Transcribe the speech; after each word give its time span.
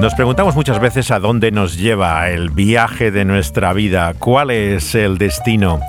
Nos 0.00 0.14
preguntamos 0.14 0.54
muchas 0.54 0.78
veces 0.78 1.10
a 1.10 1.18
dónde 1.18 1.50
nos 1.50 1.76
lleva 1.76 2.30
el 2.30 2.50
viaje 2.50 3.10
de 3.10 3.24
nuestra 3.24 3.72
vida, 3.72 4.14
cuál 4.16 4.52
es 4.52 4.94
el 4.94 5.18
destino. 5.18 5.80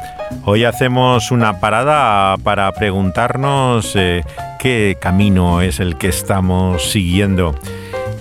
Hoy 0.45 0.63
hacemos 0.63 1.29
una 1.29 1.59
parada 1.59 2.35
para 2.37 2.71
preguntarnos 2.71 3.95
eh, 3.95 4.23
qué 4.57 4.97
camino 4.99 5.61
es 5.61 5.79
el 5.79 5.95
que 5.97 6.07
estamos 6.07 6.89
siguiendo. 6.89 7.53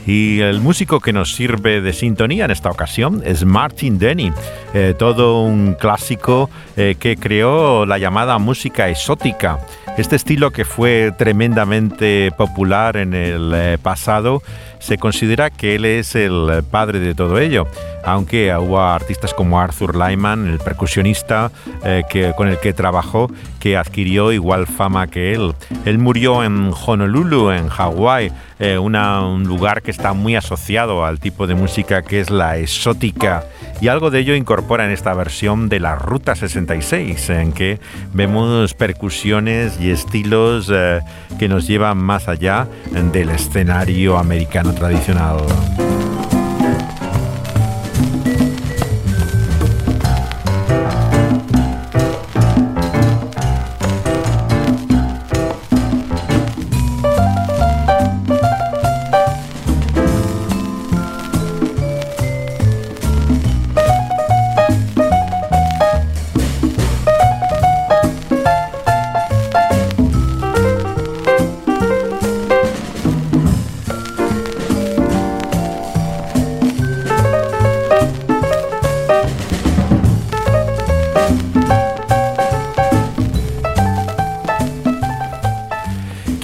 Y 0.06 0.40
el 0.40 0.60
músico 0.60 1.00
que 1.00 1.14
nos 1.14 1.34
sirve 1.34 1.80
de 1.80 1.94
sintonía 1.94 2.44
en 2.44 2.50
esta 2.50 2.70
ocasión 2.70 3.22
es 3.24 3.46
Martin 3.46 3.98
Denny, 3.98 4.30
eh, 4.74 4.94
todo 4.98 5.42
un 5.42 5.72
clásico 5.72 6.50
eh, 6.76 6.96
que 6.98 7.16
creó 7.16 7.86
la 7.86 7.96
llamada 7.96 8.38
música 8.38 8.90
exótica. 8.90 9.58
Este 9.98 10.14
estilo 10.14 10.52
que 10.52 10.64
fue 10.64 11.12
tremendamente 11.18 12.30
popular 12.38 12.96
en 12.96 13.14
el 13.14 13.78
pasado 13.80 14.44
se 14.78 14.96
considera 14.96 15.50
que 15.50 15.74
él 15.74 15.84
es 15.84 16.14
el 16.14 16.62
padre 16.70 17.00
de 17.00 17.16
todo 17.16 17.40
ello, 17.40 17.66
aunque 18.04 18.54
hubo 18.56 18.80
artistas 18.80 19.34
como 19.34 19.60
Arthur 19.60 19.96
Lyman, 19.96 20.46
el 20.46 20.60
percusionista 20.60 21.50
eh, 21.84 22.04
que, 22.08 22.32
con 22.36 22.46
el 22.46 22.60
que 22.60 22.72
trabajó, 22.72 23.28
que 23.58 23.76
adquirió 23.76 24.30
igual 24.30 24.68
fama 24.68 25.08
que 25.08 25.34
él. 25.34 25.52
Él 25.84 25.98
murió 25.98 26.44
en 26.44 26.72
Honolulu, 26.86 27.50
en 27.50 27.68
Hawái, 27.68 28.30
eh, 28.60 28.78
un 28.78 29.44
lugar 29.48 29.82
que 29.82 29.90
está 29.90 30.12
muy 30.12 30.36
asociado 30.36 31.04
al 31.04 31.18
tipo 31.18 31.48
de 31.48 31.56
música 31.56 32.02
que 32.02 32.20
es 32.20 32.30
la 32.30 32.56
exótica, 32.56 33.44
y 33.80 33.88
algo 33.88 34.10
de 34.10 34.20
ello 34.20 34.34
incorpora 34.34 34.84
en 34.84 34.90
esta 34.90 35.14
versión 35.14 35.68
de 35.68 35.80
la 35.80 35.94
Ruta 35.94 36.34
66, 36.34 37.30
en 37.30 37.52
que 37.52 37.80
vemos 38.12 38.74
percusiones 38.74 39.80
y 39.80 39.90
estilos 39.90 40.70
eh, 40.72 41.00
que 41.38 41.48
nos 41.48 41.66
llevan 41.66 41.98
más 41.98 42.28
allá 42.28 42.68
del 43.12 43.30
escenario 43.30 44.18
americano 44.18 44.74
tradicional. 44.74 45.38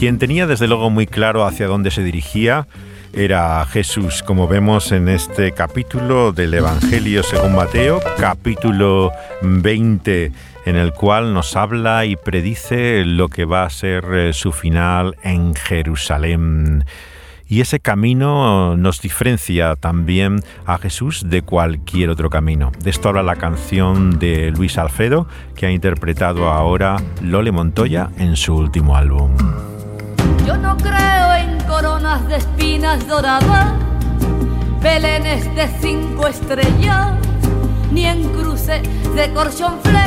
Quien 0.05 0.19
tenía 0.19 0.47
desde 0.47 0.69
luego 0.69 0.91
muy 0.91 1.06
claro 1.06 1.47
hacia 1.47 1.66
dónde 1.66 1.91
se 1.91 2.05
dirigía 2.05 2.66
era 3.14 3.64
Jesús, 3.64 4.22
como 4.22 4.47
vemos 4.47 4.92
en 4.92 5.08
este 5.08 5.52
capítulo 5.52 6.33
del 6.33 6.52
Evangelio 6.52 7.22
según 7.22 7.54
Mateo, 7.54 8.03
capítulo 8.19 9.12
20, 9.41 10.31
en 10.66 10.76
el 10.76 10.93
cual 10.93 11.32
nos 11.32 11.56
habla 11.56 12.04
y 12.04 12.16
predice 12.16 13.06
lo 13.06 13.31
que 13.31 13.47
va 13.47 13.64
a 13.64 13.70
ser 13.70 14.04
eh, 14.12 14.32
su 14.34 14.53
final 14.53 15.16
en 15.22 15.54
Jerusalén. 15.54 16.84
Y 17.48 17.62
ese 17.62 17.81
camino 17.81 18.76
nos 18.76 19.00
diferencia 19.00 19.75
también 19.75 20.41
a 20.66 20.76
Jesús 20.76 21.31
de 21.31 21.41
cualquier 21.41 22.10
otro 22.10 22.28
camino. 22.28 22.72
De 22.78 22.91
esto 22.91 23.09
habla 23.09 23.22
la 23.22 23.37
canción 23.37 24.19
de 24.19 24.50
Luis 24.50 24.76
Alfredo, 24.76 25.26
que 25.56 25.64
ha 25.64 25.70
interpretado 25.70 26.50
ahora 26.50 26.98
Lole 27.22 27.53
Montoya 27.53 28.10
en 28.19 28.37
su 28.37 28.54
último 28.54 28.98
álbum. 28.98 29.34
Yo 30.47 30.59
no 30.59 30.77
creo 30.77 31.34
en 31.37 31.59
coronas 31.60 32.27
de 32.28 32.37
espinas 32.37 33.06
doradas, 33.09 33.72
pelenes 34.82 35.43
de 35.55 35.69
cinco 35.81 36.27
estrellas, 36.27 37.12
ni 37.91 38.05
en 38.05 38.28
cruces 38.34 38.82
de 39.15 39.32
corchonflé. 39.32 40.05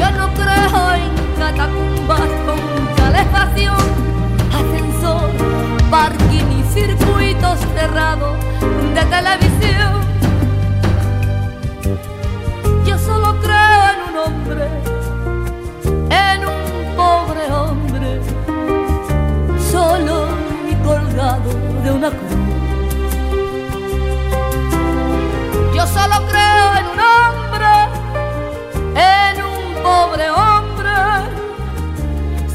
Yo 0.00 0.10
no 0.12 0.32
creo 0.32 0.94
en 0.94 1.10
catacumbas 1.38 2.30
con 2.46 2.86
calefacción, 2.96 3.76
ascensor, 4.50 5.30
parking 5.90 6.60
y 6.60 6.62
circuitos 6.72 7.58
cerrados 7.74 8.38
de 8.94 9.04
televisión. 9.04 10.00
Yo 12.86 12.98
solo 12.98 13.36
creo 13.42 13.82
en 13.92 14.10
un 14.10 14.18
hombre 14.18 14.91
colgado 21.38 21.82
de 21.82 21.90
una 21.90 22.10
cruz. 22.10 22.32
Yo 25.74 25.86
solo 25.86 26.26
creo 26.28 26.74
en 26.78 26.86
un 26.86 27.00
hombre, 27.00 27.72
en 28.94 29.42
un 29.42 29.82
pobre 29.82 30.30
hombre, 30.30 30.90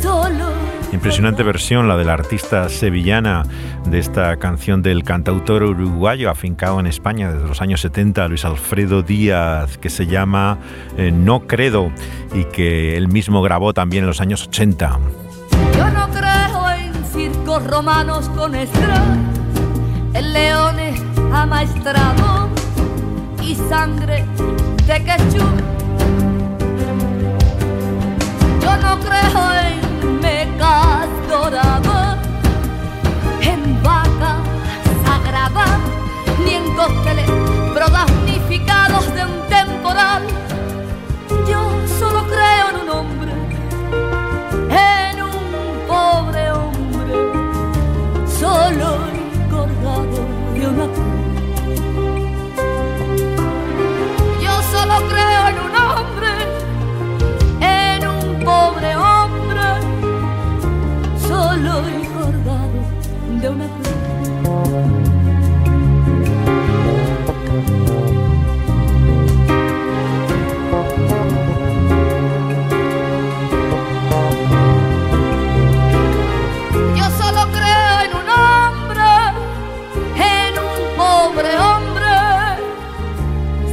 solo. 0.01 0.51
Impresionante 0.91 1.43
versión 1.43 1.87
la 1.87 1.97
de 1.97 2.05
la 2.05 2.13
artista 2.13 2.69
sevillana 2.69 3.43
de 3.85 3.99
esta 3.99 4.35
canción 4.37 4.81
del 4.81 5.03
cantautor 5.03 5.63
uruguayo 5.63 6.29
afincado 6.29 6.79
en 6.79 6.87
España 6.87 7.31
desde 7.31 7.47
los 7.47 7.61
años 7.61 7.81
70, 7.81 8.27
Luis 8.27 8.45
Alfredo 8.45 9.01
Díaz, 9.01 9.77
que 9.77 9.89
se 9.89 10.05
llama 10.05 10.59
eh, 10.97 11.11
No 11.11 11.47
Credo 11.47 11.91
y 12.33 12.43
que 12.45 12.97
él 12.97 13.07
mismo 13.07 13.41
grabó 13.41 13.73
también 13.73 14.03
en 14.03 14.07
los 14.07 14.21
años 14.21 14.47
80. 14.47 14.99
Romanos 17.67 18.29
con 18.29 18.55
estrellas, 18.55 19.17
en 20.13 20.33
leones 20.33 21.01
amaestrados 21.33 22.49
y 23.41 23.55
sangre 23.55 24.25
de 24.87 25.03
quechú. 25.03 25.45
Yo 28.61 28.77
no 28.77 28.99
creo 28.99 29.53
en 29.61 30.21
mecas 30.21 31.07
doradas 31.29 32.17
en 33.41 33.83
vaca 33.83 34.37
sagrada, 35.05 35.79
ni 36.45 36.53
en 36.55 36.75
cócteles 36.75 37.29
prodignificados 37.73 38.16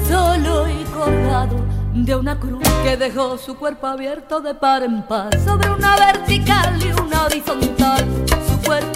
solo 0.08 0.68
y 0.68 0.84
colgado 0.84 1.56
de 1.94 2.14
una 2.14 2.38
cruz 2.38 2.62
que 2.84 2.96
dejó 2.96 3.38
su 3.38 3.56
cuerpo 3.56 3.86
abierto 3.86 4.40
de 4.40 4.54
par 4.54 4.82
en 4.82 5.02
par 5.02 5.36
sobre 5.40 5.70
una 5.70 5.96
vertical 5.96 6.78
y 6.80 7.00
una 7.00 7.24
horizontal 7.24 8.23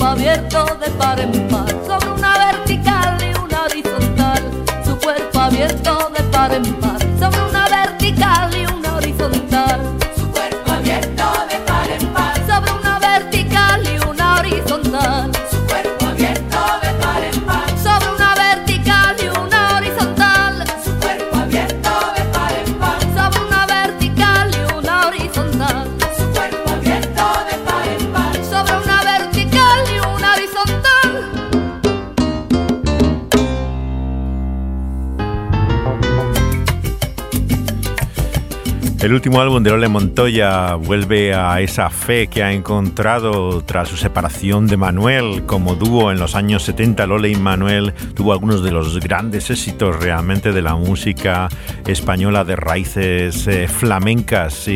abierto 0.09 0.65
de 0.81 0.91
par 0.93 1.21
en 1.21 1.49
par, 1.49 1.69
sobre 1.87 2.11
una 2.13 2.39
vertical 2.39 3.19
y 3.21 3.39
una 3.39 3.65
horizontal, 3.65 4.43
su 4.83 4.97
cuerpo 4.99 5.39
abierto 5.39 6.11
de 6.17 6.23
par 6.25 6.53
en 6.55 6.65
par, 6.81 6.99
sobre 7.21 7.43
una 7.51 7.58
El 39.09 39.15
último 39.15 39.41
álbum 39.41 39.63
de 39.63 39.71
Lole 39.71 39.89
Montoya 39.89 40.75
vuelve 40.75 41.33
a 41.33 41.63
esa 41.63 41.89
fe 41.89 42.27
que 42.27 42.43
ha 42.43 42.53
encontrado 42.53 43.65
tras 43.65 43.89
su 43.89 43.97
separación 43.97 44.67
de 44.67 44.77
Manuel 44.77 45.47
como 45.47 45.77
dúo 45.77 46.13
en 46.13 46.19
los 46.19 46.35
años 46.35 46.65
70. 46.65 47.07
Lole 47.07 47.31
y 47.31 47.37
Manuel 47.37 47.95
tuvo 48.15 48.35
algunos 48.35 48.63
de 48.63 48.71
los 48.71 49.01
grandes 49.01 49.49
éxitos 49.49 49.99
realmente 49.99 50.53
de 50.53 50.61
la 50.61 50.75
música 50.75 51.49
española 51.87 52.45
de 52.45 52.57
raíces 52.57 53.47
eh, 53.47 53.67
flamencas. 53.67 54.69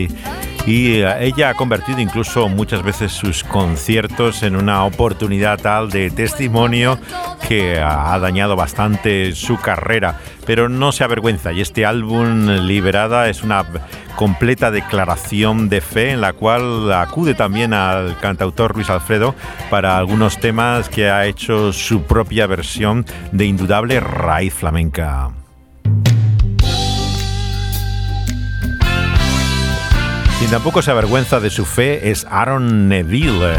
Eh, 0.67 1.17
ella 1.21 1.51
ha 1.51 1.55
convertido 1.55 1.99
incluso 1.99 2.49
muchas 2.49 2.85
veces 2.85 3.11
sus 3.11 3.43
conciertos 3.43 4.45
en 4.45 4.55
una 4.55 4.85
oportunidad 4.85 5.59
tal 5.59 5.91
de 5.91 6.11
testimonio 6.11 6.99
que 7.49 7.81
ha 7.81 8.17
dañado 8.21 8.55
bastante 8.55 9.35
su 9.35 9.59
carrera. 9.59 10.21
Pero 10.47 10.69
no 10.69 10.93
se 10.93 11.03
avergüenza 11.03 11.53
y 11.53 11.61
este 11.61 11.85
álbum 11.85 12.49
Liberada 12.49 13.29
es 13.29 13.43
una 13.43 13.65
completa 14.15 14.71
declaración 14.71 15.69
de 15.69 15.81
fe 15.81 16.11
en 16.11 16.21
la 16.21 16.33
cual 16.33 16.93
acude 16.93 17.35
también 17.35 17.75
al 17.75 18.19
cantautor 18.21 18.77
Luis 18.77 18.91
Alfredo 18.91 19.35
para 19.69 19.99
algunos 19.99 20.39
temas 20.39 20.89
que 20.89 21.11
ha 21.11 21.27
hecho 21.27 21.73
su 21.73 22.03
propia 22.03 22.47
versión 22.47 23.05
de 23.33 23.47
indudable 23.47 23.99
raíz 23.99 24.55
flamenca. 24.55 25.42
Quien 30.43 30.51
tampoco 30.51 30.83
se 30.83 30.91
avergüenza 30.91 31.39
de 31.39 31.51
su 31.51 31.65
fe 31.65 32.11
es 32.11 32.27
Aaron 32.29 32.89
Neville 32.89 33.59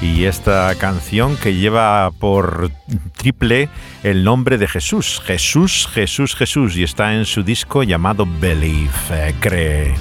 y 0.00 0.24
esta 0.24 0.74
canción 0.76 1.36
que 1.36 1.54
lleva 1.54 2.10
por 2.18 2.70
triple 3.14 3.68
el 4.02 4.24
nombre 4.24 4.56
de 4.56 4.66
Jesús, 4.66 5.20
Jesús, 5.22 5.86
Jesús, 5.92 6.34
Jesús, 6.34 6.78
y 6.78 6.82
está 6.82 7.12
en 7.12 7.26
su 7.26 7.42
disco 7.42 7.82
llamado 7.82 8.26
Believe, 8.40 8.88
eh, 9.10 9.34
cree. 9.38 9.94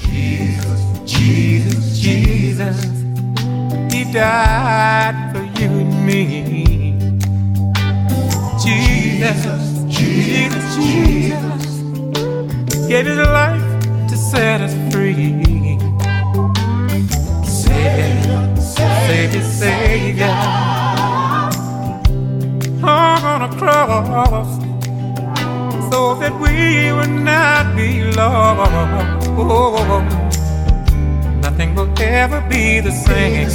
Jesus, 1.05 1.99
Jesus, 2.01 2.85
He 3.91 4.05
died 4.05 5.33
for 5.33 5.43
you 5.59 5.67
and 5.67 6.05
me. 6.05 6.95
Jesus, 8.63 9.89
Jesus, 9.89 10.77
Jesus. 10.77 11.13
Savior, 19.07 19.43
Savior, 19.43 20.35
hung 22.81 23.23
on 23.23 23.41
a 23.43 23.49
cross 23.57 24.51
so 25.91 26.15
that 26.15 26.33
we 26.39 26.91
would 26.91 27.09
not 27.09 27.75
be 27.75 28.03
lost. 28.11 29.27
Oh, 29.37 30.01
nothing 31.41 31.75
will 31.75 31.91
ever 31.99 32.41
be 32.49 32.79
the 32.79 32.91
same. 32.91 33.49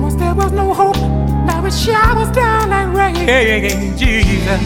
Once 0.00 0.14
there 0.14 0.34
was 0.34 0.52
no 0.52 0.72
hope, 0.72 0.96
now 1.46 1.64
it 1.66 1.72
showers 1.72 2.30
down 2.34 2.70
like 2.70 2.88
rain. 2.96 3.96
Jesus, 3.96 4.60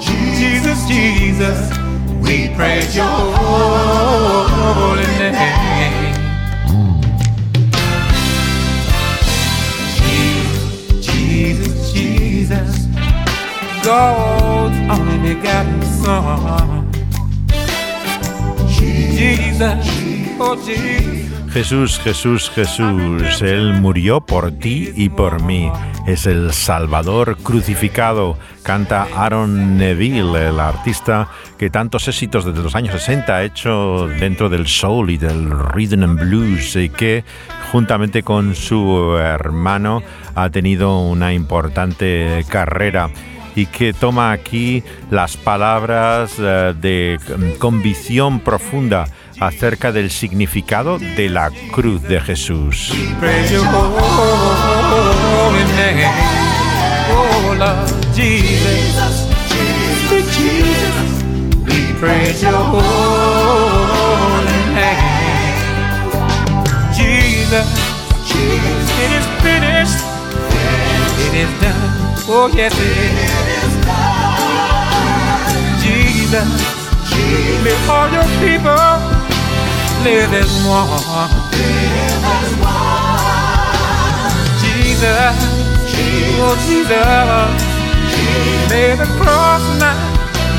Jesus, 0.00 0.86
Jesus, 0.88 1.58
we 2.22 2.48
praise 2.54 2.96
your 2.96 3.04
holy 3.36 5.06
name. 5.18 6.11
Jesús, 21.52 21.98
Jesús, 21.98 22.50
Jesús, 22.50 23.42
Él 23.42 23.74
murió 23.74 24.20
por 24.20 24.52
ti 24.52 24.92
y 24.94 25.08
por 25.08 25.42
mí. 25.42 25.70
Es 26.06 26.26
el 26.26 26.52
Salvador 26.52 27.36
crucificado. 27.42 28.38
Canta 28.62 29.08
Aaron 29.16 29.76
Neville, 29.78 30.48
el 30.48 30.60
artista 30.60 31.28
que 31.58 31.68
tantos 31.68 32.06
éxitos 32.06 32.44
desde 32.44 32.62
los 32.62 32.76
años 32.76 32.92
60 32.92 33.34
ha 33.34 33.42
hecho 33.42 34.06
dentro 34.20 34.48
del 34.48 34.68
soul 34.68 35.10
y 35.10 35.18
del 35.18 35.50
rhythm 35.50 36.04
and 36.04 36.20
blues 36.20 36.76
y 36.76 36.88
que 36.88 37.24
juntamente 37.72 38.22
con 38.22 38.54
su 38.54 39.16
hermano 39.18 40.02
ha 40.36 40.50
tenido 40.50 41.00
una 41.00 41.32
importante 41.32 42.44
carrera 42.48 43.10
y 43.54 43.66
que 43.66 43.92
toma 43.92 44.32
aquí 44.32 44.82
las 45.10 45.36
palabras 45.36 46.34
eh, 46.38 46.74
de 46.80 47.18
convicción 47.58 48.40
profunda 48.40 49.06
acerca 49.40 49.92
del 49.92 50.10
significado 50.10 50.98
de 50.98 51.28
la 51.28 51.50
cruz 51.72 52.02
de 52.02 52.20
Jesús. 52.20 52.92
Oh. 72.34 73.41
Jesus, 76.32 76.48
Jesus. 77.12 77.60
May 77.60 77.76
all 77.92 78.08
your 78.08 78.24
people 78.40 78.72
live 80.00 80.32
as 80.32 80.48
one. 80.64 80.88
Live 81.52 82.24
as 82.24 82.50
one. 82.56 82.80
Jesus, 84.64 85.36
oh 86.40 86.56
Jesus, 86.64 87.52
may 88.72 88.96
the 88.96 89.04
cross 89.20 89.60
not 89.76 90.00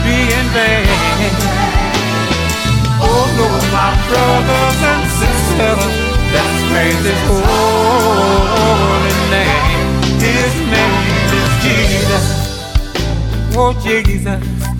be 0.06 0.30
in 0.30 0.46
vain. 0.54 0.86
Oh 3.02 3.26
no, 3.34 3.50
my 3.74 3.98
brothers 4.06 4.78
and 4.78 5.04
sisters, 5.18 5.90
let's 6.38 6.54
praise 6.70 7.02
His 7.02 7.18
holy 7.34 9.16
name. 9.34 10.22
His 10.22 10.54
name. 10.70 11.02
Is 11.34 11.50
Jesus, 11.66 12.26
oh, 13.58 13.74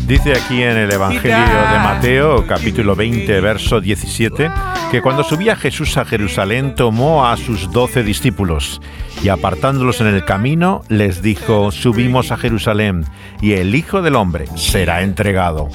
Dice 0.08 0.34
aquí 0.34 0.62
en 0.62 0.76
el 0.76 0.92
Evangelio 0.92 1.38
de 1.38 1.80
Mateo, 1.80 2.46
capítulo 2.46 2.94
20, 2.94 3.40
verso 3.40 3.80
17, 3.80 4.52
que 4.92 5.02
cuando 5.02 5.24
subía 5.24 5.56
Jesús 5.56 5.96
a 5.96 6.04
Jerusalén 6.04 6.76
tomó 6.76 7.26
a 7.26 7.38
sus 7.38 7.72
doce 7.72 8.04
discípulos 8.04 8.82
y 9.24 9.30
apartándolos 9.30 10.02
en 10.02 10.08
el 10.08 10.26
camino 10.26 10.82
les 10.90 11.22
dijo, 11.22 11.72
subimos 11.72 12.34
a 12.34 12.38
Jerusalén 12.38 13.06
y 13.42 13.54
el 13.54 13.76
Hijo 13.76 14.02
del 14.02 14.16
Hombre 14.16 14.48
será 14.56 15.04
entregado 15.04 15.70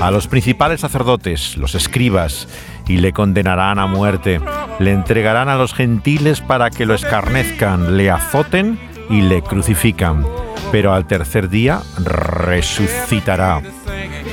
a 0.00 0.12
los 0.12 0.28
principales 0.28 0.80
sacerdotes, 0.82 1.56
los 1.56 1.74
escribas, 1.74 2.46
y 2.86 2.98
le 2.98 3.12
condenarán 3.12 3.80
a 3.80 3.86
muerte, 3.88 4.40
le 4.78 4.92
entregarán 4.92 5.48
a 5.48 5.56
los 5.56 5.74
gentiles 5.74 6.40
para 6.40 6.70
que 6.70 6.86
lo 6.86 6.94
escarnezcan, 6.94 7.96
le 7.96 8.12
azoten 8.12 8.78
y 9.10 9.22
le 9.22 9.42
crucifican 9.42 10.24
pero 10.70 10.94
al 10.94 11.06
tercer 11.06 11.48
día 11.48 11.80
resucitará. 11.98 13.62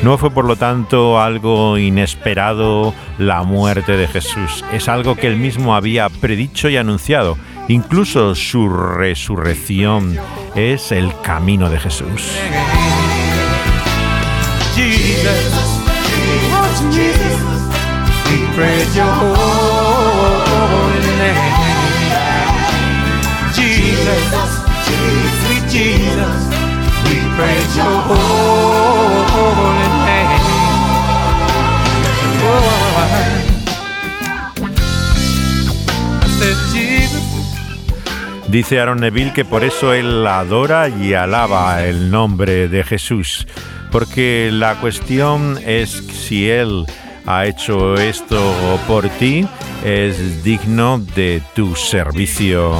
No 0.03 0.17
fue 0.17 0.31
por 0.31 0.45
lo 0.45 0.55
tanto 0.55 1.19
algo 1.19 1.77
inesperado 1.77 2.93
la 3.17 3.43
muerte 3.43 3.98
de 3.98 4.07
Jesús, 4.07 4.63
es 4.71 4.88
algo 4.88 5.15
que 5.15 5.27
él 5.27 5.38
mismo 5.38 5.75
había 5.75 6.09
predicho 6.09 6.69
y 6.69 6.77
anunciado. 6.77 7.38
Incluso 7.67 8.33
su 8.33 8.67
resurrección 8.69 10.17
es 10.55 10.91
el 10.91 11.12
camino 11.21 11.69
de 11.69 11.79
Jesús. 11.79 12.33
Dice 38.48 38.79
Aaron 38.79 39.00
Neville 39.00 39.31
que 39.31 39.46
por 39.46 39.63
eso 39.63 39.93
él 39.93 40.25
adora 40.25 40.89
y 40.89 41.13
alaba 41.13 41.84
el 41.86 42.10
nombre 42.10 42.67
de 42.67 42.84
Jesús, 42.84 43.46
porque 43.91 44.50
la 44.51 44.75
cuestión 44.75 45.60
es 45.63 45.91
si 45.91 46.50
él 46.50 46.86
ha 47.27 47.46
hecho 47.46 47.96
esto 47.96 48.41
por 48.88 49.08
ti, 49.08 49.48
es 49.86 50.43
digno 50.43 50.98
de 50.98 51.43
tu 51.53 51.75
servicio 51.75 52.74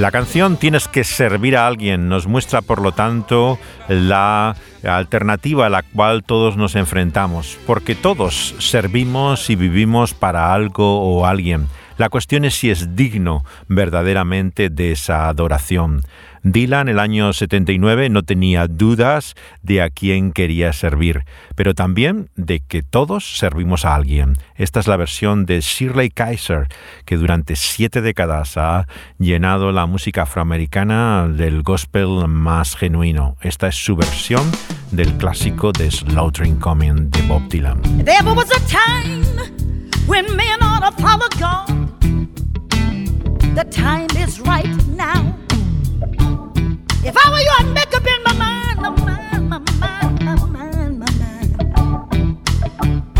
la 0.00 0.10
canción 0.10 0.56
Tienes 0.56 0.88
que 0.88 1.04
servir 1.04 1.58
a 1.58 1.66
alguien 1.66 2.08
nos 2.08 2.26
muestra, 2.26 2.62
por 2.62 2.80
lo 2.80 2.92
tanto, 2.92 3.58
la 3.86 4.56
alternativa 4.82 5.66
a 5.66 5.68
la 5.68 5.82
cual 5.82 6.24
todos 6.24 6.56
nos 6.56 6.74
enfrentamos, 6.74 7.58
porque 7.66 7.94
todos 7.94 8.54
servimos 8.58 9.50
y 9.50 9.56
vivimos 9.56 10.14
para 10.14 10.54
algo 10.54 11.02
o 11.02 11.26
alguien. 11.26 11.66
La 12.00 12.08
cuestión 12.08 12.46
es 12.46 12.54
si 12.54 12.70
es 12.70 12.96
digno 12.96 13.44
verdaderamente 13.68 14.70
de 14.70 14.92
esa 14.92 15.28
adoración. 15.28 16.00
Dylan, 16.42 16.88
el 16.88 16.98
año 16.98 17.34
79, 17.34 18.08
no 18.08 18.22
tenía 18.22 18.68
dudas 18.68 19.34
de 19.60 19.82
a 19.82 19.90
quién 19.90 20.32
quería 20.32 20.72
servir, 20.72 21.26
pero 21.56 21.74
también 21.74 22.30
de 22.36 22.60
que 22.60 22.82
todos 22.82 23.36
servimos 23.36 23.84
a 23.84 23.94
alguien. 23.94 24.36
Esta 24.54 24.80
es 24.80 24.86
la 24.86 24.96
versión 24.96 25.44
de 25.44 25.60
Shirley 25.60 26.08
Kaiser, 26.08 26.68
que 27.04 27.18
durante 27.18 27.54
siete 27.54 28.00
décadas 28.00 28.56
ha 28.56 28.86
llenado 29.18 29.70
la 29.70 29.84
música 29.84 30.22
afroamericana 30.22 31.28
del 31.28 31.62
gospel 31.62 32.26
más 32.28 32.76
genuino. 32.76 33.36
Esta 33.42 33.68
es 33.68 33.74
su 33.74 33.94
versión 33.94 34.50
del 34.90 35.12
clásico 35.18 35.70
de 35.70 35.90
Slaughtering 35.90 36.56
Coming 36.60 37.10
de 37.10 37.20
Bob 37.26 37.46
Dylan. 37.50 37.82
The 43.54 43.64
time 43.64 44.08
is 44.16 44.40
right 44.40 44.68
now. 44.86 45.36
If 47.02 47.16
I 47.16 47.30
were 47.30 47.40
you, 47.40 47.50
I'd 47.58 47.66
make 47.74 47.92
up 47.92 48.06
in 48.06 48.22
my 48.22 48.32
mind, 48.34 48.80
my 48.80 48.90
mind, 48.90 49.48
my 49.48 49.58
mind, 49.58 50.24
my 50.24 50.36
mind, 50.46 51.00
my 51.00 51.10
mind. 51.18 51.58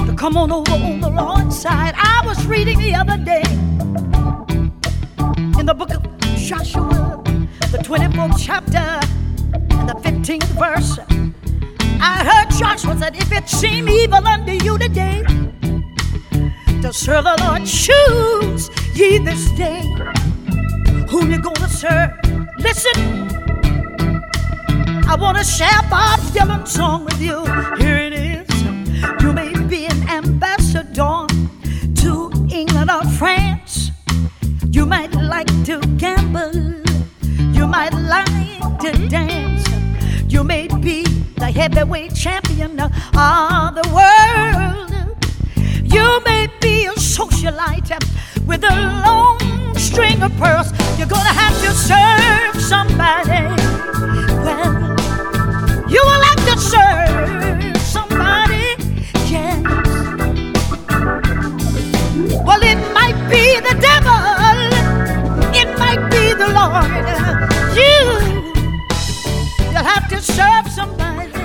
To 0.06 0.14
come 0.14 0.36
on 0.36 0.52
over 0.52 0.70
on 0.70 1.00
the 1.00 1.10
Lord's 1.10 1.58
side. 1.60 1.94
I 1.96 2.22
was 2.24 2.46
reading 2.46 2.78
the 2.78 2.94
other 2.94 3.16
day 3.16 3.42
in 5.58 5.66
the 5.66 5.74
book 5.74 5.92
of 5.92 6.06
Joshua, 6.36 7.20
the 7.72 7.78
24th 7.78 8.38
chapter 8.38 9.00
and 9.76 9.88
the 9.88 9.94
15th 9.94 10.46
verse. 10.56 11.00
I 12.00 12.22
heard 12.24 12.50
Joshua 12.56 12.96
said, 12.96 13.16
If 13.16 13.32
it 13.32 13.48
seem 13.48 13.88
evil 13.88 14.24
unto 14.24 14.52
you 14.52 14.78
today 14.78 15.24
to 16.82 16.92
serve 16.94 17.24
the 17.24 17.36
Lord, 17.44 17.66
choose 17.66 18.70
ye 18.94 19.18
this 19.18 19.50
day 19.52 19.82
whom 21.10 21.30
you're 21.30 21.40
gonna 21.40 21.68
serve. 21.68 22.10
Listen. 22.58 23.28
I 25.06 25.16
want 25.18 25.36
to 25.36 25.44
share 25.44 25.82
Bob 25.90 26.20
Dylan's 26.32 26.72
song 26.72 27.04
with 27.04 27.20
you. 27.20 27.44
Here 27.76 27.98
it 27.98 28.12
is. 28.12 28.62
You 29.20 29.32
may 29.32 29.52
be 29.66 29.86
an 29.86 30.08
ambassador 30.08 31.26
to 31.96 32.32
England 32.50 32.90
or 32.90 33.04
France. 33.18 33.90
You 34.70 34.86
might 34.86 35.12
like 35.14 35.52
to 35.64 35.80
gamble. 35.98 36.82
You 37.52 37.66
might 37.66 37.92
like 37.92 38.80
to 38.80 39.08
dance. 39.08 39.68
You 40.28 40.44
may 40.44 40.68
be 40.68 41.02
the 41.36 41.50
heavyweight 41.50 42.14
champion 42.14 42.80
of 42.80 43.74
the 43.74 43.86
world. 43.92 44.89
You 45.92 46.20
may 46.24 46.46
be 46.60 46.86
a 46.86 46.92
socialite 46.92 47.98
with 48.46 48.62
a 48.62 48.76
long 49.04 49.74
string 49.76 50.22
of 50.22 50.32
pearls. 50.38 50.70
You're 50.96 51.08
gonna 51.08 51.36
have 51.44 51.56
to 51.64 51.70
serve 51.74 52.62
somebody. 52.62 53.42
Well, 54.46 54.72
you 55.88 56.00
will 56.08 56.22
have 56.30 56.42
to 56.50 56.54
serve 56.58 57.76
somebody, 57.82 58.76
yes. 59.28 59.62
Well, 62.46 62.62
it 62.62 62.80
might 62.94 63.18
be 63.28 63.58
the 63.68 63.74
devil, 63.88 64.20
it 65.60 65.68
might 65.78 66.02
be 66.14 66.34
the 66.42 66.48
Lord. 66.58 67.04
You, 67.76 67.98
you'll 69.72 69.90
have 69.94 70.08
to 70.08 70.22
serve. 70.22 70.69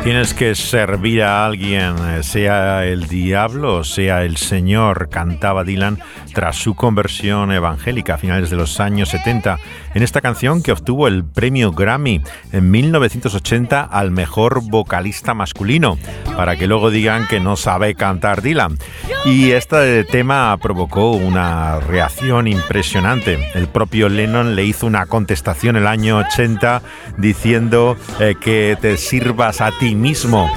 Tienes 0.06 0.36
que 0.36 0.54
servir 0.54 1.24
a 1.24 1.48
alguien, 1.48 1.96
eh, 1.98 2.22
sea 2.22 2.86
el 2.86 3.08
diablo 3.08 3.84
sea 3.84 4.22
el 4.22 4.38
Señor, 4.38 5.10
cantaba 5.10 5.64
Dylan 5.64 5.98
tras 6.36 6.58
su 6.58 6.76
conversión 6.76 7.54
evangélica 7.54 8.16
a 8.16 8.18
finales 8.18 8.50
de 8.50 8.58
los 8.58 8.82
años 8.82 9.10
70, 9.10 9.58
en 9.94 10.04
esta 10.04 10.20
canción 10.20 10.62
que 10.62 10.74
obtuvo 10.74 11.08
el 11.08 11.24
premio 11.24 11.72
Grammy 11.72 12.22
en 12.52 12.70
1980 12.70 13.82
al 13.82 14.12
mejor 14.12 14.62
vocalista 14.62 15.34
masculino, 15.34 15.98
para 16.36 16.58
que 16.58 16.68
luego 16.68 16.92
digan 16.92 17.26
que 17.28 17.40
no 17.40 17.56
sabe 17.56 17.96
cantar 17.96 18.42
Dylan. 18.42 18.78
Y 19.24 19.52
este 19.52 20.04
tema 20.04 20.56
provocó 20.62 21.12
una 21.12 21.80
reacción 21.80 22.50
impresionante. 22.50 23.52
El 23.54 23.68
propio 23.70 24.10
Lennon 24.10 24.56
le 24.56 24.66
hizo 24.66 24.86
una 24.86 25.06
contestación 25.06 25.78
el 25.78 25.88
año 25.88 26.18
80 26.18 26.82
diciendo 27.18 27.96
eh, 28.20 28.36
que 28.40 28.78
te 28.82 28.98
sirvas 28.98 29.62
a 29.62 29.72
ti 29.72 29.96
mismo. 29.96 30.52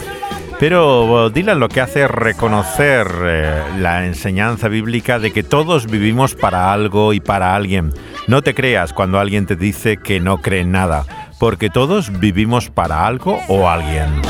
Pero 0.60 1.30
Dylan 1.30 1.60
lo 1.60 1.68
que 1.68 1.80
hace 1.80 2.02
es 2.02 2.10
reconocer 2.10 3.06
eh, 3.22 3.62
la 3.78 4.06
enseñanza 4.06 4.66
bíblica 4.66 5.20
de 5.20 5.30
que 5.30 5.44
todos 5.44 5.86
vivimos 5.86 6.34
para 6.34 6.72
algo 6.72 7.12
y 7.12 7.20
para 7.20 7.54
alguien. 7.54 7.92
No 8.26 8.42
te 8.42 8.54
creas 8.54 8.92
cuando 8.92 9.20
alguien 9.20 9.46
te 9.46 9.54
dice 9.54 9.98
que 9.98 10.18
no 10.18 10.38
cree 10.38 10.62
en 10.62 10.72
nada, 10.72 11.06
porque 11.38 11.70
todos 11.70 12.18
vivimos 12.18 12.70
para 12.70 13.06
algo 13.06 13.38
o 13.46 13.68
alguien. 13.68 14.20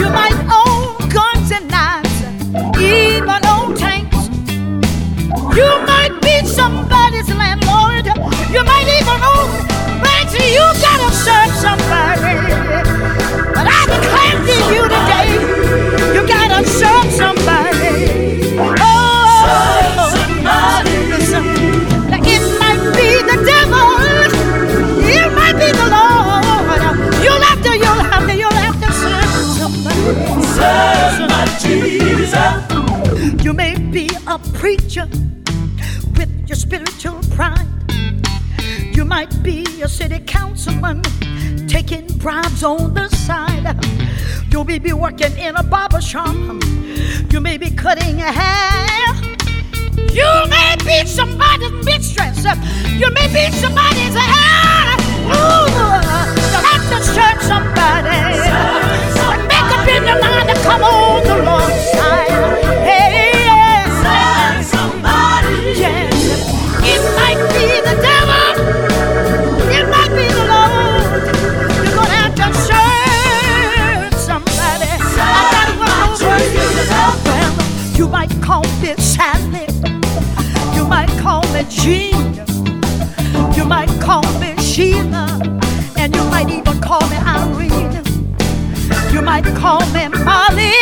You 0.00 0.08
may 0.10 0.30
You 9.08 9.16
even. 9.16 10.52
You 10.52 10.66
gotta 10.80 11.10
serve 11.14 11.52
somebody. 11.64 12.34
But 13.54 13.66
I 13.66 13.80
declare 13.94 14.36
to 14.48 14.56
you 14.74 14.82
today, 14.94 15.28
you 16.14 16.22
gotta 16.26 16.60
serve 16.68 17.08
somebody. 17.12 17.96
Oh, 18.80 20.12
listen. 21.10 21.44
Now, 22.10 22.18
it 22.20 22.42
might 22.60 22.82
be 22.96 23.08
the 23.30 23.36
devil. 23.44 23.88
It 25.04 25.28
might 25.34 25.56
be 25.62 25.68
the 25.72 25.88
Lord. 25.96 26.96
You'll 27.22 27.44
have 27.48 27.60
to, 27.62 27.70
you'll 27.76 28.04
have 28.10 28.24
to, 28.28 28.34
you'll 28.36 28.60
have 28.64 28.78
to 28.80 28.90
serve 28.92 29.32
somebody. 29.58 30.00
Serve 30.56 31.48
Jesus. 31.62 33.44
You 33.44 33.52
may 33.52 33.74
be 33.78 34.08
a 34.26 34.38
preacher 34.54 35.08
with 36.16 36.30
your 36.48 36.56
spiritual 36.56 37.20
pride. 37.34 37.67
You 39.88 39.94
a 39.94 39.96
city 39.96 40.18
councilman 40.26 41.00
taking 41.66 42.06
bribes 42.18 42.62
on 42.62 42.92
the 42.92 43.08
side. 43.08 43.74
You 44.52 44.62
may 44.62 44.78
be 44.78 44.92
working 44.92 45.34
in 45.38 45.56
a 45.56 45.62
barber 45.62 46.02
shop. 46.02 46.36
You 47.32 47.40
may 47.40 47.56
be 47.56 47.70
cutting 47.70 48.18
hair. 48.18 49.14
You 50.12 50.30
may 50.50 50.76
be 50.84 51.06
somebody's 51.06 51.72
mistress. 51.86 52.44
You 53.00 53.10
may 53.12 53.28
be 53.32 53.50
somebody's 53.56 54.14
hair. 54.14 54.92
Ooh, 55.32 55.72
you'll 56.50 56.66
have 56.68 56.84
to 56.92 56.98
search 57.16 57.40
somebody. 57.48 58.44
But 59.16 59.40
make 59.48 59.70
up 59.72 59.88
in 59.88 60.04
your 60.04 60.20
mind 60.20 60.48
to 60.50 60.56
come 60.64 60.82
on 60.82 61.24
the 61.24 61.36
wrong 61.46 61.72
side. 61.96 62.28
Hey, 62.84 63.07
you 77.98 78.08
might 78.08 78.30
call 78.40 78.62
me 78.80 78.94
Sally. 78.96 79.66
You 80.76 80.86
might 80.86 81.10
call 81.18 81.42
me 81.52 81.64
Jean. 81.68 82.34
You 83.56 83.64
might 83.64 83.90
call 84.00 84.22
me 84.38 84.56
Sheila. 84.58 85.26
And 85.96 86.14
you 86.14 86.24
might 86.30 86.48
even 86.48 86.80
call 86.80 87.04
me 87.10 87.16
Irene. 87.16 88.00
You 89.12 89.20
might 89.20 89.44
call 89.56 89.80
me 89.96 90.06
Molly. 90.24 90.74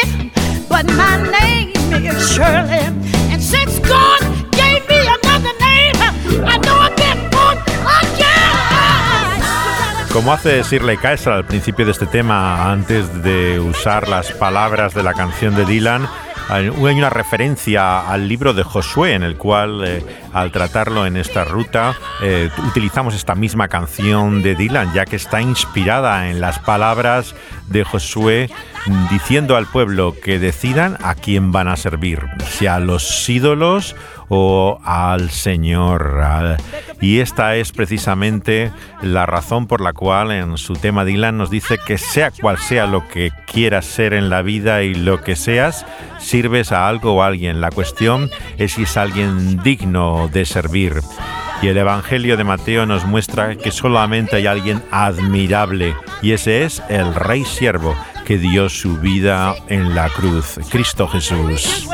But 0.68 0.84
my 0.92 1.16
name 1.38 1.72
is 2.04 2.32
Shirley. 2.32 2.84
And 3.32 3.42
since 3.42 3.78
God 3.78 4.20
gave 4.52 4.86
me 4.86 5.00
another 5.16 5.54
name, 5.58 5.96
I 6.44 6.58
know 6.64 6.76
I've 6.86 6.96
been 6.96 7.30
born 7.30 7.56
again. 8.02 9.40
Como 10.12 10.32
hace 10.32 10.62
Shirley 10.64 10.98
Kaiser 10.98 11.32
al 11.32 11.46
principio 11.46 11.86
de 11.86 11.92
este 11.92 12.06
tema, 12.06 12.70
antes 12.70 13.22
de 13.22 13.58
usar 13.58 14.06
las 14.06 14.32
palabras 14.32 14.92
de 14.92 15.02
la 15.02 15.14
canción 15.14 15.54
de 15.54 15.64
Dylan, 15.64 16.06
hay 16.48 16.68
una 16.68 17.10
referencia 17.10 18.08
al 18.08 18.28
libro 18.28 18.54
de 18.54 18.62
Josué 18.62 19.14
en 19.14 19.22
el 19.22 19.36
cual 19.36 19.82
eh, 19.84 20.04
al 20.36 20.52
tratarlo 20.52 21.06
en 21.06 21.16
esta 21.16 21.44
ruta, 21.44 21.96
eh, 22.22 22.50
utilizamos 22.68 23.14
esta 23.14 23.34
misma 23.34 23.68
canción 23.68 24.42
de 24.42 24.54
Dylan, 24.54 24.92
ya 24.92 25.06
que 25.06 25.16
está 25.16 25.40
inspirada 25.40 26.28
en 26.28 26.42
las 26.42 26.58
palabras 26.58 27.34
de 27.68 27.84
Josué 27.84 28.50
diciendo 29.10 29.56
al 29.56 29.66
pueblo 29.66 30.14
que 30.22 30.38
decidan 30.38 30.98
a 31.02 31.14
quién 31.14 31.52
van 31.52 31.68
a 31.68 31.76
servir, 31.76 32.20
si 32.50 32.66
a 32.66 32.78
los 32.78 33.28
ídolos 33.28 33.96
o 34.28 34.78
al 34.84 35.30
Señor. 35.30 36.58
Y 37.00 37.20
esta 37.20 37.56
es 37.56 37.72
precisamente 37.72 38.72
la 39.02 39.26
razón 39.26 39.66
por 39.66 39.80
la 39.80 39.92
cual 39.92 40.32
en 40.32 40.56
su 40.56 40.74
tema 40.74 41.04
Dylan 41.04 41.38
nos 41.38 41.50
dice 41.50 41.78
que 41.84 41.98
sea 41.98 42.30
cual 42.30 42.58
sea 42.58 42.86
lo 42.86 43.06
que 43.08 43.30
quieras 43.46 43.84
ser 43.84 44.14
en 44.14 44.30
la 44.30 44.42
vida 44.42 44.82
y 44.82 44.94
lo 44.94 45.22
que 45.22 45.36
seas, 45.36 45.86
sirves 46.18 46.72
a 46.72 46.88
algo 46.88 47.14
o 47.14 47.22
a 47.22 47.26
alguien. 47.26 47.60
La 47.60 47.70
cuestión 47.70 48.30
es 48.58 48.72
si 48.72 48.82
es 48.82 48.96
alguien 48.96 49.62
digno 49.62 50.25
de 50.28 50.44
servir. 50.44 51.02
Y 51.62 51.68
el 51.68 51.76
Evangelio 51.78 52.36
de 52.36 52.44
Mateo 52.44 52.86
nos 52.86 53.04
muestra 53.04 53.56
que 53.56 53.70
solamente 53.70 54.36
hay 54.36 54.46
alguien 54.46 54.82
admirable, 54.90 55.96
y 56.22 56.32
ese 56.32 56.64
es 56.64 56.82
el 56.88 57.14
Rey 57.14 57.44
Siervo, 57.44 57.96
que 58.26 58.38
dio 58.38 58.68
su 58.68 58.98
vida 58.98 59.54
en 59.68 59.94
la 59.94 60.10
cruz, 60.10 60.58
Cristo 60.70 61.08
Jesús. 61.08 61.88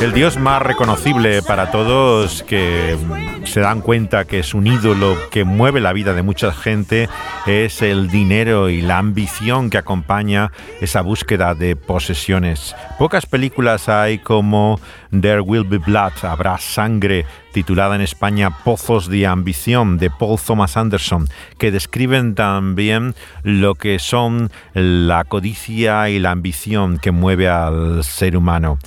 El 0.00 0.12
Dios 0.12 0.36
más 0.36 0.62
reconocible 0.62 1.42
para 1.42 1.72
todos 1.72 2.44
que 2.44 2.96
se 3.44 3.60
dan 3.60 3.80
cuenta 3.80 4.26
que 4.26 4.38
es 4.38 4.54
un 4.54 4.66
ídolo 4.66 5.16
que 5.30 5.44
mueve 5.44 5.80
la 5.80 5.92
vida 5.92 6.14
de 6.14 6.22
mucha 6.22 6.52
gente 6.52 7.08
es 7.46 7.82
el 7.82 8.08
dinero 8.08 8.68
y 8.68 8.80
la 8.80 8.98
ambición 8.98 9.70
que 9.70 9.78
acompaña 9.78 10.52
esa 10.80 11.00
búsqueda 11.00 11.54
de 11.54 11.74
posesiones. 11.74 12.76
Pocas 12.98 13.26
películas 13.26 13.88
hay 13.88 14.18
como 14.18 14.78
There 15.10 15.40
Will 15.40 15.64
Be 15.64 15.78
Blood, 15.78 16.12
Habrá 16.22 16.58
Sangre, 16.58 17.26
titulada 17.52 17.96
en 17.96 18.02
España 18.02 18.50
Pozos 18.64 19.08
de 19.08 19.26
Ambición 19.26 19.98
de 19.98 20.10
Paul 20.10 20.38
Thomas 20.38 20.76
Anderson, 20.76 21.26
que 21.58 21.72
describen 21.72 22.34
también 22.34 23.14
lo 23.42 23.74
que 23.74 23.98
son 23.98 24.50
la 24.74 25.24
codicia 25.24 26.08
y 26.10 26.18
la 26.20 26.30
ambición 26.30 26.98
que 26.98 27.10
mueve 27.10 27.48
al 27.48 28.04
ser 28.04 28.36
humano. 28.36 28.78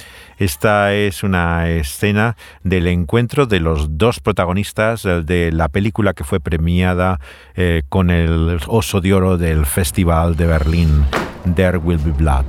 Esta 0.41 0.95
es 0.95 1.21
una 1.21 1.69
escena 1.69 2.35
del 2.63 2.87
encuentro 2.87 3.45
de 3.45 3.59
los 3.59 3.99
dos 3.99 4.19
protagonistas 4.19 5.03
de 5.03 5.51
la 5.51 5.69
película 5.69 6.15
que 6.15 6.23
fue 6.23 6.39
premiada 6.39 7.19
eh, 7.53 7.83
con 7.89 8.09
el 8.09 8.59
Oso 8.65 9.01
de 9.01 9.13
Oro 9.13 9.37
del 9.37 9.67
Festival 9.67 10.35
de 10.35 10.47
Berlín, 10.47 11.05
There 11.53 11.77
Will 11.77 11.99
Be 11.99 12.09
Blood. 12.09 12.45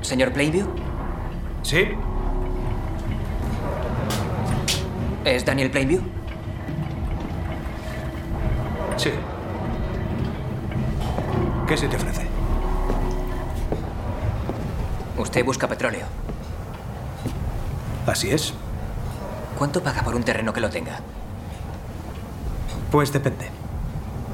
¿Señor 0.00 0.32
Plainview? 0.32 0.66
Sí. 1.62 1.84
¿Es 5.26 5.44
Daniel 5.44 5.70
Plainview? 5.70 6.00
Sí. 8.96 9.10
¿Qué 11.68 11.76
se 11.76 11.88
te 11.88 11.96
ofrece? 11.96 12.26
Usted 15.18 15.44
busca 15.44 15.68
petróleo. 15.68 16.23
Así 18.06 18.30
es. 18.30 18.52
¿Cuánto 19.58 19.82
paga 19.82 20.02
por 20.02 20.14
un 20.14 20.24
terreno 20.24 20.52
que 20.52 20.60
lo 20.60 20.70
tenga? 20.70 21.00
Pues 22.90 23.12
depende. 23.12 23.48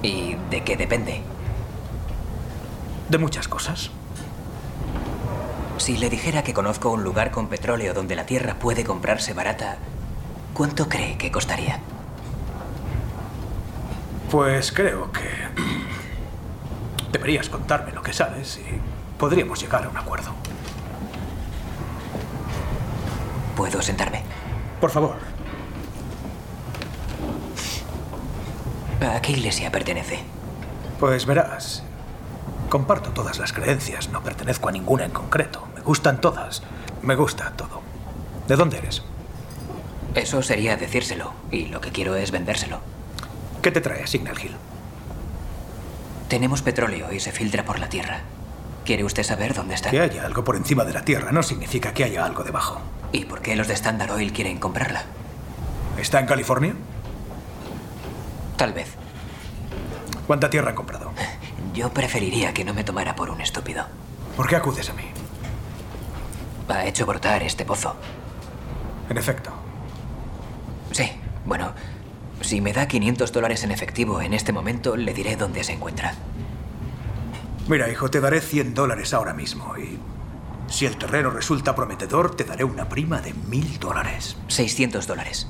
¿Y 0.03 0.35
de 0.51 0.65
qué 0.65 0.77
depende? 0.77 1.23
De 3.09 3.19
muchas 3.19 3.49
cosas. 3.49 3.91
Si 5.79 5.97
le 5.97 6.11
dijera 6.11 6.43
que 6.43 6.53
conozco 6.53 6.91
un 6.91 7.05
lugar 7.05 7.31
con 7.31 7.49
petróleo 7.49 7.95
donde 7.95 8.17
la 8.17 8.27
tierra 8.27 8.55
puede 8.55 8.85
comprarse 8.85 9.35
barata, 9.35 9.79
¿cuánto 10.53 10.89
cree 10.89 11.17
que 11.17 11.31
costaría? 11.31 11.81
Pues 14.31 14.73
creo 14.73 15.11
que 15.13 15.29
deberías 17.13 17.49
contarme 17.49 17.93
lo 17.93 18.03
que 18.03 18.13
sabes 18.13 18.59
y 18.59 19.19
podríamos 19.19 19.61
llegar 19.61 19.85
a 19.85 19.89
un 19.89 19.97
acuerdo. 19.97 20.33
¿Puedo 23.61 23.83
sentarme? 23.83 24.23
Por 24.81 24.91
favor. 24.91 25.17
¿A 29.03 29.21
qué 29.21 29.33
iglesia 29.33 29.71
pertenece? 29.71 30.21
Pues 30.99 31.27
verás, 31.27 31.83
comparto 32.71 33.11
todas 33.11 33.39
las 33.39 33.53
creencias, 33.53 34.09
no 34.09 34.23
pertenezco 34.23 34.71
a 34.71 34.73
ninguna 34.73 35.05
en 35.05 35.11
concreto. 35.11 35.69
Me 35.75 35.83
gustan 35.83 36.23
todas, 36.23 36.63
me 37.03 37.17
gusta 37.17 37.53
todo. 37.55 37.83
¿De 38.49 38.57
dónde 38.57 38.79
eres? 38.79 39.03
Eso 40.15 40.41
sería 40.43 40.79
decírselo, 40.79 41.35
y 41.51 41.67
lo 41.67 41.83
que 41.83 41.93
quiero 41.93 42.17
es 42.17 42.31
vendérselo. 42.31 42.81
¿Qué 43.61 43.71
te 43.71 43.83
trae 43.83 44.07
Signal 44.07 44.41
Hill? 44.43 44.57
Tenemos 46.29 46.63
petróleo 46.63 47.13
y 47.13 47.21
se 47.21 47.31
filtra 47.31 47.67
por 47.67 47.79
la 47.79 47.91
tierra. 47.91 48.23
¿Quiere 48.87 49.05
usted 49.05 49.23
saber 49.23 49.53
dónde 49.53 49.75
está? 49.75 49.91
Que 49.91 50.01
haya 50.01 50.25
algo 50.25 50.45
por 50.45 50.57
encima 50.57 50.87
de 50.87 50.95
la 50.95 51.05
tierra 51.05 51.31
no 51.31 51.43
significa 51.43 51.93
que 51.93 52.05
haya 52.05 52.25
algo 52.25 52.43
debajo. 52.43 52.81
¿Y 53.13 53.25
por 53.25 53.43
qué 53.43 53.57
los 53.57 53.69
de 53.69 53.75
Standard 53.75 54.13
Oil 54.13 54.33
quieren 54.33 54.59
comprarla? 54.59 55.05
¿Está 55.99 56.21
en 56.21 56.27
California? 56.27 56.75
Tal 58.57 58.73
vez. 58.73 58.95
¿Cuánta 60.27 60.49
tierra 60.49 60.71
han 60.71 60.77
comprado? 60.77 61.13
Yo 61.75 61.93
preferiría 61.93 62.55
que 62.55 62.65
no 62.65 62.75
me 62.75 62.85
tomara 62.85 63.17
por 63.17 63.31
un 63.31 63.41
estúpido. 63.41 63.85
¿Por 64.37 64.49
qué 64.49 64.57
acudes 64.57 64.89
a 64.91 64.93
mí? 64.95 65.05
Ha 66.69 66.87
hecho 66.87 67.05
brotar 67.05 67.43
este 67.43 67.65
pozo. 67.65 67.97
En 69.09 69.19
efecto. 69.19 69.51
Sí, 70.93 71.11
bueno, 71.45 71.73
si 72.41 72.61
me 72.61 72.73
da 72.73 72.87
500 72.87 73.33
dólares 73.33 73.65
en 73.65 73.73
efectivo 73.73 74.21
en 74.21 74.35
este 74.35 74.53
momento, 74.53 74.97
le 74.97 75.13
diré 75.13 75.37
dónde 75.37 75.65
se 75.65 75.73
encuentra. 75.73 76.15
Mira, 77.69 77.91
hijo, 77.91 78.11
te 78.11 78.21
daré 78.21 78.41
100 78.41 78.75
dólares 78.75 79.13
ahora 79.15 79.33
mismo 79.33 79.77
y 79.77 79.99
si 80.71 80.87
el 80.87 80.97
terreno 80.97 81.31
resulta 81.31 81.75
prometedor, 81.75 82.37
te 82.37 82.45
daré 82.45 82.65
una 82.65 82.89
prima 82.89 83.21
de 83.21 83.35
mil 83.35 83.79
dólares. 83.79 84.37
600 84.47 85.07
dólares. 85.07 85.49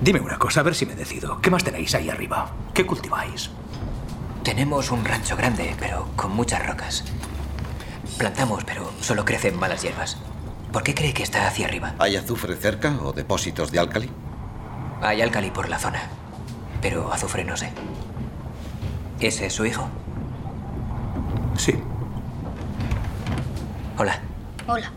Dime 0.00 0.20
una 0.20 0.38
cosa, 0.38 0.60
a 0.60 0.62
ver 0.62 0.76
si 0.76 0.86
me 0.86 0.94
decido. 0.94 1.40
¿Qué 1.40 1.50
más 1.50 1.64
tenéis 1.64 1.94
ahí 1.96 2.08
arriba? 2.08 2.52
¿Qué 2.72 2.86
cultiváis? 2.86 3.50
Tenemos 4.44 4.92
un 4.92 5.04
rancho 5.04 5.36
grande, 5.36 5.74
pero 5.80 6.08
con 6.14 6.30
muchas 6.30 6.64
rocas. 6.64 7.04
Plantamos, 8.16 8.62
pero 8.64 8.92
solo 9.00 9.24
crecen 9.24 9.58
malas 9.58 9.82
hierbas. 9.82 10.16
¿Por 10.72 10.84
qué 10.84 10.94
cree 10.94 11.12
que 11.12 11.24
está 11.24 11.48
hacia 11.48 11.66
arriba? 11.66 11.94
¿Hay 11.98 12.14
azufre 12.14 12.54
cerca 12.54 12.96
o 13.02 13.12
depósitos 13.12 13.72
de 13.72 13.80
álcali? 13.80 14.10
Hay 15.02 15.22
álcali 15.22 15.50
por 15.50 15.68
la 15.68 15.78
zona, 15.78 16.02
pero 16.80 17.12
azufre 17.12 17.44
no 17.44 17.56
sé. 17.56 17.72
¿Ese 19.18 19.46
es 19.46 19.52
su 19.52 19.66
hijo? 19.66 19.88
Sí. 21.58 21.74
Hola. 23.98 24.20
Hola. 24.68 24.92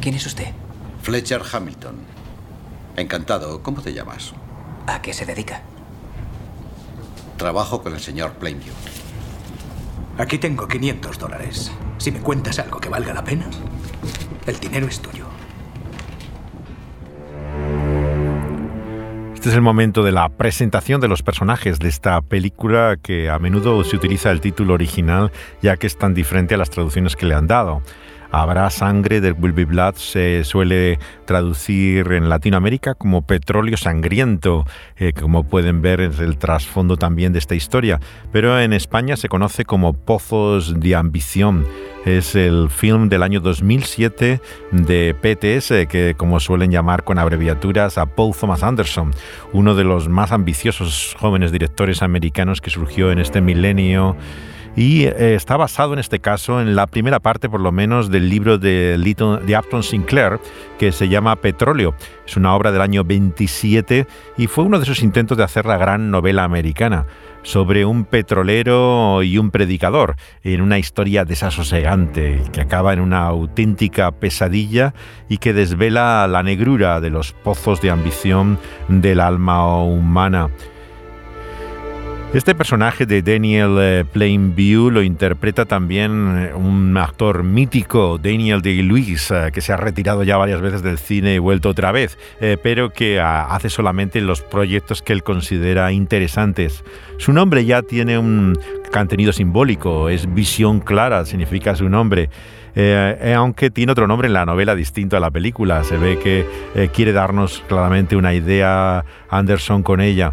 ¿Quién 0.00 0.14
es 0.14 0.26
usted? 0.26 0.48
Fletcher 1.02 1.42
Hamilton. 1.50 1.96
Encantado. 2.96 3.62
¿Cómo 3.62 3.80
te 3.80 3.94
llamas? 3.94 4.32
¿A 4.86 5.00
qué 5.00 5.14
se 5.14 5.24
dedica? 5.24 5.62
Trabajo 7.38 7.82
con 7.82 7.94
el 7.94 8.00
señor 8.00 8.32
Plainview. 8.34 8.74
Aquí 10.18 10.36
tengo 10.36 10.68
500 10.68 11.18
dólares. 11.18 11.72
Si 11.96 12.12
me 12.12 12.20
cuentas 12.20 12.58
algo 12.58 12.78
que 12.78 12.90
valga 12.90 13.14
la 13.14 13.24
pena, 13.24 13.46
el 14.46 14.60
dinero 14.60 14.86
es 14.86 15.00
tuyo. 15.00 15.29
Este 19.40 19.48
es 19.48 19.54
el 19.54 19.62
momento 19.62 20.02
de 20.02 20.12
la 20.12 20.28
presentación 20.28 21.00
de 21.00 21.08
los 21.08 21.22
personajes 21.22 21.78
de 21.78 21.88
esta 21.88 22.20
película 22.20 22.98
que 23.02 23.30
a 23.30 23.38
menudo 23.38 23.82
se 23.84 23.96
utiliza 23.96 24.30
el 24.30 24.42
título 24.42 24.74
original 24.74 25.32
ya 25.62 25.78
que 25.78 25.86
es 25.86 25.96
tan 25.96 26.12
diferente 26.12 26.54
a 26.54 26.58
las 26.58 26.68
traducciones 26.68 27.16
que 27.16 27.24
le 27.24 27.34
han 27.34 27.46
dado. 27.46 27.80
Habrá 28.32 28.70
sangre 28.70 29.20
del 29.20 29.34
Will 29.34 29.52
Be 29.52 29.64
Blood 29.64 29.96
se 29.96 30.44
suele 30.44 31.00
traducir 31.24 32.12
en 32.12 32.28
Latinoamérica 32.28 32.94
como 32.94 33.22
petróleo 33.22 33.76
sangriento, 33.76 34.64
eh, 34.96 35.12
como 35.12 35.42
pueden 35.42 35.82
ver 35.82 36.00
es 36.00 36.20
el 36.20 36.38
trasfondo 36.38 36.96
también 36.96 37.32
de 37.32 37.40
esta 37.40 37.56
historia, 37.56 37.98
pero 38.30 38.60
en 38.60 38.72
España 38.72 39.16
se 39.16 39.28
conoce 39.28 39.64
como 39.64 39.94
Pozos 39.94 40.78
de 40.78 40.94
Ambición. 40.94 41.66
Es 42.06 42.34
el 42.34 42.70
film 42.70 43.08
del 43.08 43.22
año 43.22 43.40
2007 43.40 44.40
de 44.70 45.14
PTS, 45.20 45.86
que 45.88 46.14
como 46.16 46.40
suelen 46.40 46.70
llamar 46.70 47.04
con 47.04 47.18
abreviaturas 47.18 47.98
a 47.98 48.06
Paul 48.06 48.34
Thomas 48.34 48.62
Anderson, 48.62 49.10
uno 49.52 49.74
de 49.74 49.84
los 49.84 50.08
más 50.08 50.32
ambiciosos 50.32 51.16
jóvenes 51.18 51.52
directores 51.52 52.00
americanos 52.00 52.60
que 52.60 52.70
surgió 52.70 53.10
en 53.10 53.18
este 53.18 53.40
milenio 53.40 54.16
y 54.76 55.04
eh, 55.04 55.34
está 55.34 55.56
basado 55.56 55.92
en 55.92 55.98
este 55.98 56.20
caso 56.20 56.60
en 56.60 56.74
la 56.76 56.86
primera 56.86 57.20
parte 57.20 57.48
por 57.48 57.60
lo 57.60 57.72
menos 57.72 58.10
del 58.10 58.28
libro 58.28 58.58
de, 58.58 58.96
Little, 58.98 59.38
de 59.38 59.82
Sinclair 59.82 60.40
que 60.78 60.92
se 60.92 61.08
llama 61.08 61.36
Petróleo. 61.36 61.94
Es 62.26 62.36
una 62.36 62.54
obra 62.54 62.72
del 62.72 62.80
año 62.80 63.04
27 63.04 64.06
y 64.38 64.46
fue 64.46 64.64
uno 64.64 64.78
de 64.78 64.84
esos 64.84 65.02
intentos 65.02 65.36
de 65.36 65.44
hacer 65.44 65.66
la 65.66 65.76
gran 65.76 66.10
novela 66.10 66.44
americana 66.44 67.06
sobre 67.42 67.84
un 67.84 68.04
petrolero 68.04 69.22
y 69.22 69.38
un 69.38 69.50
predicador 69.50 70.16
en 70.42 70.60
una 70.60 70.78
historia 70.78 71.24
desasosegante 71.24 72.42
que 72.52 72.60
acaba 72.60 72.92
en 72.92 73.00
una 73.00 73.26
auténtica 73.26 74.10
pesadilla 74.12 74.94
y 75.28 75.38
que 75.38 75.52
desvela 75.52 76.26
la 76.28 76.42
negrura 76.42 77.00
de 77.00 77.10
los 77.10 77.32
pozos 77.32 77.80
de 77.80 77.90
ambición 77.90 78.58
del 78.88 79.20
alma 79.20 79.82
humana. 79.82 80.50
Este 82.32 82.54
personaje 82.54 83.06
de 83.06 83.22
Daniel 83.22 83.76
eh, 83.80 84.04
Plainview 84.04 84.88
lo 84.90 85.02
interpreta 85.02 85.64
también 85.64 86.36
eh, 86.38 86.54
un 86.54 86.96
actor 86.96 87.42
mítico, 87.42 88.18
Daniel 88.22 88.62
Day-Lewis, 88.62 89.32
eh, 89.32 89.50
que 89.52 89.60
se 89.60 89.72
ha 89.72 89.76
retirado 89.76 90.22
ya 90.22 90.36
varias 90.36 90.60
veces 90.60 90.84
del 90.84 90.98
cine 90.98 91.34
y 91.34 91.38
vuelto 91.38 91.70
otra 91.70 91.90
vez, 91.90 92.16
pero 92.62 92.90
que 92.90 93.18
ah, 93.18 93.46
hace 93.50 93.68
solamente 93.68 94.20
los 94.20 94.42
proyectos 94.42 95.02
que 95.02 95.12
él 95.12 95.24
considera 95.24 95.90
interesantes. 95.90 96.84
Su 97.18 97.32
nombre 97.32 97.64
ya 97.64 97.82
tiene 97.82 98.16
un 98.16 98.56
contenido 98.92 99.32
simbólico, 99.32 100.08
es 100.08 100.32
visión 100.32 100.78
clara, 100.78 101.26
significa 101.26 101.74
su 101.74 101.88
nombre. 101.88 102.30
Eh, 102.76 103.34
aunque 103.36 103.68
tiene 103.70 103.90
otro 103.90 104.06
nombre 104.06 104.28
en 104.28 104.32
la 104.32 104.46
novela 104.46 104.76
distinto 104.76 105.16
a 105.16 105.20
la 105.20 105.32
película. 105.32 105.82
Se 105.82 105.96
ve 105.96 106.20
que 106.20 106.46
quiere 106.94 107.12
darnos 107.12 107.64
claramente 107.66 108.14
una 108.14 108.32
idea 108.32 109.04
Anderson 109.28 109.82
con 109.82 110.00
ella. 110.00 110.32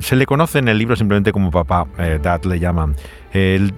Se 0.00 0.16
le 0.16 0.26
conoce 0.26 0.58
en 0.58 0.68
el 0.68 0.78
libro 0.78 0.96
simplemente 0.96 1.32
como 1.32 1.50
papá, 1.50 1.86
Dad 2.22 2.44
le 2.44 2.58
llaman. 2.58 2.94
El. 3.34 3.74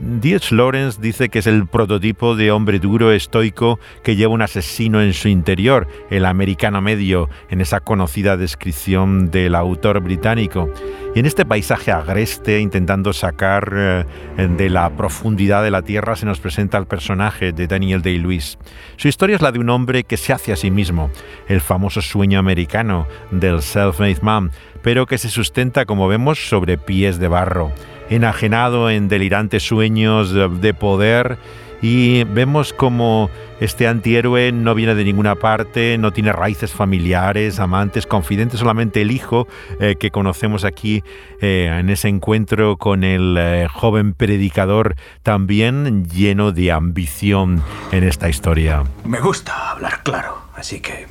Lawrence 0.50 1.00
dice 1.00 1.30
que 1.30 1.38
es 1.38 1.46
el 1.46 1.66
prototipo 1.66 2.36
de 2.36 2.50
hombre 2.50 2.78
duro, 2.78 3.10
estoico, 3.10 3.80
que 4.02 4.14
lleva 4.14 4.34
un 4.34 4.42
asesino 4.42 5.00
en 5.00 5.14
su 5.14 5.28
interior, 5.28 5.88
el 6.10 6.26
americano 6.26 6.82
medio, 6.82 7.30
en 7.48 7.62
esa 7.62 7.80
conocida 7.80 8.36
descripción 8.36 9.30
del 9.30 9.54
autor 9.54 10.00
británico. 10.00 10.70
Y 11.14 11.20
en 11.20 11.26
este 11.26 11.46
paisaje 11.46 11.90
agreste, 11.90 12.60
intentando 12.60 13.14
sacar 13.14 13.72
eh, 13.74 14.04
de 14.36 14.68
la 14.68 14.90
profundidad 14.90 15.62
de 15.62 15.70
la 15.70 15.80
tierra, 15.80 16.16
se 16.16 16.26
nos 16.26 16.38
presenta 16.38 16.76
el 16.76 16.86
personaje 16.86 17.52
de 17.52 17.66
Daniel 17.66 18.02
Day-Lewis. 18.02 18.58
Su 18.96 19.08
historia 19.08 19.36
es 19.36 19.42
la 19.42 19.52
de 19.52 19.58
un 19.58 19.70
hombre 19.70 20.04
que 20.04 20.18
se 20.18 20.34
hace 20.34 20.52
a 20.52 20.56
sí 20.56 20.70
mismo, 20.70 21.10
el 21.48 21.62
famoso 21.62 22.02
sueño 22.02 22.38
americano 22.38 23.06
del 23.30 23.62
self-made 23.62 24.20
man, 24.20 24.50
pero 24.82 25.06
que 25.06 25.18
se 25.18 25.28
sustenta, 25.28 25.84
como 25.84 26.08
vemos, 26.08 26.48
sobre 26.48 26.78
pies 26.78 27.18
de 27.18 27.28
barro 27.28 27.72
enajenado 28.08 28.88
en 28.88 29.08
delirantes 29.08 29.66
sueños 29.66 30.32
de 30.32 30.74
poder 30.74 31.38
y 31.82 32.24
vemos 32.24 32.72
como 32.72 33.30
este 33.60 33.86
antihéroe 33.86 34.50
no 34.52 34.74
viene 34.74 34.94
de 34.94 35.04
ninguna 35.04 35.34
parte, 35.34 35.98
no 35.98 36.12
tiene 36.12 36.32
raíces 36.32 36.72
familiares, 36.72 37.58
amantes, 37.58 38.06
confidentes, 38.06 38.60
solamente 38.60 39.02
el 39.02 39.10
hijo 39.10 39.46
eh, 39.80 39.96
que 39.98 40.10
conocemos 40.10 40.64
aquí 40.64 41.04
eh, 41.40 41.76
en 41.78 41.90
ese 41.90 42.08
encuentro 42.08 42.76
con 42.76 43.04
el 43.04 43.36
eh, 43.38 43.68
joven 43.70 44.14
predicador, 44.14 44.96
también 45.22 46.08
lleno 46.08 46.52
de 46.52 46.72
ambición 46.72 47.62
en 47.92 48.04
esta 48.04 48.28
historia. 48.28 48.84
Me 49.04 49.20
gusta 49.20 49.70
hablar 49.70 50.02
claro, 50.02 50.38
así 50.54 50.80
que 50.80 51.06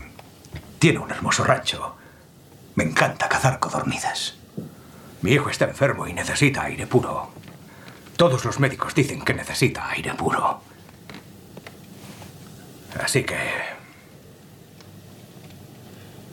tiene 0.79 0.99
un 0.99 1.11
hermoso 1.11 1.43
rancho. 1.43 1.94
Me 2.75 2.83
encanta 2.83 3.29
cazar 3.29 3.59
codornices. 3.59 4.35
Mi 5.21 5.31
hijo 5.31 5.49
está 5.49 5.65
enfermo 5.65 6.07
y 6.07 6.13
necesita 6.13 6.63
aire 6.63 6.85
puro. 6.87 7.31
Todos 8.17 8.45
los 8.45 8.59
médicos 8.59 8.93
dicen 8.93 9.23
que 9.23 9.33
necesita 9.33 9.89
aire 9.89 10.13
puro. 10.13 10.61
Así 13.01 13.23
que... 13.23 13.37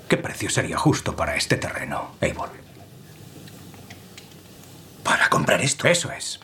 ¿Qué 0.09 0.17
precio 0.17 0.51
sería 0.51 0.77
justo 0.77 1.17
para 1.17 1.37
este 1.37 1.57
terreno, 1.57 2.13
Abel? 2.21 2.37
¿Para 5.03 5.29
comprar 5.29 5.61
esto? 5.63 5.89
Eso 5.89 6.13
es. 6.13 6.41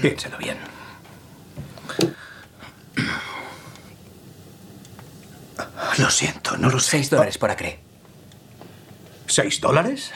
Piénselo 0.00 0.38
bien. 0.38 0.58
Lo 5.98 6.10
siento, 6.10 6.56
no 6.56 6.70
lo 6.70 6.80
sé. 6.80 6.90
Seis 6.92 7.10
dólares 7.10 7.38
por 7.38 7.50
acre. 7.50 7.80
¿Seis 9.26 9.60
dólares? 9.60 10.12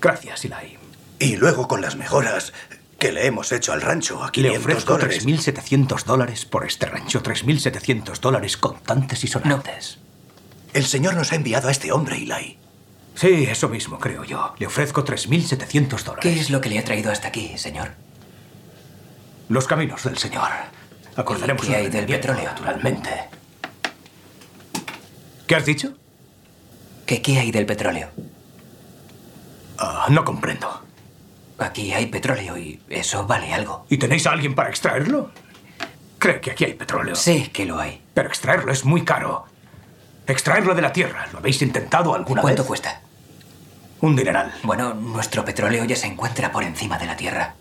Gracias, 0.00 0.44
Eli. 0.44 0.78
Y 1.18 1.36
luego 1.36 1.66
con 1.68 1.80
las 1.80 1.96
mejoras 1.96 2.52
que 2.98 3.12
le 3.12 3.26
hemos 3.26 3.52
hecho 3.52 3.72
al 3.72 3.80
rancho 3.80 4.22
a 4.22 4.32
500 4.32 4.42
Le 4.52 4.58
ofrezco 4.58 4.92
dólares. 4.94 5.26
3.700 5.26 6.04
dólares 6.04 6.44
por 6.44 6.66
este 6.66 6.86
rancho. 6.86 7.22
3.700 7.22 8.18
dólares 8.18 8.56
contantes 8.56 9.24
y 9.24 9.28
sonantes. 9.28 9.98
El 10.72 10.86
señor 10.86 11.14
nos 11.14 11.32
ha 11.32 11.36
enviado 11.36 11.68
a 11.68 11.70
este 11.70 11.92
hombre, 11.92 12.16
Eli. 12.16 12.58
Sí, 13.14 13.46
eso 13.48 13.68
mismo 13.68 13.98
creo 13.98 14.24
yo. 14.24 14.54
Le 14.58 14.66
ofrezco 14.66 15.04
3.700 15.04 16.02
dólares. 16.02 16.22
¿Qué 16.22 16.40
es 16.40 16.50
lo 16.50 16.60
que 16.60 16.68
le 16.68 16.78
ha 16.78 16.84
traído 16.84 17.12
hasta 17.12 17.28
aquí, 17.28 17.56
señor? 17.56 17.92
Los 19.48 19.66
caminos 19.66 20.02
del 20.02 20.18
señor. 20.18 20.50
Acordaremos 21.16 21.64
¿Y 21.64 21.68
qué 21.68 21.76
hay 21.76 21.88
del 21.88 22.06
petróleo? 22.06 22.44
Naturalmente. 22.44 23.10
¿Qué 25.46 25.54
has 25.54 25.64
dicho? 25.66 25.92
¿Qué, 27.06 27.20
qué 27.20 27.38
hay 27.38 27.50
del 27.50 27.66
petróleo? 27.66 28.08
Ah, 29.78 30.06
no 30.10 30.24
comprendo. 30.24 30.82
Aquí 31.58 31.92
hay 31.92 32.06
petróleo 32.06 32.56
y 32.56 32.80
eso 32.88 33.26
vale 33.26 33.52
algo. 33.52 33.86
¿Y 33.88 33.98
tenéis 33.98 34.26
a 34.26 34.32
alguien 34.32 34.54
para 34.54 34.70
extraerlo? 34.70 35.30
Cree 36.18 36.40
que 36.40 36.52
aquí 36.52 36.64
hay 36.64 36.74
petróleo. 36.74 37.14
Sé 37.14 37.50
que 37.52 37.66
lo 37.66 37.78
hay. 37.78 38.02
Pero 38.14 38.28
extraerlo 38.28 38.72
es 38.72 38.84
muy 38.84 39.04
caro. 39.04 39.44
Extraerlo 40.26 40.74
de 40.74 40.82
la 40.82 40.92
tierra. 40.92 41.26
¿Lo 41.32 41.38
habéis 41.38 41.60
intentado 41.60 42.14
alguna 42.14 42.40
¿Cuánto 42.40 42.62
vez? 42.62 42.68
cuesta? 42.68 43.00
Un 44.00 44.16
dineral. 44.16 44.54
Bueno, 44.62 44.94
nuestro 44.94 45.44
petróleo 45.44 45.84
ya 45.84 45.96
se 45.96 46.06
encuentra 46.06 46.50
por 46.50 46.64
encima 46.64 46.98
de 46.98 47.06
la 47.06 47.16
tierra. 47.16 47.54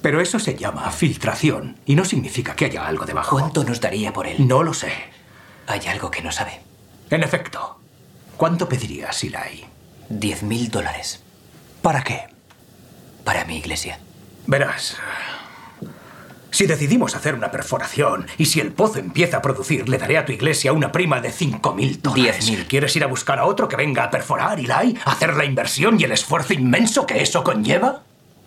Pero 0.00 0.20
eso 0.20 0.38
se 0.38 0.56
llama 0.56 0.90
filtración 0.90 1.76
y 1.84 1.94
no 1.94 2.04
significa 2.04 2.54
que 2.56 2.66
haya 2.66 2.86
algo 2.86 3.04
debajo. 3.04 3.38
¿Cuánto 3.38 3.64
nos 3.64 3.80
daría 3.80 4.12
por 4.12 4.26
él? 4.26 4.46
No 4.46 4.62
lo 4.62 4.72
sé. 4.72 4.92
Hay 5.66 5.86
algo 5.88 6.10
que 6.10 6.22
no 6.22 6.32
sabe. 6.32 6.60
En 7.10 7.22
efecto. 7.22 7.78
¿Cuánto 8.36 8.68
pedirías, 8.68 9.16
Silai? 9.16 9.66
Diez 10.08 10.42
mil 10.42 10.70
dólares. 10.70 11.22
¿Para 11.82 12.02
qué? 12.02 12.26
Para 13.24 13.44
mi 13.44 13.56
iglesia. 13.56 13.98
Verás. 14.46 14.96
Si 16.50 16.66
decidimos 16.66 17.14
hacer 17.14 17.34
una 17.34 17.50
perforación 17.50 18.26
y 18.36 18.46
si 18.46 18.60
el 18.60 18.72
pozo 18.72 18.98
empieza 18.98 19.38
a 19.38 19.42
producir, 19.42 19.88
le 19.88 19.98
daré 19.98 20.18
a 20.18 20.24
tu 20.24 20.32
iglesia 20.32 20.72
una 20.72 20.90
prima 20.90 21.20
de 21.20 21.30
5.000 21.30 22.00
dólares. 22.00 22.48
10.000. 22.48 22.66
¿Quieres 22.66 22.96
ir 22.96 23.04
a 23.04 23.06
buscar 23.06 23.38
a 23.38 23.44
otro 23.44 23.68
que 23.68 23.76
venga 23.76 24.04
a 24.04 24.10
perforar, 24.10 24.58
Eli? 24.58 24.98
¿Hacer 25.04 25.36
la 25.36 25.44
inversión 25.44 26.00
y 26.00 26.04
el 26.04 26.12
esfuerzo 26.12 26.54
inmenso 26.54 27.06
que 27.06 27.22
eso 27.22 27.44
conlleva? 27.44 28.02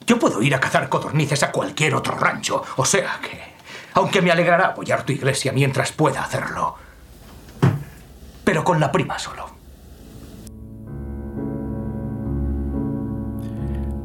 Yo 0.07 0.17
puedo 0.17 0.41
ir 0.41 0.55
a 0.55 0.59
cazar 0.59 0.89
codornices 0.89 1.43
a 1.43 1.51
cualquier 1.51 1.95
otro 1.95 2.17
rancho, 2.17 2.63
o 2.75 2.85
sea 2.85 3.19
que... 3.21 3.51
Aunque 3.93 4.21
me 4.21 4.31
alegrará 4.31 4.67
apoyar 4.67 5.03
tu 5.03 5.11
iglesia 5.11 5.51
mientras 5.51 5.91
pueda 5.91 6.23
hacerlo. 6.23 6.77
Pero 8.51 8.65
con 8.65 8.81
la 8.81 8.91
prima 8.91 9.17
solo. 9.17 9.45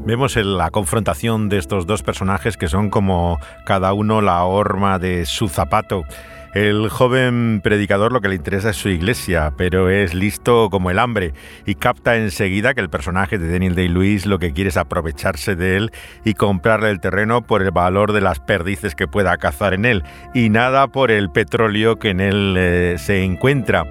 Vemos 0.05 0.37
la 0.37 0.71
confrontación 0.71 1.49
de 1.49 1.59
estos 1.59 1.85
dos 1.85 2.05
personajes 2.05 2.57
que 2.57 2.69
son 2.69 2.89
como 2.89 3.41
cada 3.65 3.93
uno 3.93 4.21
la 4.21 4.45
horma 4.45 5.01
de 5.01 5.27
su 5.27 5.49
zapato. 5.49 6.05
El 6.55 6.91
joven 6.91 7.61
predicador 7.61 8.13
lo 8.13 8.21
que 8.21 8.29
le 8.29 8.37
interesa 8.37 8.71
es 8.71 8.77
su 8.77 8.89
iglesia, 8.89 9.53
pero 9.59 9.91
es 9.91 10.15
listo 10.15 10.71
como 10.71 10.93
el 10.93 11.01
hambre 11.01 11.35
y 11.67 11.75
capta 11.75 12.15
enseguida 12.15 12.73
que 12.73 12.81
el 12.81 12.89
personaje 12.89 13.39
de 13.39 13.51
Daniel 13.51 13.75
Day-Lewis 13.75 14.27
lo 14.27 14.39
que 14.39 14.53
quiere 14.53 14.71
es 14.71 14.77
aprovecharse 14.77 15.57
de 15.57 15.77
él 15.77 15.93
y 16.25 16.35
comprarle 16.35 16.91
el 16.91 17.01
terreno 17.01 17.43
por 17.43 17.63
el 17.63 17.73
valor 17.73 18.13
de 18.13 18.21
las 18.21 18.39
perdices 18.39 18.95
que 18.95 19.09
pueda 19.09 19.37
cazar 19.39 19.75
en 19.75 19.85
él 19.85 20.05
y 20.35 20.51
nada 20.51 20.87
por 20.87 21.11
el 21.11 21.31
petróleo 21.31 21.97
que 21.97 22.11
en 22.11 22.21
él 22.21 22.55
eh, 22.57 22.95
se 22.97 23.25
encuentra. 23.25 23.87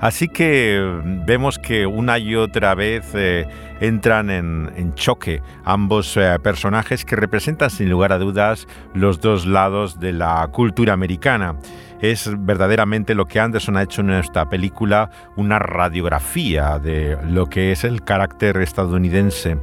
Así 0.00 0.28
que 0.28 0.82
vemos 1.26 1.58
que 1.58 1.86
una 1.86 2.18
y 2.18 2.34
otra 2.34 2.74
vez 2.74 3.12
eh, 3.14 3.46
entran 3.80 4.30
en, 4.30 4.94
choque 4.94 5.42
ambos 5.62 6.16
eh, 6.16 6.38
personajes 6.42 7.04
que 7.04 7.16
representan 7.16 7.68
sin 7.68 7.90
lugar 7.90 8.12
a 8.12 8.18
dudas 8.18 8.66
los 8.94 9.20
dos 9.20 9.46
lados 9.46 10.00
de 10.00 10.12
la 10.12 10.48
cultura 10.52 10.94
americana. 10.94 11.56
Es 12.00 12.30
verdaderamente 12.38 13.14
lo 13.14 13.26
que 13.26 13.40
Anderson 13.40 13.76
ha 13.76 13.82
hecho 13.82 14.00
en 14.00 14.10
esta 14.10 14.48
película, 14.48 15.10
una 15.36 15.58
radiografía 15.58 16.78
de 16.78 17.18
lo 17.28 17.46
que 17.46 17.72
es 17.72 17.84
el 17.84 18.02
carácter 18.02 18.56
estadounidense. 18.56 19.58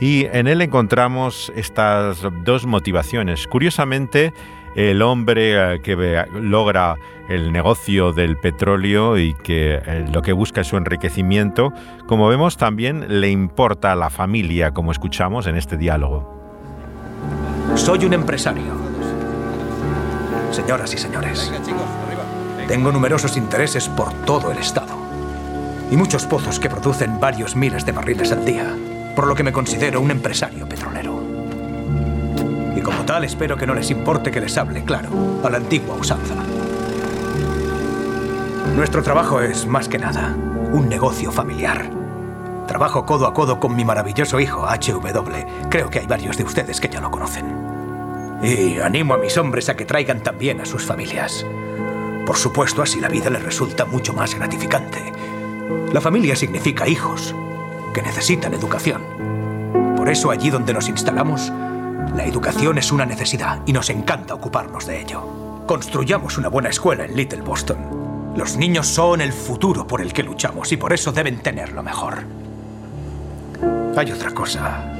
Y 0.00 0.26
en 0.26 0.46
él 0.46 0.60
encontramos 0.60 1.52
estas 1.56 2.18
dos 2.44 2.66
motivaciones. 2.66 3.46
Curiosamente, 3.48 4.32
el 4.74 5.02
hombre 5.02 5.74
eh, 5.74 5.80
que 5.82 6.24
logra 6.34 6.96
el 7.28 7.52
negocio 7.52 8.12
del 8.12 8.36
petróleo 8.36 9.18
y 9.18 9.34
que 9.34 9.80
eh, 9.84 10.06
lo 10.12 10.22
que 10.22 10.32
busca 10.32 10.60
es 10.60 10.66
su 10.66 10.76
enriquecimiento, 10.76 11.72
como 12.06 12.28
vemos 12.28 12.56
también 12.56 13.20
le 13.20 13.30
importa 13.30 13.92
a 13.92 13.96
la 13.96 14.10
familia, 14.10 14.72
como 14.72 14.92
escuchamos 14.92 15.46
en 15.46 15.56
este 15.56 15.76
diálogo. 15.76 16.32
Soy 17.74 18.04
un 18.04 18.12
empresario. 18.12 18.72
Señoras 20.50 20.94
y 20.94 20.98
señores, 20.98 21.52
tengo 22.68 22.92
numerosos 22.92 23.36
intereses 23.36 23.88
por 23.88 24.12
todo 24.24 24.52
el 24.52 24.58
estado 24.58 24.94
y 25.90 25.96
muchos 25.96 26.26
pozos 26.26 26.58
que 26.60 26.70
producen 26.70 27.18
varios 27.18 27.56
miles 27.56 27.84
de 27.84 27.92
barriles 27.92 28.32
al 28.32 28.44
día, 28.44 28.74
por 29.16 29.26
lo 29.26 29.34
que 29.34 29.42
me 29.42 29.52
considero 29.52 30.00
un 30.00 30.10
empresario 30.10 30.68
petrolero. 30.68 30.93
Como 32.84 33.04
tal, 33.06 33.24
espero 33.24 33.56
que 33.56 33.66
no 33.66 33.74
les 33.74 33.90
importe 33.90 34.30
que 34.30 34.40
les 34.40 34.56
hable, 34.58 34.84
claro, 34.84 35.08
a 35.42 35.48
la 35.48 35.56
antigua 35.56 35.96
usanza. 35.96 36.34
Nuestro 38.76 39.02
trabajo 39.02 39.40
es, 39.40 39.66
más 39.66 39.88
que 39.88 39.98
nada, 39.98 40.36
un 40.72 40.88
negocio 40.88 41.32
familiar. 41.32 41.90
Trabajo 42.68 43.06
codo 43.06 43.26
a 43.26 43.32
codo 43.32 43.58
con 43.58 43.74
mi 43.74 43.84
maravilloso 43.84 44.38
hijo, 44.38 44.66
HW. 44.66 45.68
Creo 45.70 45.88
que 45.88 46.00
hay 46.00 46.06
varios 46.06 46.36
de 46.36 46.44
ustedes 46.44 46.78
que 46.78 46.88
ya 46.88 47.00
lo 47.00 47.10
conocen. 47.10 47.46
Y 48.42 48.78
animo 48.78 49.14
a 49.14 49.18
mis 49.18 49.38
hombres 49.38 49.70
a 49.70 49.76
que 49.76 49.86
traigan 49.86 50.22
también 50.22 50.60
a 50.60 50.66
sus 50.66 50.84
familias. 50.84 51.46
Por 52.26 52.36
supuesto, 52.36 52.82
así 52.82 53.00
la 53.00 53.08
vida 53.08 53.30
les 53.30 53.42
resulta 53.42 53.86
mucho 53.86 54.12
más 54.12 54.34
gratificante. 54.34 55.12
La 55.92 56.02
familia 56.02 56.36
significa 56.36 56.86
hijos, 56.86 57.34
que 57.94 58.02
necesitan 58.02 58.52
educación. 58.52 59.02
Por 59.96 60.10
eso 60.10 60.30
allí 60.30 60.50
donde 60.50 60.74
nos 60.74 60.88
instalamos, 60.88 61.50
la 62.14 62.24
educación 62.24 62.78
es 62.78 62.92
una 62.92 63.04
necesidad 63.04 63.60
y 63.66 63.72
nos 63.72 63.90
encanta 63.90 64.34
ocuparnos 64.34 64.86
de 64.86 65.00
ello. 65.00 65.64
Construyamos 65.66 66.38
una 66.38 66.48
buena 66.48 66.68
escuela 66.68 67.04
en 67.04 67.16
Little 67.16 67.42
Boston. 67.42 68.32
Los 68.36 68.56
niños 68.56 68.86
son 68.86 69.20
el 69.20 69.32
futuro 69.32 69.86
por 69.86 70.00
el 70.00 70.12
que 70.12 70.22
luchamos 70.22 70.70
y 70.72 70.76
por 70.76 70.92
eso 70.92 71.12
deben 71.12 71.40
tenerlo 71.40 71.82
mejor. 71.82 72.24
Hay 73.96 74.12
otra 74.12 74.30
cosa. 74.30 74.92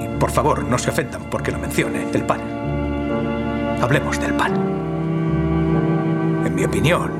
Y 0.00 0.18
por 0.18 0.30
favor, 0.30 0.62
no 0.64 0.78
se 0.78 0.90
ofendan 0.90 1.28
porque 1.30 1.50
lo 1.50 1.58
mencione, 1.58 2.06
el 2.12 2.24
pan. 2.24 2.40
Hablemos 3.82 4.20
del 4.20 4.34
pan. 4.34 4.54
En 6.44 6.54
mi 6.54 6.64
opinión, 6.64 7.10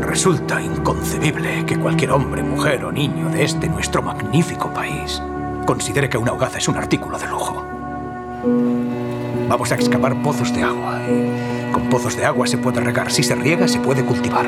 resulta 0.00 0.60
inconcebible 0.60 1.64
que 1.64 1.78
cualquier 1.78 2.10
hombre, 2.10 2.42
mujer 2.42 2.84
o 2.84 2.90
niño 2.90 3.28
de 3.28 3.44
este 3.44 3.68
nuestro 3.68 4.02
magnífico 4.02 4.72
país 4.72 5.22
considere 5.66 6.08
que 6.08 6.18
una 6.18 6.32
hogaza 6.32 6.58
es 6.58 6.66
un 6.66 6.76
artículo 6.76 7.16
de 7.18 7.28
lujo. 7.28 7.69
Vamos 9.48 9.72
a 9.72 9.74
excavar 9.74 10.22
pozos 10.22 10.54
de 10.54 10.62
agua. 10.62 11.00
con 11.72 11.88
pozos 11.88 12.16
de 12.16 12.24
agua 12.24 12.46
se 12.46 12.58
puede 12.58 12.80
regar. 12.80 13.10
Si 13.10 13.22
se 13.22 13.34
riega, 13.34 13.68
se 13.68 13.80
puede 13.80 14.04
cultivar. 14.04 14.46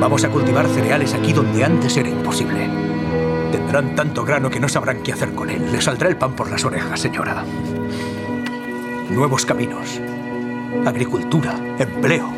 Vamos 0.00 0.24
a 0.24 0.28
cultivar 0.28 0.66
cereales 0.68 1.14
aquí 1.14 1.32
donde 1.32 1.64
antes 1.64 1.96
era 1.96 2.08
imposible. 2.08 2.68
Tendrán 3.52 3.94
tanto 3.94 4.24
grano 4.24 4.50
que 4.50 4.60
no 4.60 4.68
sabrán 4.68 5.02
qué 5.02 5.12
hacer 5.12 5.32
con 5.34 5.50
él. 5.50 5.70
Le 5.70 5.80
saldrá 5.80 6.08
el 6.08 6.16
pan 6.16 6.32
por 6.32 6.50
las 6.50 6.64
orejas, 6.64 7.00
señora. 7.00 7.44
Nuevos 9.10 9.46
caminos. 9.46 10.00
Agricultura, 10.84 11.58
empleo, 11.78 12.28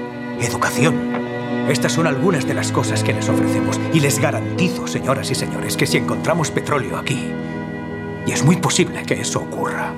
educación. 0.41 0.95
Estas 1.69 1.93
son 1.93 2.07
algunas 2.07 2.47
de 2.47 2.55
las 2.55 2.71
cosas 2.71 3.03
que 3.03 3.15
les 3.15 3.29
ofrecemos. 3.29 3.81
Y 3.93 4.01
les 4.01 4.19
garantizo, 4.19 4.87
señoras 4.87 5.31
y 5.31 5.35
señores, 5.35 5.77
que 5.77 5.87
si 5.87 5.97
encontramos 5.97 6.51
petróleo 6.51 6.99
aquí, 6.99 7.33
y 8.27 8.33
es 8.33 8.45
muy 8.45 8.57
posible 8.57 9.05
que 9.05 9.15
eso 9.15 9.41
ocurra, 9.41 9.93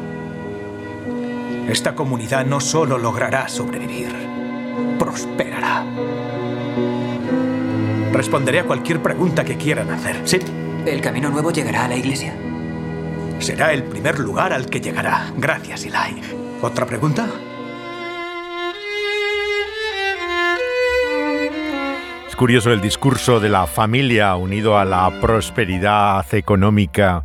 esta 1.69 1.95
comunidad 1.95 2.47
no 2.47 2.61
solo 2.61 2.97
logrará 2.97 3.47
sobrevivir, 3.47 4.09
prosperará. 4.99 5.85
Responderé 8.11 8.61
a 8.61 8.65
cualquier 8.65 9.03
pregunta 9.03 9.45
que 9.45 9.59
quieran 9.59 9.91
hacer. 9.91 10.23
¿Sí? 10.25 10.39
¿El 10.87 11.03
camino 11.03 11.29
nuevo 11.29 11.51
llegará 11.51 11.85
a 11.85 11.89
la 11.89 11.97
iglesia? 11.97 12.35
Será 13.39 13.75
el 13.75 13.85
primer 13.85 14.19
lugar 14.19 14.55
al 14.55 14.67
que 14.67 14.81
llegará. 14.81 15.31
Gracias, 15.37 15.85
Eli. 15.85 16.23
¿Otra 16.63 16.87
pregunta? 16.87 17.29
Es 22.27 22.35
curioso 22.35 22.73
el 22.73 22.81
discurso 22.81 23.41
de 23.41 23.51
la 23.51 23.67
familia 23.67 24.35
unido 24.37 24.79
a 24.79 24.87
la 24.87 25.21
prosperidad 25.21 26.25
económica 26.35 27.25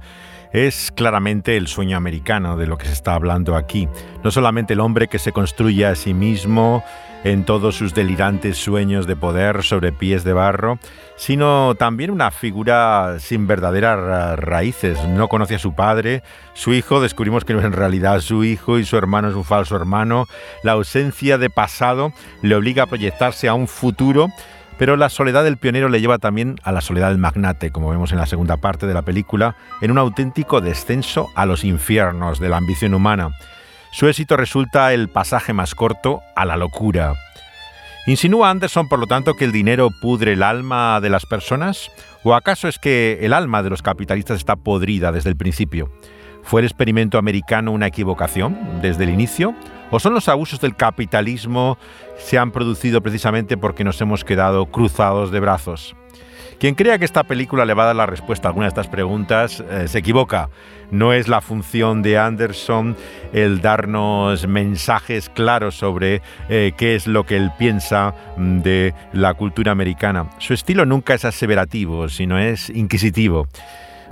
es 0.54 0.92
claramente 0.92 1.58
el 1.58 1.68
sueño 1.68 1.98
americano 1.98 2.56
de 2.58 2.68
lo 2.68 2.78
que 2.78 2.86
se 2.86 2.94
está 2.94 3.16
hablando 3.16 3.56
aquí. 3.56 3.89
No 4.24 4.32
solamente 4.32 4.74
el 4.74 4.80
hombre 4.80 5.08
que 5.08 5.20
se 5.20 5.32
construye 5.32 5.86
a 5.86 5.96
sí 5.96 6.13
mismo 6.13 6.84
en 7.24 7.46
todos 7.46 7.76
sus 7.76 7.94
delirantes 7.94 8.58
sueños 8.58 9.08
de 9.08 9.16
poder 9.16 9.63
sobre 9.63 9.92
pies 9.92 10.24
de 10.24 10.34
barro, 10.34 10.78
sino 11.16 11.74
también 11.76 12.12
una 12.12 12.32
figura 12.32 13.18
sin 13.20 13.48
verdaderas 13.48 14.38
raíces. 14.38 15.04
No 15.08 15.30
conoce 15.30 15.56
a 15.56 15.60
su 15.60 15.74
padre, 15.74 16.22
su 16.54 16.74
hijo, 16.74 17.02
descubrimos 17.02 17.46
que 17.46 17.54
no 17.54 17.60
es 17.60 17.66
en 17.66 17.74
realidad 17.74 18.20
su 18.20 18.44
hijo 18.44 18.78
y 18.78 18.86
su 18.86 18.98
hermano 18.98 19.30
es 19.30 19.36
un 19.36 19.46
falso 19.46 19.76
hermano. 19.76 20.28
La 20.63 20.74
ausencia 20.74 21.38
de 21.38 21.50
pasado 21.50 22.13
le 22.42 22.56
obliga 22.56 22.84
a 22.84 22.88
proyectarse 22.88 23.48
a 23.48 23.54
un 23.54 23.68
futuro 23.68 24.30
pero 24.78 24.98
la 24.98 25.10
soledad 25.10 25.44
del 25.44 25.58
pionero 25.58 25.90
le 25.90 26.02
lleva 26.02 26.18
también 26.18 26.56
a 26.64 26.72
la 26.72 26.82
soledad 26.82 27.10
del 27.10 27.18
magnate, 27.18 27.72
como 27.72 27.90
vemos 27.90 28.12
en 28.12 28.18
la 28.18 28.26
segunda 28.26 28.58
parte 28.58 28.88
de 28.88 28.94
la 28.94 29.02
película, 29.02 29.56
en 29.82 29.92
un 29.92 29.98
auténtico 29.98 30.62
descenso 30.62 31.30
a 31.36 31.46
los 31.46 31.64
infiernos 31.64 32.40
de 32.40 32.50
la 32.50 32.58
ambición 32.58 32.94
humana. 32.94 33.32
Su 33.92 34.08
éxito 34.08 34.38
resulta 34.38 34.94
el 34.94 35.10
pasaje 35.10 35.54
más 35.54 35.76
corto 35.76 36.22
a 36.36 36.46
la 36.46 36.58
locura. 36.58 37.14
¿Insinúa 38.06 38.50
Anderson, 38.50 38.90
por 38.90 39.00
lo 39.00 39.08
tanto, 39.08 39.36
que 39.36 39.46
el 39.46 39.52
dinero 39.52 39.90
pudre 40.02 40.34
el 40.34 40.44
alma 40.44 41.00
de 41.00 41.10
las 41.10 41.26
personas? 41.26 41.90
¿O 42.24 42.36
acaso 42.36 42.68
es 42.68 42.80
que 42.80 43.20
el 43.22 43.32
alma 43.32 43.64
de 43.64 43.70
los 43.70 43.82
capitalistas 43.82 44.38
está 44.38 44.56
podrida 44.56 45.12
desde 45.12 45.30
el 45.30 45.38
principio? 45.38 45.90
¿Fue 46.42 46.60
el 46.60 46.68
experimento 46.68 47.18
americano 47.18 47.72
una 47.72 47.88
equivocación 47.88 48.82
desde 48.82 49.06
el 49.06 49.12
inicio? 49.12 49.56
¿O 49.94 50.00
son 50.00 50.16
los 50.16 50.28
abusos 50.28 50.60
del 50.60 50.76
capitalismo 50.76 51.78
se 52.18 52.40
han 52.40 52.50
producido 52.50 53.02
precisamente 53.02 53.58
porque 53.58 53.84
nos 53.84 54.02
hemos 54.02 54.24
quedado 54.24 54.66
cruzados 54.66 55.30
de 55.30 55.40
brazos? 55.40 55.96
Quien 56.60 56.74
crea 56.74 56.98
que 56.98 57.06
esta 57.06 57.24
película 57.26 57.64
le 57.64 57.76
va 57.76 57.84
a 57.84 57.86
dar 57.86 57.96
la 57.98 58.08
respuesta 58.08 58.48
a 58.48 58.50
alguna 58.50 58.66
de 58.66 58.70
estas 58.70 58.88
preguntas 58.88 59.64
eh, 59.70 59.88
se 59.88 60.00
equivoca. 60.00 60.50
No 60.90 61.14
es 61.14 61.28
la 61.28 61.42
función 61.42 62.02
de 62.02 62.18
Anderson 62.18 62.98
el 63.34 63.62
darnos 63.62 64.48
mensajes 64.48 65.30
claros 65.30 65.76
sobre 65.76 66.24
eh, 66.50 66.72
qué 66.76 66.96
es 66.96 67.06
lo 67.06 67.28
que 67.28 67.36
él 67.36 67.52
piensa 67.60 68.16
mm, 68.36 68.62
de 68.62 68.96
la 69.14 69.36
cultura 69.36 69.74
americana. 69.74 70.28
Su 70.40 70.56
estilo 70.56 70.88
nunca 70.88 71.14
es 71.14 71.24
aseverativo, 71.24 72.10
sino 72.10 72.40
es 72.40 72.72
inquisitivo. 72.72 73.48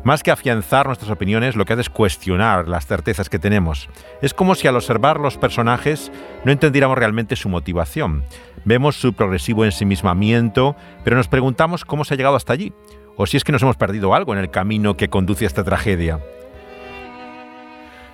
Más 0.03 0.23
que 0.23 0.31
afianzar 0.31 0.87
nuestras 0.87 1.11
opiniones, 1.11 1.55
lo 1.55 1.63
que 1.63 1.73
hace 1.73 1.83
es 1.83 1.89
cuestionar 1.89 2.67
las 2.67 2.87
certezas 2.87 3.29
que 3.29 3.37
tenemos. 3.37 3.87
Es 4.23 4.33
como 4.33 4.55
si 4.55 4.67
al 4.67 4.75
observar 4.75 5.19
los 5.19 5.37
personajes 5.37 6.11
no 6.43 6.51
entendiéramos 6.51 6.97
realmente 6.97 7.35
su 7.35 7.49
motivación. 7.49 8.23
Vemos 8.65 8.95
su 8.95 9.13
progresivo 9.13 9.63
ensimismamiento, 9.63 10.75
pero 11.03 11.17
nos 11.17 11.27
preguntamos 11.27 11.85
cómo 11.85 12.03
se 12.03 12.15
ha 12.15 12.17
llegado 12.17 12.35
hasta 12.35 12.53
allí, 12.53 12.73
o 13.15 13.27
si 13.27 13.37
es 13.37 13.43
que 13.43 13.51
nos 13.51 13.61
hemos 13.61 13.77
perdido 13.77 14.15
algo 14.15 14.33
en 14.33 14.39
el 14.39 14.49
camino 14.49 14.97
que 14.97 15.09
conduce 15.09 15.45
a 15.45 15.47
esta 15.47 15.63
tragedia. 15.63 16.19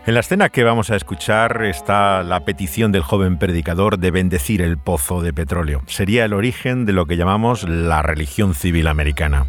En 0.05 0.13
la 0.13 0.21
escena 0.21 0.49
que 0.49 0.63
vamos 0.63 0.89
a 0.89 0.95
escuchar 0.95 1.63
está 1.65 2.23
la 2.23 2.45
petición 2.45 2.91
del 2.91 3.01
joven 3.01 3.37
predicador 3.37 3.97
de 3.97 4.11
bendecir 4.11 4.61
el 4.61 4.77
pozo 4.77 5.21
de 5.21 5.33
petróleo. 5.33 5.83
Sería 5.87 6.25
el 6.25 6.33
origen 6.33 6.85
de 6.85 6.93
lo 6.93 7.05
que 7.05 7.17
llamamos 7.17 7.67
la 7.67 8.01
religión 8.01 8.55
civil 8.55 8.87
americana. 8.87 9.45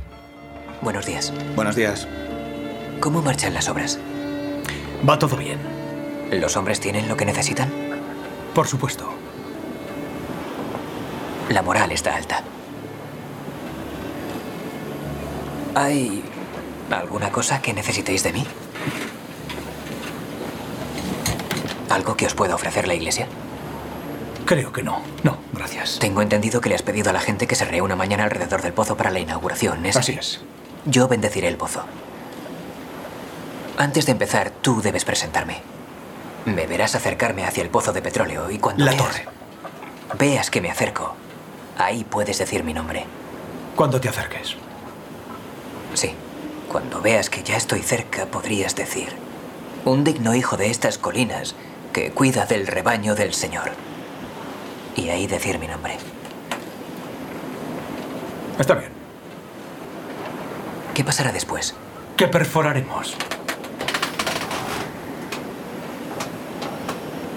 Buenos 0.81 1.07
días. 1.07 1.33
Buenos 1.57 1.75
días. 1.75 2.07
¿Cómo 3.01 3.21
marchan 3.23 3.55
las 3.55 3.69
obras? 3.69 3.99
Va 5.09 5.19
todo 5.19 5.37
bien. 5.37 5.59
¿Los 6.31 6.57
hombres 6.57 6.81
tienen 6.81 7.09
lo 7.09 7.17
que 7.17 7.25
necesitan? 7.25 7.71
Por 8.55 8.67
supuesto. 8.67 9.13
La 11.49 11.63
moral 11.63 11.91
está 11.93 12.15
alta. 12.15 12.43
¿Hay 15.75 16.23
alguna 16.91 17.31
cosa 17.31 17.61
que 17.63 17.73
necesitéis 17.73 18.23
de 18.23 18.33
mí? 18.33 18.47
¿Algo 21.89 22.17
que 22.17 22.27
os 22.27 22.35
pueda 22.35 22.55
ofrecer 22.55 22.87
la 22.87 22.95
iglesia? 22.95 23.27
Creo 24.45 24.73
que 24.73 24.83
no. 24.83 25.03
No, 25.25 25.39
gracias. 25.53 25.99
Tengo 25.99 26.23
entendido 26.23 26.61
que 26.61 26.69
le 26.69 26.75
has 26.75 26.83
pedido 26.83 27.11
a 27.11 27.13
la 27.13 27.21
gente 27.21 27.47
que 27.47 27.55
se 27.55 27.65
reúna 27.65 27.97
mañana 27.97 28.25
alrededor 28.25 28.63
del 28.63 28.73
pozo 28.73 28.97
para 28.97 29.11
la 29.11 29.21
inauguración. 29.21 29.85
¿es 29.87 29.97
así? 29.97 30.13
Así 30.13 30.21
es. 30.21 30.41
Yo 30.85 31.09
bendeciré 31.09 31.49
el 31.49 31.57
pozo. 31.57 31.83
Antes 33.77 34.07
de 34.07 34.13
empezar, 34.13 34.51
tú 34.51 34.81
debes 34.83 35.05
presentarme. 35.05 35.61
Me 36.45 36.67
verás 36.67 36.95
acercarme 36.95 37.45
hacia 37.45 37.63
el 37.63 37.71
pozo 37.71 37.93
de 37.93 38.03
petróleo 38.03 38.51
y 38.51 38.59
cuando 38.59 38.85
La 38.85 38.93
veas, 38.93 39.03
torre. 39.05 39.27
veas 40.19 40.51
que 40.51 40.61
me 40.61 40.71
acerco, 40.71 41.15
ahí 41.77 42.05
puedes 42.05 42.39
decir 42.39 42.65
mi 42.65 42.73
nombre. 42.73 43.05
Cuando 43.77 44.01
te 44.01 44.09
acerques. 44.09 44.57
Sí. 45.95 46.15
Cuando 46.71 47.01
veas 47.01 47.31
que 47.31 47.43
ya 47.43 47.57
estoy 47.57 47.81
cerca, 47.81 48.27
podrías 48.27 48.75
decir, 48.77 49.09
un 49.85 50.05
digno 50.05 50.35
hijo 50.35 50.57
de 50.59 50.71
estas 50.71 50.99
colinas 50.99 51.55
que 51.93 52.11
cuida 52.11 52.45
del 52.45 52.67
rebaño 52.67 53.15
del 53.15 53.33
Señor. 53.33 53.71
Y 54.95 55.09
ahí 55.09 55.27
decir 55.27 55.59
mi 55.59 55.67
nombre. 55.67 55.97
Está 58.59 58.75
bien. 58.75 58.98
¿Qué 60.99 61.05
pasará 61.05 61.31
después? 61.31 61.77
Que 62.17 62.27
perforaremos. 62.27 63.15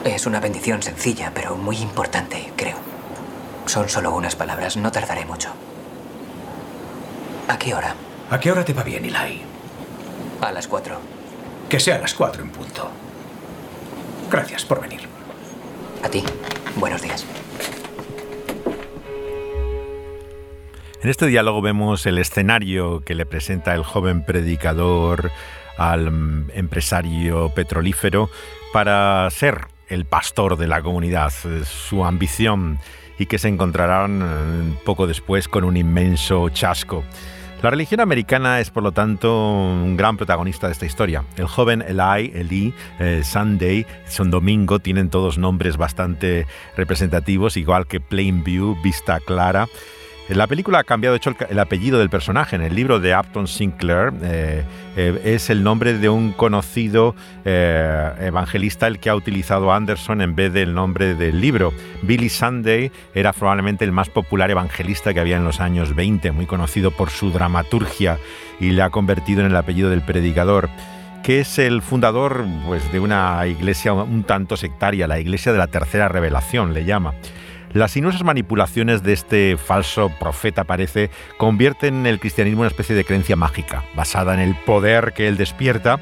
Es 0.03 0.25
una 0.25 0.39
bendición 0.39 0.81
sencilla, 0.81 1.31
pero 1.31 1.55
muy 1.55 1.77
importante, 1.77 2.51
creo. 2.55 2.77
Son 3.67 3.87
solo 3.87 4.15
unas 4.15 4.35
palabras, 4.35 4.77
no 4.77 4.91
tardaré 4.91 5.25
mucho. 5.25 5.49
¿A 7.49 7.59
qué 7.59 7.75
hora? 7.75 7.93
¿A 8.31 8.39
qué 8.39 8.51
hora 8.51 8.65
te 8.65 8.73
va 8.73 8.81
bien, 8.81 9.05
Eli? 9.05 9.43
A 10.41 10.51
las 10.51 10.67
cuatro. 10.67 10.97
Que 11.69 11.79
sea 11.79 11.97
a 11.97 11.99
las 11.99 12.15
cuatro 12.15 12.41
en 12.41 12.49
punto. 12.49 12.89
Gracias 14.31 14.65
por 14.65 14.81
venir. 14.81 15.01
A 16.01 16.09
ti. 16.09 16.23
Buenos 16.77 17.03
días. 17.03 17.23
En 21.03 21.09
este 21.09 21.25
diálogo 21.25 21.63
vemos 21.63 22.05
el 22.05 22.19
escenario 22.19 22.99
que 22.99 23.15
le 23.15 23.25
presenta 23.25 23.73
el 23.73 23.81
joven 23.81 24.23
predicador 24.23 25.31
al 25.75 26.11
mm, 26.11 26.51
empresario 26.53 27.49
petrolífero 27.49 28.29
para 28.71 29.27
ser 29.31 29.65
el 29.89 30.05
pastor 30.05 30.57
de 30.57 30.67
la 30.67 30.83
comunidad, 30.83 31.33
su 31.63 32.05
ambición 32.05 32.77
y 33.17 33.25
que 33.25 33.39
se 33.39 33.47
encontrarán 33.47 34.21
eh, 34.21 34.77
poco 34.85 35.07
después 35.07 35.47
con 35.47 35.63
un 35.63 35.75
inmenso 35.75 36.49
chasco. 36.49 37.03
La 37.63 37.71
religión 37.71 37.99
americana 37.99 38.59
es, 38.59 38.69
por 38.69 38.83
lo 38.83 38.91
tanto, 38.91 39.53
un 39.53 39.97
gran 39.97 40.17
protagonista 40.17 40.67
de 40.67 40.73
esta 40.73 40.85
historia. 40.85 41.23
El 41.35 41.47
joven 41.47 41.81
Eli, 41.81 42.31
Eli, 42.35 42.73
eh, 42.99 43.23
Sunday, 43.23 43.87
Son 44.07 44.29
Domingo, 44.29 44.77
tienen 44.77 45.09
todos 45.09 45.39
nombres 45.39 45.77
bastante 45.77 46.45
representativos, 46.77 47.57
igual 47.57 47.87
que 47.87 47.99
Plainview, 47.99 48.79
Vista 48.83 49.19
Clara. 49.19 49.67
La 50.35 50.47
película 50.47 50.79
ha 50.79 50.83
cambiado, 50.85 51.13
de 51.13 51.17
hecho, 51.17 51.35
el, 51.49 51.59
apellido 51.59 51.99
del 51.99 52.09
personaje. 52.09 52.55
En 52.55 52.61
el 52.61 52.73
libro 52.73 53.01
de 53.01 53.13
Upton 53.13 53.49
Sinclair 53.49 54.13
eh, 54.21 54.63
eh, 54.95 55.21
es 55.25 55.49
el 55.49 55.61
nombre 55.61 55.97
de 55.97 56.07
un 56.07 56.31
conocido 56.31 57.15
eh, 57.43 58.13
evangelista 58.21 58.87
el 58.87 58.99
que 58.99 59.09
ha 59.09 59.15
utilizado 59.15 59.73
Anderson 59.73 60.21
en 60.21 60.33
vez 60.33 60.53
del 60.53 60.73
nombre 60.73 61.15
del 61.15 61.41
libro. 61.41 61.73
Billy 62.03 62.29
Sunday 62.29 62.93
era 63.13 63.33
probablemente 63.33 63.83
el 63.83 63.91
más 63.91 64.09
popular 64.09 64.49
evangelista 64.49 65.13
que 65.13 65.19
había 65.19 65.35
en 65.35 65.43
los 65.43 65.59
años 65.59 65.95
20, 65.95 66.31
muy 66.31 66.45
conocido 66.45 66.91
por 66.91 67.09
su 67.09 67.31
dramaturgia 67.31 68.17
y 68.61 68.71
le 68.71 68.83
ha 68.83 68.89
convertido 68.89 69.41
en 69.41 69.47
el 69.47 69.55
apellido 69.57 69.89
del 69.89 70.01
predicador 70.01 70.69
que 71.23 71.41
es 71.41 71.59
el 71.59 71.81
fundador 71.81 72.45
pues, 72.65 72.91
de 72.91 72.99
una 72.99 73.45
iglesia 73.45 73.93
un 73.93 74.23
tanto 74.23 74.57
sectaria, 74.57 75.07
la 75.07 75.19
iglesia 75.19 75.51
de 75.51 75.59
la 75.59 75.67
tercera 75.67 76.07
revelación, 76.07 76.73
le 76.73 76.83
llama. 76.83 77.13
Las 77.73 77.95
inusas 77.95 78.23
manipulaciones 78.23 79.01
de 79.01 79.13
este 79.13 79.57
falso 79.57 80.11
profeta, 80.19 80.65
parece, 80.65 81.09
convierten 81.37 82.05
el 82.05 82.19
cristianismo 82.19 82.59
en 82.59 82.65
una 82.65 82.67
especie 82.69 82.95
de 82.95 83.05
creencia 83.05 83.37
mágica, 83.37 83.85
basada 83.95 84.33
en 84.33 84.41
el 84.41 84.55
poder 84.55 85.13
que 85.13 85.29
él 85.29 85.37
despierta, 85.37 85.99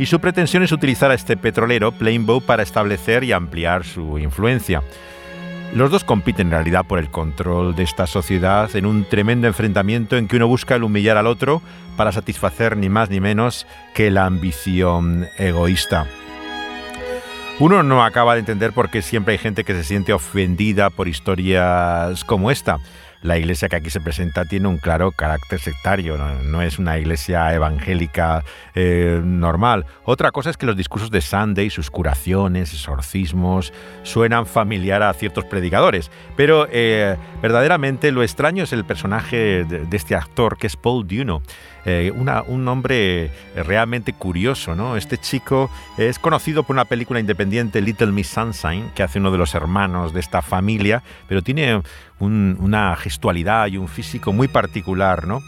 y 0.00 0.06
su 0.06 0.18
pretensión 0.18 0.64
es 0.64 0.72
utilizar 0.72 1.12
a 1.12 1.14
este 1.14 1.36
petrolero, 1.36 1.92
Plainbow, 1.92 2.40
para 2.40 2.64
establecer 2.64 3.22
y 3.22 3.32
ampliar 3.32 3.84
su 3.84 4.18
influencia. 4.18 4.82
Los 5.74 5.90
dos 5.90 6.02
compiten 6.02 6.48
en 6.48 6.52
realidad 6.52 6.84
por 6.84 6.98
el 6.98 7.08
control 7.08 7.76
de 7.76 7.84
esta 7.84 8.06
sociedad 8.06 8.74
en 8.74 8.84
un 8.84 9.04
tremendo 9.04 9.46
enfrentamiento 9.46 10.16
en 10.16 10.28
que 10.28 10.36
uno 10.36 10.48
busca 10.48 10.74
el 10.74 10.82
humillar 10.82 11.16
al 11.16 11.26
otro 11.26 11.62
para 11.96 12.12
satisfacer 12.12 12.76
ni 12.76 12.88
más 12.88 13.10
ni 13.10 13.20
menos 13.20 13.66
que 13.94 14.10
la 14.10 14.26
ambición 14.26 15.28
egoísta. 15.38 16.06
Uno 17.62 17.84
no 17.84 18.02
acaba 18.02 18.34
de 18.34 18.40
entender 18.40 18.72
por 18.72 18.90
qué 18.90 19.02
siempre 19.02 19.34
hay 19.34 19.38
gente 19.38 19.62
que 19.62 19.72
se 19.72 19.84
siente 19.84 20.12
ofendida 20.12 20.90
por 20.90 21.06
historias 21.06 22.24
como 22.24 22.50
esta. 22.50 22.80
La 23.22 23.38
iglesia 23.38 23.68
que 23.68 23.76
aquí 23.76 23.88
se 23.88 24.00
presenta 24.00 24.44
tiene 24.44 24.66
un 24.66 24.78
claro 24.78 25.12
carácter 25.12 25.60
sectario, 25.60 26.18
no, 26.18 26.60
es 26.60 26.78
una 26.80 26.98
iglesia 26.98 27.54
evangélica 27.54 28.44
eh, 28.74 29.20
normal. 29.22 29.86
Otra 30.04 30.32
cosa 30.32 30.50
es 30.50 30.56
que 30.56 30.66
los 30.66 30.76
discursos 30.76 31.10
de 31.10 31.20
Sunday, 31.20 31.70
sus 31.70 31.88
curaciones, 31.88 32.72
exorcismos, 32.72 33.72
suenan 34.02 34.44
familiar 34.44 35.04
a 35.04 35.12
ciertos 35.14 35.44
predicadores, 35.44 36.10
pero 36.36 36.66
eh, 36.70 37.16
verdaderamente 37.40 38.10
lo 38.10 38.24
extraño 38.24 38.64
es 38.64 38.72
el 38.72 38.84
personaje 38.84 39.64
de, 39.64 39.96
este 39.96 40.16
actor 40.16 40.58
que 40.58 40.66
es 40.66 40.76
Paul 40.76 41.06
Duno. 41.06 41.42
Eh, 41.84 42.12
un 42.14 42.64
nombre 42.64 43.32
realmente 43.56 44.12
curioso, 44.12 44.76
¿no? 44.76 44.96
Este 44.96 45.18
chico 45.18 45.68
es 45.98 46.20
conocido 46.20 46.62
por 46.62 46.74
una 46.74 46.84
película 46.84 47.18
independiente, 47.18 47.80
Little 47.80 48.12
Miss 48.12 48.28
Sunshine, 48.28 48.90
que 48.94 49.02
hace 49.02 49.18
uno 49.18 49.32
de 49.32 49.38
los 49.38 49.56
hermanos 49.56 50.14
de 50.14 50.20
esta 50.20 50.42
familia, 50.42 51.02
pero 51.26 51.42
tiene 51.42 51.82
una 52.26 52.96
gestualidad 52.96 53.66
y 53.66 53.76
un 53.76 53.88
físico 53.88 54.32
muy 54.32 54.48
particular, 54.48 55.26
¿no? 55.26 55.42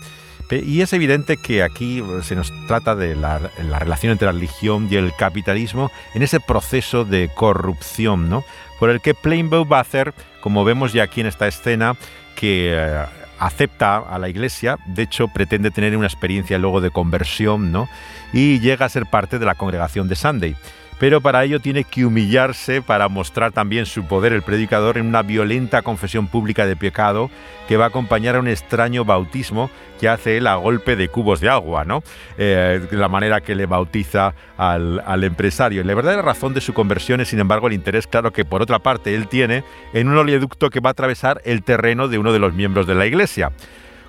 Y 0.50 0.82
es 0.82 0.92
evidente 0.92 1.36
que 1.36 1.62
aquí 1.62 2.02
se 2.22 2.36
nos 2.36 2.52
trata 2.66 2.94
de 2.94 3.16
la, 3.16 3.38
relación 3.78 4.12
entre 4.12 4.26
la 4.26 4.32
religión 4.32 4.88
y 4.90 4.96
el 4.96 5.12
capitalismo 5.16 5.90
en 6.14 6.22
ese 6.22 6.38
proceso 6.38 7.04
de 7.04 7.30
corrupción, 7.34 8.28
¿no? 8.28 8.44
Por 8.78 8.90
el 8.90 9.00
que 9.00 9.14
Plainbow 9.14 9.66
hacer, 9.74 10.14
como 10.40 10.64
vemos 10.64 10.92
ya 10.92 11.04
aquí 11.04 11.22
en 11.22 11.26
esta 11.26 11.48
escena, 11.48 11.96
que 12.36 12.72
eh, 12.72 13.04
acepta 13.38 13.96
a 13.96 14.18
la 14.18 14.28
iglesia, 14.28 14.78
de 14.86 15.02
hecho 15.02 15.28
pretende 15.28 15.70
tener 15.70 15.96
una 15.96 16.06
experiencia 16.06 16.58
luego 16.58 16.80
de 16.80 16.90
conversión, 16.90 17.72
¿no? 17.72 17.88
Y 18.32 18.60
llega 18.60 18.86
a 18.86 18.90
ser 18.90 19.06
parte 19.06 19.38
de 19.38 19.46
la 19.46 19.54
congregación 19.54 20.08
de 20.08 20.14
Sunday 20.14 20.56
pero 20.98 21.20
para 21.20 21.44
ello 21.44 21.60
tiene 21.60 21.84
que 21.84 22.04
humillarse 22.04 22.82
para 22.82 23.08
mostrar 23.08 23.52
también 23.52 23.86
su 23.86 24.04
poder 24.04 24.32
el 24.32 24.42
predicador 24.42 24.98
en 24.98 25.06
una 25.06 25.22
violenta 25.22 25.82
confesión 25.82 26.28
pública 26.28 26.66
de 26.66 26.76
pecado 26.76 27.30
que 27.68 27.76
va 27.76 27.86
a 27.86 27.88
acompañar 27.88 28.36
a 28.36 28.40
un 28.40 28.48
extraño 28.48 29.04
bautismo 29.04 29.70
que 30.00 30.08
hace 30.08 30.36
él 30.36 30.46
a 30.46 30.56
golpe 30.56 30.96
de 30.96 31.08
cubos 31.08 31.40
de 31.40 31.48
agua, 31.48 31.84
¿no? 31.84 32.02
Eh, 32.36 32.86
la 32.90 33.08
manera 33.08 33.40
que 33.40 33.54
le 33.54 33.66
bautiza 33.66 34.34
al, 34.56 35.24
empresario. 35.24 35.82
La 35.82 35.94
verdadera 35.94 36.22
razón 36.22 36.54
de 36.54 36.60
su 36.60 36.74
conversión 36.74 37.20
es, 37.20 37.28
sin 37.28 37.40
embargo, 37.40 37.66
el 37.66 37.72
interés 37.72 38.06
claro 38.06 38.32
que 38.32 38.44
por 38.44 38.62
otra 38.62 38.78
parte 38.78 39.14
él 39.14 39.28
tiene 39.28 39.64
en 39.92 40.08
un 40.08 40.18
oleoducto 40.18 40.70
que 40.70 40.80
va 40.80 40.90
a 40.90 40.92
atravesar 40.92 41.40
el 41.44 41.62
terreno 41.62 42.08
de 42.08 42.18
uno 42.18 42.32
de 42.32 42.38
los 42.38 42.54
miembros 42.54 42.86
de 42.86 42.94
la 42.94 43.06
iglesia. 43.06 43.52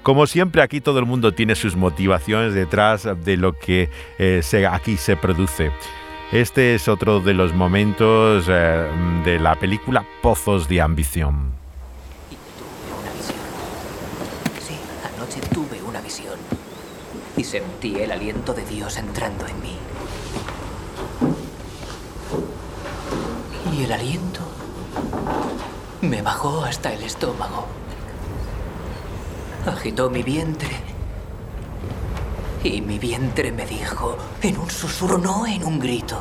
Como 0.03 0.27
siempre, 0.27 0.61
aquí 0.61 0.81
todo 0.81 0.99
el 0.99 1.05
mundo 1.05 1.33
tiene 1.33 1.55
sus 1.55 1.75
motivaciones 1.75 2.53
detrás 2.53 3.07
de 3.23 3.37
lo 3.37 3.53
que 3.53 3.89
eh, 4.19 4.67
aquí 4.69 4.97
se 4.97 5.17
produce. 5.17 5.71
Este 6.31 6.73
es 6.73 6.87
otro 6.87 7.19
de 7.19 7.35
los 7.35 7.53
momentos 7.53 8.45
eh, 8.49 8.89
de 9.23 9.39
la 9.39 9.55
película 9.59 10.03
Pozos 10.23 10.67
de 10.67 10.81
Ambición. 10.81 11.51
Sí, 14.59 14.75
anoche 15.15 15.39
tuve 15.53 15.83
una 15.83 16.01
visión 16.01 16.33
y 17.37 17.43
sentí 17.43 17.99
el 17.99 18.11
aliento 18.11 18.53
de 18.53 18.65
Dios 18.65 18.97
entrando 18.97 19.45
en 19.45 19.61
mí. 19.61 19.77
Y 23.77 23.83
el 23.83 23.91
aliento 23.91 24.41
me 26.01 26.23
bajó 26.23 26.63
hasta 26.63 26.91
el 26.91 27.03
estómago. 27.03 27.67
Agitó 29.67 30.09
mi 30.09 30.23
vientre 30.23 30.94
y 32.67 32.81
mi 32.81 32.97
vientre 32.97 33.51
me 33.51 33.65
dijo, 33.65 34.17
en 34.41 34.57
un 34.57 34.69
susurro, 34.69 35.17
no 35.17 35.45
en 35.45 35.63
un 35.63 35.79
grito. 35.79 36.19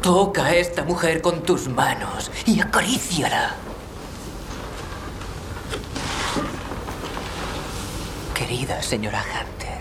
Toca 0.00 0.46
a 0.46 0.54
esta 0.54 0.82
mujer 0.84 1.20
con 1.20 1.42
tus 1.42 1.68
manos 1.68 2.30
y 2.46 2.60
acaríciala. 2.60 3.54
Querida 8.34 8.82
señora 8.82 9.22
Hunter, 9.22 9.78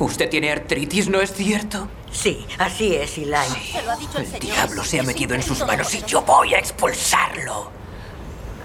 usted 0.00 0.28
tiene 0.30 0.50
artritis, 0.50 1.08
¿no 1.08 1.20
es 1.20 1.32
cierto? 1.32 1.88
Sí, 2.10 2.46
así 2.58 2.94
es, 2.94 3.18
Eli. 3.18 3.34
el 4.16 4.40
diablo 4.40 4.82
se 4.82 5.00
ha 5.00 5.02
metido 5.02 5.34
en 5.34 5.42
sus 5.42 5.64
manos 5.66 5.94
y 5.94 6.02
yo 6.04 6.22
voy 6.22 6.54
a 6.54 6.58
expulsarlo. 6.58 7.70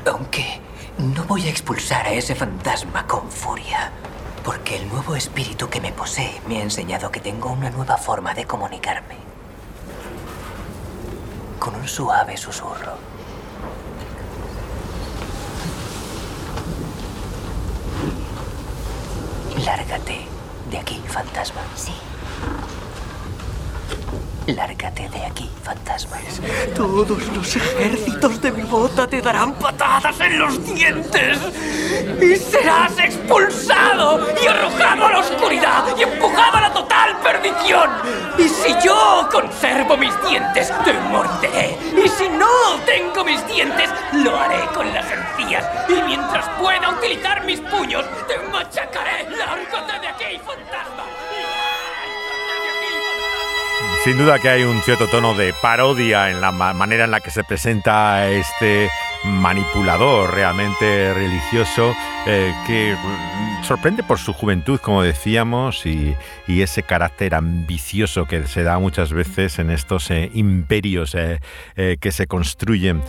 Aunque 0.06 0.59
no 1.00 1.24
voy 1.24 1.48
a 1.48 1.50
expulsar 1.50 2.06
a 2.08 2.12
ese 2.12 2.36
fantasma 2.36 3.08
con 3.08 3.32
furia, 3.32 3.92
porque 4.44 4.76
el 4.76 4.90
nuevo 4.90 5.16
espíritu 5.16 5.70
que 5.70 5.80
me 5.80 5.94
posee 5.94 6.42
me 6.48 6.60
ha 6.60 6.64
enseñado 6.64 7.10
que 7.10 7.22
tengo 7.22 7.50
una 7.52 7.70
nueva 7.70 7.98
forma 7.98 8.34
de 8.34 8.46
comunicarme. 8.46 9.16
Con 11.58 11.76
un 11.76 11.88
suave 11.88 12.36
susurro. 12.36 12.98
Lárgate 19.66 20.26
de 20.70 20.78
aquí, 20.78 21.02
fantasma. 21.08 21.62
Sí. 21.76 21.94
Lárgate 24.56 25.08
de 25.10 25.26
aquí, 25.26 25.48
fantasmas. 25.64 26.42
Todos 26.76 27.28
los 27.36 27.56
ejércitos 27.56 28.42
de 28.42 28.52
mi 28.52 28.64
bota 28.64 29.06
te 29.06 29.22
darán 29.22 29.54
patadas 29.54 30.20
en 30.20 30.40
los 30.40 30.66
dientes. 30.74 31.38
Y 32.20 32.36
serás 32.36 32.98
expulsado 32.98 34.28
y 34.42 34.48
arrojado 34.48 35.06
a 35.06 35.12
la 35.12 35.20
oscuridad 35.20 35.86
y 35.96 36.02
empujado 36.02 36.58
a 36.58 36.62
la 36.62 36.74
total 36.74 37.18
perdición. 37.20 37.92
Y 38.40 38.50
si 38.50 38.74
yo 38.84 39.30
conservo 39.32 39.96
mis 39.98 40.14
dientes, 40.28 40.74
te 40.84 40.94
morderé. 40.94 41.78
Y 42.04 42.10
si 42.10 42.28
no 42.30 42.80
tengo 42.88 43.24
mis 43.24 43.46
dientes, 43.48 43.90
lo 44.14 44.36
haré 44.36 44.66
con 44.74 44.92
las 44.92 45.06
encías. 45.12 45.66
Y 45.90 46.02
mientras 46.08 46.50
pueda 46.60 46.90
utilizar 46.90 47.46
mis 47.46 47.60
puños, 47.62 48.04
te 48.28 48.40
machacaré. 48.52 49.30
¡Lárgate 49.30 50.00
de 50.00 50.08
aquí, 50.08 50.40
fantasma! 50.40 51.19
Sin 54.10 54.18
duda 54.18 54.40
que 54.40 54.50
hay 54.50 54.64
un 54.64 54.82
cierto 54.82 55.06
tono 55.06 55.36
de 55.36 55.54
parodia 55.54 56.32
en 56.32 56.42
la 56.42 56.52
manera 56.52 57.04
en 57.04 57.12
la 57.12 57.20
que 57.20 57.30
se 57.30 57.44
presenta 57.44 58.28
este 58.28 58.90
manipulador 59.24 60.34
realmente 60.34 61.14
religioso 61.14 61.94
eh, 62.26 62.52
que 62.66 62.96
mm, 62.96 63.64
sorprende 63.64 64.02
por 64.02 64.18
su 64.18 64.34
juventud, 64.34 64.80
como 64.80 65.04
decíamos, 65.04 65.86
y, 65.86 66.16
ese 66.48 66.82
carácter 66.82 67.36
ambicioso 67.36 68.26
que 68.26 68.48
se 68.48 68.64
da 68.64 68.80
muchas 68.80 69.14
veces 69.14 69.60
en 69.60 69.70
estos 69.70 70.10
eh, 70.10 70.32
imperios 70.34 71.14
eh, 71.14 71.38
que 72.02 72.12
se 72.12 72.26
construyen. 72.26 73.04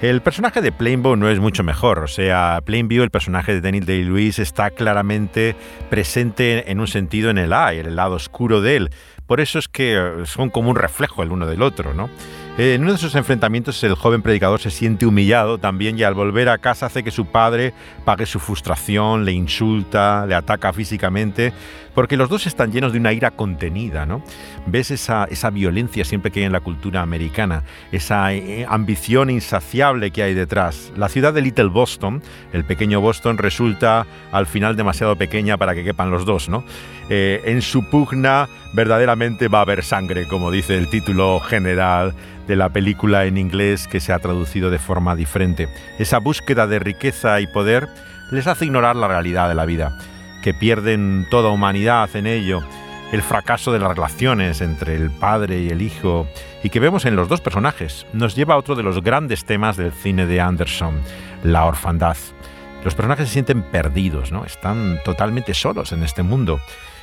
El 0.00 0.22
personaje 0.22 0.62
de 0.62 0.72
Plainbow 0.72 1.14
no 1.14 1.28
es 1.28 1.40
mucho 1.40 1.62
mejor, 1.62 1.98
o 1.98 2.08
sea, 2.08 2.62
Plainview, 2.64 3.02
el 3.02 3.10
personaje 3.10 3.52
de 3.52 3.60
Daniel 3.60 3.84
Day-Lewis, 3.84 4.38
está 4.38 4.70
claramente 4.70 5.54
presente 5.90 6.70
en 6.72 6.80
un 6.80 6.86
sentido 6.86 7.28
en 7.28 7.36
el 7.36 7.52
A, 7.52 7.74
en 7.74 7.84
el 7.84 7.96
lado 7.96 8.14
oscuro 8.14 8.62
de 8.62 8.76
él. 8.76 8.90
Por 9.30 9.40
eso 9.40 9.60
es 9.60 9.68
que 9.68 10.24
son 10.24 10.50
como 10.50 10.70
un 10.70 10.74
reflejo 10.74 11.22
el 11.22 11.30
uno 11.30 11.46
del 11.46 11.62
otro, 11.62 11.94
¿no? 11.94 12.10
Eh, 12.58 12.74
en 12.74 12.82
uno 12.82 12.90
de 12.90 12.96
esos 12.96 13.14
enfrentamientos 13.14 13.82
el 13.84 13.94
joven 13.94 14.22
predicador 14.22 14.60
se 14.60 14.70
siente 14.70 15.06
humillado 15.06 15.58
también 15.58 15.98
y 15.98 16.02
al 16.02 16.14
volver 16.14 16.48
a 16.48 16.58
casa 16.58 16.86
hace 16.86 17.04
que 17.04 17.10
su 17.10 17.26
padre 17.26 17.72
pague 18.04 18.26
su 18.26 18.40
frustración, 18.40 19.24
le 19.24 19.32
insulta, 19.32 20.26
le 20.26 20.34
ataca 20.34 20.72
físicamente, 20.72 21.52
porque 21.94 22.16
los 22.16 22.28
dos 22.28 22.46
están 22.46 22.72
llenos 22.72 22.92
de 22.92 22.98
una 22.98 23.12
ira 23.12 23.30
contenida, 23.30 24.04
¿no? 24.04 24.22
Ves 24.66 24.90
esa, 24.90 25.24
esa 25.24 25.50
violencia 25.50 26.04
siempre 26.04 26.30
que 26.30 26.40
hay 26.40 26.46
en 26.46 26.52
la 26.52 26.60
cultura 26.60 27.02
americana, 27.02 27.64
esa 27.92 28.32
eh, 28.32 28.66
ambición 28.68 29.30
insaciable 29.30 30.10
que 30.10 30.22
hay 30.22 30.34
detrás. 30.34 30.92
La 30.96 31.08
ciudad 31.08 31.32
de 31.32 31.42
Little 31.42 31.66
Boston, 31.66 32.22
el 32.52 32.64
pequeño 32.64 33.00
Boston, 33.00 33.38
resulta 33.38 34.06
al 34.32 34.46
final 34.46 34.76
demasiado 34.76 35.16
pequeña 35.16 35.56
para 35.56 35.74
que 35.74 35.84
quepan 35.84 36.10
los 36.10 36.24
dos, 36.24 36.48
¿no? 36.48 36.64
Eh, 37.08 37.42
en 37.46 37.62
su 37.62 37.88
pugna 37.88 38.48
verdaderamente 38.72 39.48
va 39.48 39.58
a 39.58 39.62
haber 39.62 39.82
sangre, 39.82 40.28
como 40.28 40.50
dice 40.50 40.78
el 40.78 40.88
título 40.88 41.40
general 41.40 42.14
de 42.50 42.56
la 42.56 42.68
película 42.68 43.26
en 43.26 43.38
inglés 43.38 43.86
que 43.86 44.00
se 44.00 44.12
ha 44.12 44.18
traducido 44.18 44.70
de 44.70 44.80
forma 44.80 45.14
diferente. 45.14 45.68
Esa 46.00 46.18
búsqueda 46.18 46.66
de 46.66 46.80
riqueza 46.80 47.40
y 47.40 47.46
poder 47.46 47.86
les 48.32 48.48
hace 48.48 48.64
ignorar 48.64 48.96
la 48.96 49.06
realidad 49.06 49.48
de 49.48 49.54
la 49.54 49.66
vida, 49.66 49.96
que 50.42 50.52
pierden 50.52 51.28
toda 51.30 51.50
humanidad 51.50 52.10
en 52.16 52.26
ello, 52.26 52.60
el 53.12 53.22
fracaso 53.22 53.72
de 53.72 53.78
las 53.78 53.94
relaciones 53.94 54.62
entre 54.62 54.96
el 54.96 55.12
padre 55.12 55.60
y 55.60 55.68
el 55.68 55.80
hijo, 55.80 56.26
y 56.64 56.70
que 56.70 56.80
vemos 56.80 57.04
en 57.04 57.14
los 57.14 57.28
dos 57.28 57.40
personajes, 57.40 58.04
nos 58.12 58.34
lleva 58.34 58.54
a 58.54 58.58
otro 58.58 58.74
de 58.74 58.82
los 58.82 59.00
grandes 59.00 59.44
temas 59.44 59.76
del 59.76 59.92
cine 59.92 60.26
de 60.26 60.40
Anderson, 60.40 61.00
la 61.44 61.66
orfandad. 61.66 62.16
Los 62.84 62.96
personajes 62.96 63.28
se 63.28 63.34
sienten 63.34 63.62
perdidos, 63.62 64.32
¿no? 64.32 64.44
Están 64.44 64.98
totalmente 65.04 65.54
solos 65.54 65.92
en 65.92 66.02
este 66.02 66.24
mundo 66.24 66.58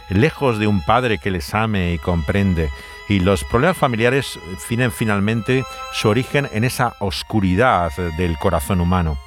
lejos 0.09 0.59
de 0.59 0.67
un 0.67 0.81
padre 0.81 1.17
que 1.17 1.31
les 1.31 1.53
ame 1.53 1.93
y 1.93 1.97
comprende. 1.97 2.69
Y 3.10 3.20
los 3.20 3.43
problemas 3.43 3.78
familiares 3.78 4.39
tienen 4.68 4.91
finalmente 4.91 5.64
su 5.93 6.10
origen 6.10 6.49
en 6.51 6.64
esa 6.64 6.95
oscuridad 6.99 7.91
del 8.18 8.38
corazón 8.38 8.82
humano. 8.82 9.18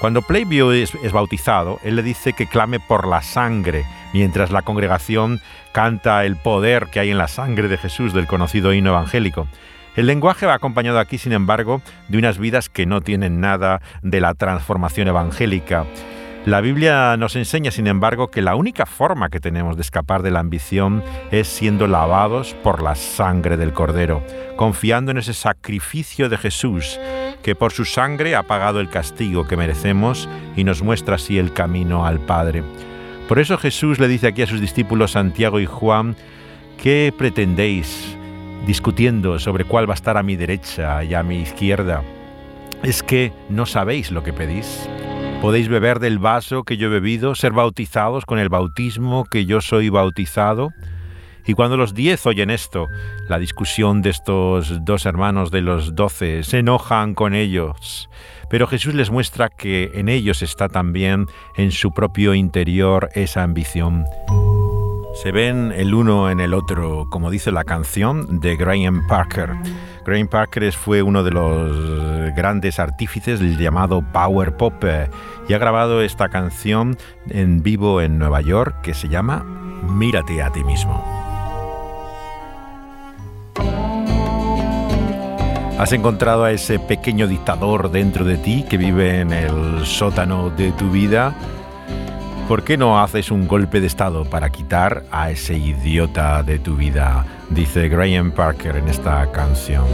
Cuando 0.00 0.22
Playbio 0.22 0.72
es, 0.72 0.94
es, 1.02 1.12
bautizado, 1.12 1.78
él 1.84 1.96
le 1.96 2.02
dice 2.02 2.32
que 2.32 2.46
clame 2.46 2.80
por 2.80 3.06
la 3.06 3.20
sangre, 3.20 3.84
mientras 4.14 4.50
la 4.50 4.62
congregación 4.62 5.42
canta 5.72 6.24
el 6.24 6.36
poder 6.36 6.86
que 6.86 7.00
hay 7.00 7.10
en 7.10 7.18
la 7.18 7.28
sangre 7.28 7.68
de 7.68 7.76
Jesús 7.76 8.14
del 8.14 8.26
conocido 8.26 8.72
himno 8.72 8.90
evangélico. 8.90 9.46
El 9.96 10.06
lenguaje 10.06 10.46
va 10.46 10.54
acompañado 10.54 10.98
aquí, 10.98 11.18
sin 11.18 11.32
embargo, 11.32 11.82
de 12.08 12.16
unas 12.16 12.38
vidas 12.38 12.70
que 12.70 12.86
no 12.86 13.02
tienen 13.02 13.40
nada 13.40 13.82
de 14.02 14.20
la 14.20 14.32
transformación 14.32 15.08
evangélica. 15.08 15.84
La 16.46 16.62
Biblia 16.62 17.18
nos 17.18 17.36
enseña, 17.36 17.70
sin 17.70 17.86
embargo, 17.86 18.28
que 18.28 18.40
la 18.40 18.54
única 18.54 18.86
forma 18.86 19.28
que 19.28 19.40
tenemos 19.40 19.76
de 19.76 19.82
escapar 19.82 20.22
de 20.22 20.30
la 20.30 20.40
ambición 20.40 21.04
es 21.30 21.46
siendo 21.46 21.86
lavados 21.86 22.54
por 22.62 22.82
la 22.82 22.94
sangre 22.94 23.58
del 23.58 23.74
Cordero, 23.74 24.24
confiando 24.56 25.10
en 25.10 25.18
ese 25.18 25.34
sacrificio 25.34 26.30
de 26.30 26.38
Jesús, 26.38 26.98
que 27.42 27.54
por 27.54 27.72
su 27.72 27.84
sangre 27.84 28.36
ha 28.36 28.44
pagado 28.44 28.80
el 28.80 28.88
castigo 28.88 29.46
que 29.46 29.58
merecemos 29.58 30.30
y 30.56 30.64
nos 30.64 30.82
muestra 30.82 31.16
así 31.16 31.38
el 31.38 31.52
camino 31.52 32.06
al 32.06 32.20
Padre. 32.20 32.62
Por 33.28 33.38
eso 33.38 33.58
Jesús 33.58 33.98
le 33.98 34.08
dice 34.08 34.28
aquí 34.28 34.40
a 34.40 34.46
sus 34.46 34.62
discípulos 34.62 35.12
Santiago 35.12 35.60
y 35.60 35.66
Juan, 35.66 36.16
¿qué 36.82 37.12
pretendéis 37.16 38.16
discutiendo 38.66 39.38
sobre 39.38 39.64
cuál 39.64 39.88
va 39.88 39.92
a 39.92 39.96
estar 39.96 40.16
a 40.16 40.22
mi 40.22 40.36
derecha 40.36 41.04
y 41.04 41.12
a 41.12 41.22
mi 41.22 41.42
izquierda? 41.42 42.02
¿Es 42.82 43.02
que 43.02 43.30
no 43.50 43.66
sabéis 43.66 44.10
lo 44.10 44.24
que 44.24 44.32
pedís? 44.32 44.88
Podéis 45.40 45.68
beber 45.68 46.00
del 46.00 46.18
vaso 46.18 46.64
que 46.64 46.76
yo 46.76 46.88
he 46.88 46.90
bebido, 46.90 47.34
ser 47.34 47.52
bautizados 47.52 48.26
con 48.26 48.38
el 48.38 48.50
bautismo 48.50 49.24
que 49.24 49.46
yo 49.46 49.62
soy 49.62 49.88
bautizado. 49.88 50.68
Y 51.46 51.54
cuando 51.54 51.78
los 51.78 51.94
diez 51.94 52.26
oyen 52.26 52.50
esto, 52.50 52.88
la 53.26 53.38
discusión 53.38 54.02
de 54.02 54.10
estos 54.10 54.84
dos 54.84 55.06
hermanos 55.06 55.50
de 55.50 55.62
los 55.62 55.94
doce, 55.94 56.42
se 56.42 56.58
enojan 56.58 57.14
con 57.14 57.34
ellos. 57.34 58.10
Pero 58.50 58.66
Jesús 58.66 58.94
les 58.94 59.10
muestra 59.10 59.48
que 59.48 59.90
en 59.94 60.10
ellos 60.10 60.42
está 60.42 60.68
también 60.68 61.26
en 61.56 61.72
su 61.72 61.90
propio 61.90 62.34
interior 62.34 63.08
esa 63.14 63.42
ambición. 63.42 64.04
Se 65.22 65.32
ven 65.32 65.70
el 65.76 65.92
uno 65.92 66.30
en 66.30 66.40
el 66.40 66.54
otro, 66.54 67.06
como 67.10 67.30
dice 67.30 67.52
la 67.52 67.64
canción 67.64 68.40
de 68.40 68.56
Graham 68.56 69.06
Parker. 69.06 69.50
Graham 70.06 70.28
Parker 70.28 70.72
fue 70.72 71.02
uno 71.02 71.22
de 71.22 71.30
los 71.30 72.34
grandes 72.34 72.78
artífices 72.78 73.38
del 73.38 73.58
llamado 73.58 74.02
Power 74.14 74.56
Pop 74.56 74.82
eh, 74.82 75.10
y 75.46 75.52
ha 75.52 75.58
grabado 75.58 76.00
esta 76.00 76.30
canción 76.30 76.96
en 77.28 77.62
vivo 77.62 78.00
en 78.00 78.18
Nueva 78.18 78.40
York 78.40 78.80
que 78.80 78.94
se 78.94 79.10
llama 79.10 79.44
Mírate 79.90 80.40
a 80.40 80.52
ti 80.52 80.64
mismo. 80.64 81.04
Has 85.78 85.92
encontrado 85.92 86.44
a 86.44 86.52
ese 86.52 86.78
pequeño 86.78 87.26
dictador 87.26 87.90
dentro 87.90 88.24
de 88.24 88.38
ti 88.38 88.64
que 88.70 88.78
vive 88.78 89.20
en 89.20 89.34
el 89.34 89.84
sótano 89.84 90.48
de 90.48 90.72
tu 90.72 90.90
vida 90.90 91.36
¿por 92.50 92.64
qué 92.64 92.76
no 92.76 93.00
haces 93.00 93.30
un 93.30 93.46
golpe 93.46 93.80
de 93.80 93.86
Estado 93.86 94.24
para 94.24 94.50
quitar 94.50 95.04
a 95.12 95.30
ese 95.30 95.56
idiota 95.56 96.42
de 96.42 96.58
tu 96.58 96.74
vida? 96.74 97.24
Dice 97.48 97.88
Graham 97.88 98.32
Parker 98.32 98.74
en 98.74 98.88
esta 98.88 99.30
canción. 99.30 99.84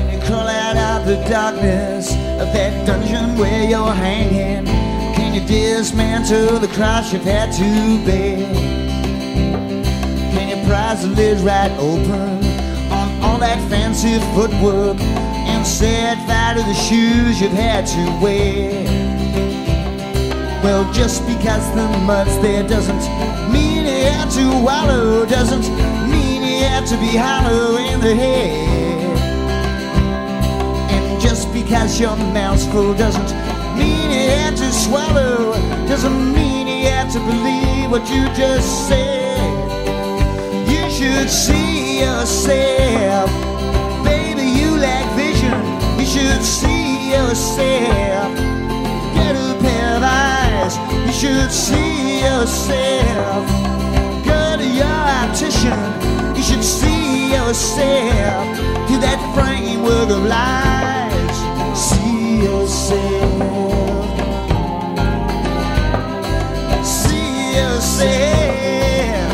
All 13.22 13.38
that 13.40 13.58
fancy 13.68 14.18
footwork 14.34 14.98
and 15.00 15.66
set 15.66 16.16
fire 16.26 16.54
to 16.54 16.62
the 16.62 16.74
shoes 16.74 17.38
you've 17.40 17.52
had 17.52 17.84
to 17.86 18.18
wear? 18.22 18.95
Well, 20.66 20.92
just 20.92 21.24
because 21.28 21.64
the 21.76 21.86
mud's 22.04 22.36
there 22.40 22.66
doesn't 22.66 23.04
mean 23.52 23.84
you 23.84 24.10
have 24.10 24.34
to 24.34 24.46
wallow, 24.64 25.24
doesn't 25.24 25.62
mean 26.10 26.42
you 26.42 26.64
have 26.64 26.84
to 26.86 26.96
be 26.96 27.16
hollow 27.16 27.76
in 27.76 28.00
the 28.00 28.12
head. 28.12 29.16
And 30.90 31.20
just 31.20 31.52
because 31.52 32.00
your 32.00 32.16
mouth's 32.16 32.66
full 32.66 32.94
doesn't 32.94 33.30
mean 33.78 34.10
you 34.10 34.28
have 34.30 34.56
to 34.56 34.72
swallow, 34.72 35.52
doesn't 35.86 36.34
mean 36.34 36.66
you 36.66 36.88
have 36.88 37.12
to 37.12 37.20
believe 37.20 37.88
what 37.88 38.10
you 38.10 38.24
just 38.34 38.88
said. 38.88 39.38
You 40.68 40.90
should 40.90 41.30
see 41.30 42.00
yourself, 42.00 43.30
baby, 44.02 44.42
you 44.42 44.76
lack 44.78 45.06
vision. 45.14 45.54
You 45.96 46.06
should 46.06 46.42
see 46.42 47.12
yourself 47.12 48.45
should 51.16 51.50
see 51.50 52.20
yourself. 52.20 53.48
Go 54.22 54.56
to 54.58 54.68
your 54.80 55.00
optician, 55.22 55.78
you 56.36 56.42
should 56.42 56.62
see 56.62 57.32
yourself 57.32 58.44
through 58.86 59.00
that 59.00 59.20
framework 59.34 60.10
of 60.10 60.24
lies. 60.24 61.36
See 61.74 62.44
yourself. 62.44 63.00
See 66.84 67.56
yourself. 67.56 69.32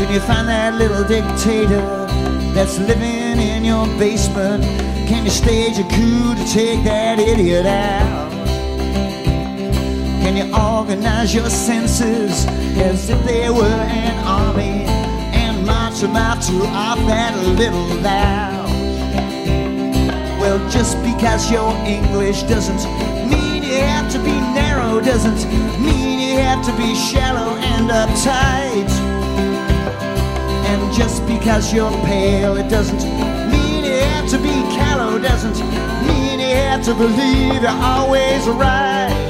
When 0.00 0.12
you 0.12 0.20
find 0.20 0.48
that 0.48 0.74
little 0.74 1.04
dictator 1.04 1.86
that's 2.52 2.80
living 2.80 3.38
in 3.38 3.64
your 3.64 3.86
basement 3.96 4.64
can 5.10 5.24
you 5.24 5.30
stage 5.30 5.76
a 5.78 5.82
coup 5.82 6.34
to 6.34 6.52
take 6.52 6.84
that 6.84 7.18
idiot 7.18 7.66
out? 7.66 8.29
Can 10.20 10.36
you 10.36 10.54
organize 10.54 11.34
your 11.34 11.50
senses 11.50 12.46
as 12.76 13.10
if 13.10 13.24
they 13.24 13.50
were 13.50 13.64
an 13.64 14.26
army? 14.26 15.00
opens 15.90 16.02
her 16.02 16.08
mouth 16.08 16.46
to 16.46 16.64
off 16.76 16.98
that 17.06 17.36
little 17.56 17.86
loud. 18.02 18.68
Well, 20.40 20.58
just 20.70 20.96
because 21.02 21.50
your 21.50 21.72
English 21.84 22.42
doesn't 22.44 22.84
mean 23.28 23.62
you 23.62 23.80
have 23.80 24.10
to 24.12 24.18
be 24.18 24.32
narrow, 24.54 25.00
doesn't 25.00 25.44
mean 25.80 26.18
you 26.18 26.38
have 26.38 26.64
to 26.64 26.72
be 26.76 26.94
shallow 26.94 27.56
and 27.56 27.90
uptight. 27.90 28.90
And 30.70 30.94
just 30.94 31.26
because 31.26 31.72
you're 31.72 31.90
pale, 32.06 32.56
it 32.56 32.68
doesn't 32.68 33.02
mean 33.50 33.84
you 33.84 34.00
have 34.14 34.28
to 34.30 34.38
be 34.38 34.54
callow, 34.76 35.18
doesn't 35.18 35.58
mean 36.06 36.40
you 36.40 36.54
have 36.56 36.84
to 36.84 36.94
believe 36.94 37.62
you're 37.62 37.70
always 37.70 38.46
right. 38.48 39.29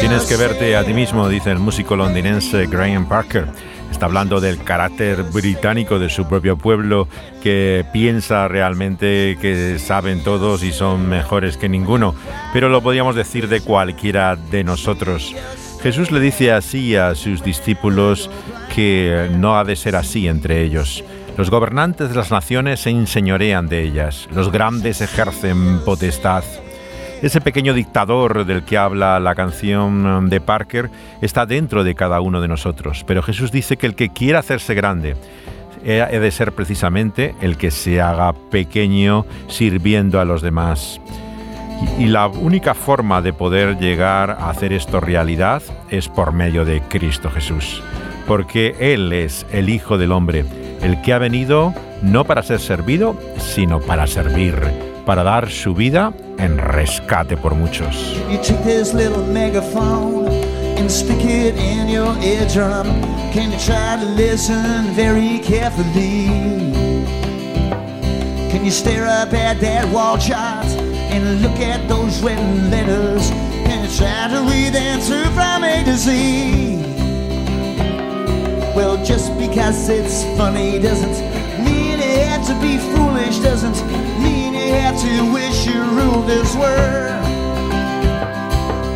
Tienes 0.00 0.24
que 0.24 0.36
verte 0.36 0.74
a 0.74 0.82
ti 0.82 0.94
mismo, 0.94 1.28
dice 1.28 1.50
el 1.50 1.58
músico 1.58 1.94
londinense 1.94 2.66
Graham 2.66 3.06
Parker. 3.06 3.46
Está 3.90 4.06
hablando 4.06 4.40
del 4.40 4.62
carácter 4.62 5.24
británico 5.24 5.98
de 5.98 6.08
su 6.08 6.26
propio 6.26 6.56
pueblo 6.56 7.06
que 7.42 7.84
piensa 7.92 8.48
realmente 8.48 9.36
que 9.42 9.78
saben 9.78 10.24
todos 10.24 10.62
y 10.62 10.72
son 10.72 11.06
mejores 11.06 11.58
que 11.58 11.68
ninguno, 11.68 12.14
pero 12.54 12.70
lo 12.70 12.80
podríamos 12.80 13.14
decir 13.14 13.48
de 13.48 13.60
cualquiera 13.60 14.36
de 14.36 14.64
nosotros. 14.64 15.34
Jesús 15.82 16.10
le 16.10 16.20
dice 16.20 16.52
así 16.52 16.96
a 16.96 17.14
sus 17.14 17.42
discípulos 17.42 18.30
que 18.74 19.28
no 19.32 19.58
ha 19.58 19.64
de 19.64 19.76
ser 19.76 19.96
así 19.96 20.28
entre 20.28 20.62
ellos. 20.62 21.04
Los 21.36 21.50
gobernantes 21.50 22.08
de 22.08 22.16
las 22.16 22.30
naciones 22.30 22.80
se 22.80 22.90
enseñorean 22.90 23.68
de 23.68 23.82
ellas, 23.82 24.28
los 24.32 24.50
grandes 24.50 25.02
ejercen 25.02 25.80
potestad. 25.84 26.42
Ese 27.20 27.40
pequeño 27.40 27.74
dictador 27.74 28.46
del 28.46 28.62
que 28.62 28.78
habla 28.78 29.18
la 29.18 29.34
canción 29.34 30.30
de 30.30 30.40
Parker 30.40 30.88
está 31.20 31.46
dentro 31.46 31.82
de 31.82 31.96
cada 31.96 32.20
uno 32.20 32.40
de 32.40 32.46
nosotros, 32.46 33.04
pero 33.04 33.22
Jesús 33.22 33.50
dice 33.50 33.76
que 33.76 33.86
el 33.86 33.96
que 33.96 34.10
quiera 34.10 34.38
hacerse 34.38 34.74
grande 34.74 35.16
ha 35.84 36.06
de 36.06 36.30
ser 36.30 36.52
precisamente 36.52 37.34
el 37.40 37.56
que 37.56 37.72
se 37.72 38.00
haga 38.00 38.32
pequeño 38.32 39.26
sirviendo 39.48 40.20
a 40.20 40.24
los 40.24 40.42
demás. 40.42 41.00
Y 41.98 42.06
la 42.06 42.28
única 42.28 42.74
forma 42.74 43.20
de 43.20 43.32
poder 43.32 43.78
llegar 43.78 44.30
a 44.30 44.50
hacer 44.50 44.72
esto 44.72 45.00
realidad 45.00 45.62
es 45.90 46.08
por 46.08 46.32
medio 46.32 46.64
de 46.64 46.82
Cristo 46.82 47.30
Jesús, 47.30 47.82
porque 48.28 48.76
Él 48.78 49.12
es 49.12 49.44
el 49.52 49.70
Hijo 49.70 49.98
del 49.98 50.12
Hombre, 50.12 50.44
el 50.82 51.00
que 51.02 51.12
ha 51.12 51.18
venido 51.18 51.74
no 52.00 52.24
para 52.24 52.44
ser 52.44 52.60
servido, 52.60 53.16
sino 53.38 53.80
para 53.80 54.06
servir, 54.06 54.54
para 55.04 55.24
dar 55.24 55.50
su 55.50 55.74
vida 55.74 56.12
en 56.38 56.56
rescate 56.58 57.36
por 57.36 57.54
muchos. 57.54 58.16
You 58.30 58.38
take 58.42 58.62
this 58.64 58.94
little 58.94 59.24
megaphone 59.26 60.26
and 60.78 60.90
stick 60.90 61.24
it 61.24 61.56
in 61.56 61.88
your 61.88 62.16
eardrum. 62.18 62.86
Can 63.32 63.52
you 63.52 63.58
try 63.58 63.96
to 63.96 64.06
listen 64.06 64.94
very 64.94 65.40
carefully? 65.40 66.26
Can 68.50 68.64
you 68.64 68.70
stare 68.70 69.06
up 69.06 69.32
at 69.34 69.60
that 69.60 69.92
wall 69.92 70.16
chart 70.16 70.66
and 71.12 71.42
look 71.42 71.58
at 71.60 71.88
those 71.88 72.22
red 72.22 72.38
letters? 72.70 73.30
Can 73.66 73.84
you 73.84 73.96
try 73.96 74.28
to 74.28 74.40
read 74.50 74.72
them 74.72 75.00
through 75.00 75.30
from 75.34 75.64
A 75.64 75.84
to 75.84 75.96
Z? 75.96 76.76
Well, 78.74 79.04
just 79.04 79.36
because 79.38 79.88
it's 79.88 80.22
funny 80.38 80.78
doesn't 80.78 81.18
mean 81.64 81.98
it 81.98 82.28
had 82.28 82.44
to 82.46 82.54
be 82.60 82.78
foolish, 82.94 83.38
doesn't 83.40 83.76
mean 84.22 84.54
you 84.54 84.72
have 84.74 84.96
to 85.00 85.32
wish 85.32 85.47
you 85.68 85.82
ruled 85.98 86.26
this 86.26 86.54
world. 86.56 87.24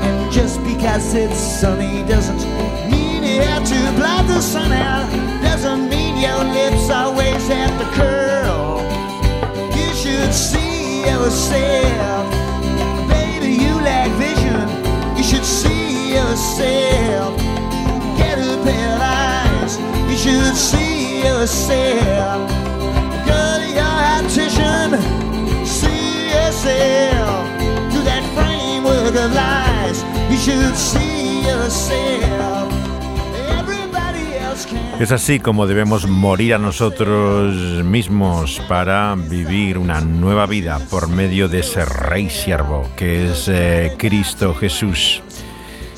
And 0.06 0.32
just 0.32 0.62
because 0.64 1.14
it's 1.14 1.38
sunny 1.38 2.02
doesn't 2.04 2.42
mean 2.90 3.22
you 3.22 3.42
have 3.42 3.64
to 3.64 3.80
blot 3.98 4.26
the 4.26 4.40
sun 4.40 4.72
out, 4.72 5.08
doesn't 5.42 5.88
mean 5.88 6.16
your 6.18 6.42
lips 6.44 6.90
always 6.90 7.46
have 7.48 7.74
to 7.80 7.86
curl. 7.96 8.80
You 9.76 9.94
should 9.94 10.32
see 10.32 11.02
yourself, 11.04 12.30
baby, 13.08 13.52
you 13.64 13.74
lack 13.88 14.10
vision. 14.18 14.68
You 15.16 15.22
should 15.22 15.44
see 15.44 16.14
yourself, 16.14 17.36
get 18.16 18.38
a 18.38 18.56
pair 18.64 18.94
of 18.96 19.02
eyes. 19.02 19.78
You 20.10 20.16
should 20.16 20.56
see 20.56 21.22
yourself, 21.24 22.48
go 23.26 23.40
to 23.62 23.68
your 23.80 23.96
optician, 24.16 24.88
Es 35.00 35.10
así 35.10 35.40
como 35.40 35.66
debemos 35.66 36.06
morir 36.06 36.54
a 36.54 36.58
nosotros 36.58 37.52
mismos 37.84 38.60
para 38.68 39.16
vivir 39.16 39.76
una 39.78 40.00
nueva 40.00 40.46
vida 40.46 40.78
por 40.90 41.08
medio 41.08 41.48
de 41.48 41.58
ese 41.58 41.84
Rey 41.84 42.30
Siervo 42.30 42.88
que 42.96 43.30
es 43.30 43.48
eh, 43.48 43.94
Cristo 43.98 44.54
Jesús. 44.54 45.20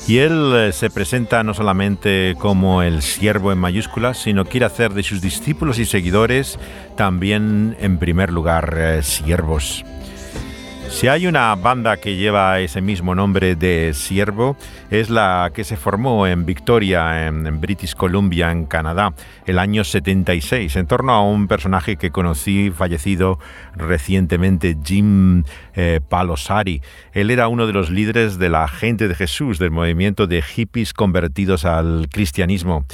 Y 0.07 0.17
Él 0.17 0.53
eh, 0.55 0.71
se 0.71 0.89
presenta 0.89 1.43
no 1.43 1.53
solamente 1.53 2.35
como 2.39 2.81
el 2.81 3.03
siervo 3.03 3.51
en 3.51 3.59
mayúsculas, 3.59 4.17
sino 4.17 4.45
quiere 4.45 4.65
hacer 4.65 4.93
de 4.93 5.03
sus 5.03 5.21
discípulos 5.21 5.77
y 5.77 5.85
seguidores 5.85 6.57
también 6.95 7.77
en 7.79 7.99
primer 7.99 8.31
lugar 8.31 8.73
eh, 8.75 9.03
siervos. 9.03 9.85
Si 10.89 11.09
hay 11.09 11.27
una 11.27 11.53
banda 11.55 11.97
que 11.97 12.15
lleva 12.15 12.59
ese 12.59 12.81
mismo 12.81 13.15
nombre 13.15 13.55
de 13.55 13.93
siervo, 13.93 14.55
es 14.89 15.09
la 15.09 15.51
que 15.53 15.63
se 15.63 15.75
formó 15.75 16.25
en 16.25 16.45
Victoria, 16.45 17.27
en, 17.27 17.59
British 17.59 17.95
Columbia, 17.95 18.51
en 18.51 18.65
Canadá, 18.65 19.13
el 19.45 19.59
año 19.59 19.83
76, 19.83 20.75
en 20.75 20.87
torno 20.87 21.11
a 21.11 21.21
un 21.21 21.47
personaje 21.47 21.97
que 21.97 22.11
conocí 22.11 22.71
fallecido 22.71 23.39
recientemente, 23.75 24.77
Jim 24.83 25.43
eh, 25.75 25.99
Palosari. 26.07 26.81
Él 27.11 27.29
era 27.29 27.49
uno 27.49 27.67
de 27.67 27.73
los 27.73 27.89
líderes 27.89 28.39
de 28.39 28.49
la 28.49 28.67
gente 28.67 29.07
de 29.07 29.15
Jesús, 29.15 29.59
del 29.59 29.71
movimiento 29.71 30.27
de 30.27 30.41
hippies 30.41 30.93
convertidos 30.93 31.65
al 31.65 32.07
cristianismo. 32.09 32.85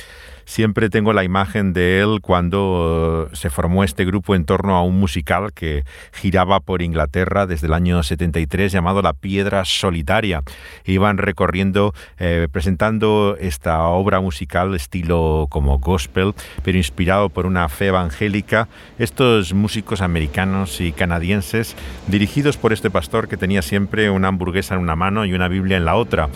Siempre 0.52 0.90
tengo 0.90 1.14
la 1.14 1.24
imagen 1.24 1.72
de 1.72 2.02
él 2.02 2.20
cuando 2.22 3.30
eh, 3.32 3.36
se 3.38 3.50
formó 3.50 3.86
este 3.86 4.04
grupo 4.04 4.36
en 4.36 4.44
torno 4.44 4.76
a 4.76 4.84
un 4.84 5.00
musical 5.00 5.54
que 5.54 5.86
giraba 6.12 6.60
por 6.60 6.82
Inglaterra 6.82 7.48
desde 7.48 7.68
el 7.68 7.74
año 7.74 8.04
73 8.04 8.70
llamado 8.70 9.02
La 9.02 9.14
Piedra 9.14 9.64
Solitaria. 9.64 10.44
Iban 10.84 11.20
recorriendo, 11.20 11.94
eh, 12.20 12.50
presentando 12.52 13.38
esta 13.40 13.82
obra 13.84 14.20
musical 14.20 14.76
estilo 14.76 15.48
como 15.50 15.80
gospel, 15.80 16.34
pero 16.64 16.78
inspirado 16.78 17.30
por 17.30 17.46
una 17.46 17.70
fe 17.70 17.88
evangélica. 17.88 18.68
Estos 19.00 19.54
músicos 19.54 20.02
americanos 20.02 20.82
y 20.82 20.92
canadienses 20.92 21.78
dirigidos 22.08 22.58
por 22.58 22.74
este 22.74 22.90
pastor 22.90 23.30
que 23.30 23.38
tenía 23.38 23.62
siempre 23.62 24.10
una 24.10 24.28
hamburguesa 24.28 24.76
en 24.76 24.82
una 24.82 24.98
mano 24.98 25.24
y 25.24 25.34
una 25.34 25.48
Biblia 25.48 25.78
en 25.78 25.86
la 25.86 25.96
otra 25.96 26.28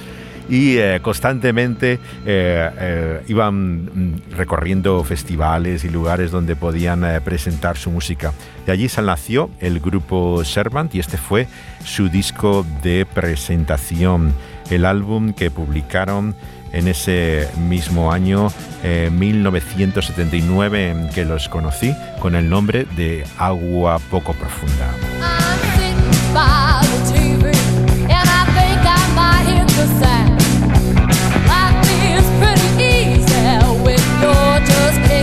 y 0.49 0.77
eh, 0.77 0.99
constantemente 1.01 1.99
eh, 2.25 2.69
eh, 2.77 3.23
iban 3.27 3.85
mm, 3.85 4.31
recorriendo 4.35 5.03
festivales 5.03 5.83
y 5.83 5.89
lugares 5.89 6.31
donde 6.31 6.55
podían 6.55 7.05
presentar 7.23 7.77
su 7.77 7.91
música. 7.91 8.33
De 8.65 8.71
allí 8.71 8.89
se 8.89 9.01
nació 9.01 9.49
el 9.59 9.79
grupo 9.79 10.43
Servant 10.43 10.93
y 10.95 10.99
este 10.99 11.17
fue 11.17 11.47
su 11.83 12.09
disco 12.09 12.65
de 12.83 13.05
presentación, 13.05 14.33
el 14.69 14.85
álbum 14.85 15.33
que 15.33 15.51
publicaron 15.51 16.35
en 16.75 16.89
ese 16.89 17.47
mismo 17.69 18.11
año, 18.11 18.51
eh, 18.83 19.09
1979, 19.11 20.89
en 20.89 21.09
que 21.09 21.23
los 21.23 21.47
conocí 21.47 21.95
con 22.19 22.35
el 22.35 22.49
nombre 22.49 22.85
de 22.97 23.25
Agua 23.37 23.97
Poco 24.11 24.33
Profunda. 24.33 24.91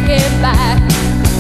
Kicking 0.07 0.43
back. 0.43 0.79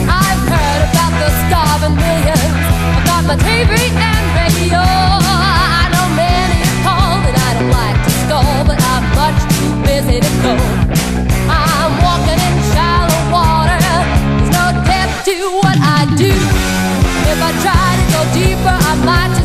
I've 0.07 0.43
heard 0.47 0.83
about 0.91 1.13
the 1.19 1.29
starving 1.47 1.97
millions. 1.97 2.55
I've 2.95 3.05
got 3.07 3.23
my 3.27 3.37
TV 3.37 3.91
and 3.91 4.27
radio. 4.39 4.79
I 4.79 5.91
know 5.91 6.07
many 6.15 6.63
call 6.87 7.19
that 7.27 7.37
I 7.39 7.51
don't 7.59 7.73
like 7.75 7.99
to 8.07 8.13
scold, 8.23 8.63
but 8.71 8.79
I'm 8.93 9.05
much 9.19 9.41
too 9.57 9.73
busy 9.83 10.19
to 10.23 10.33
go. 10.47 10.55
I'm 11.51 11.93
walking 12.07 12.39
in 12.39 12.57
shallow 12.71 13.23
water. 13.35 13.79
There's 13.83 14.53
no 14.55 14.67
depth 14.87 15.27
to 15.27 15.37
what 15.59 15.77
I 15.79 16.07
do. 16.15 16.33
If 17.33 17.39
I 17.43 17.51
try 17.65 17.89
to 17.99 18.05
go 18.15 18.21
deeper, 18.31 18.77
I 18.91 18.95
might 19.03 19.42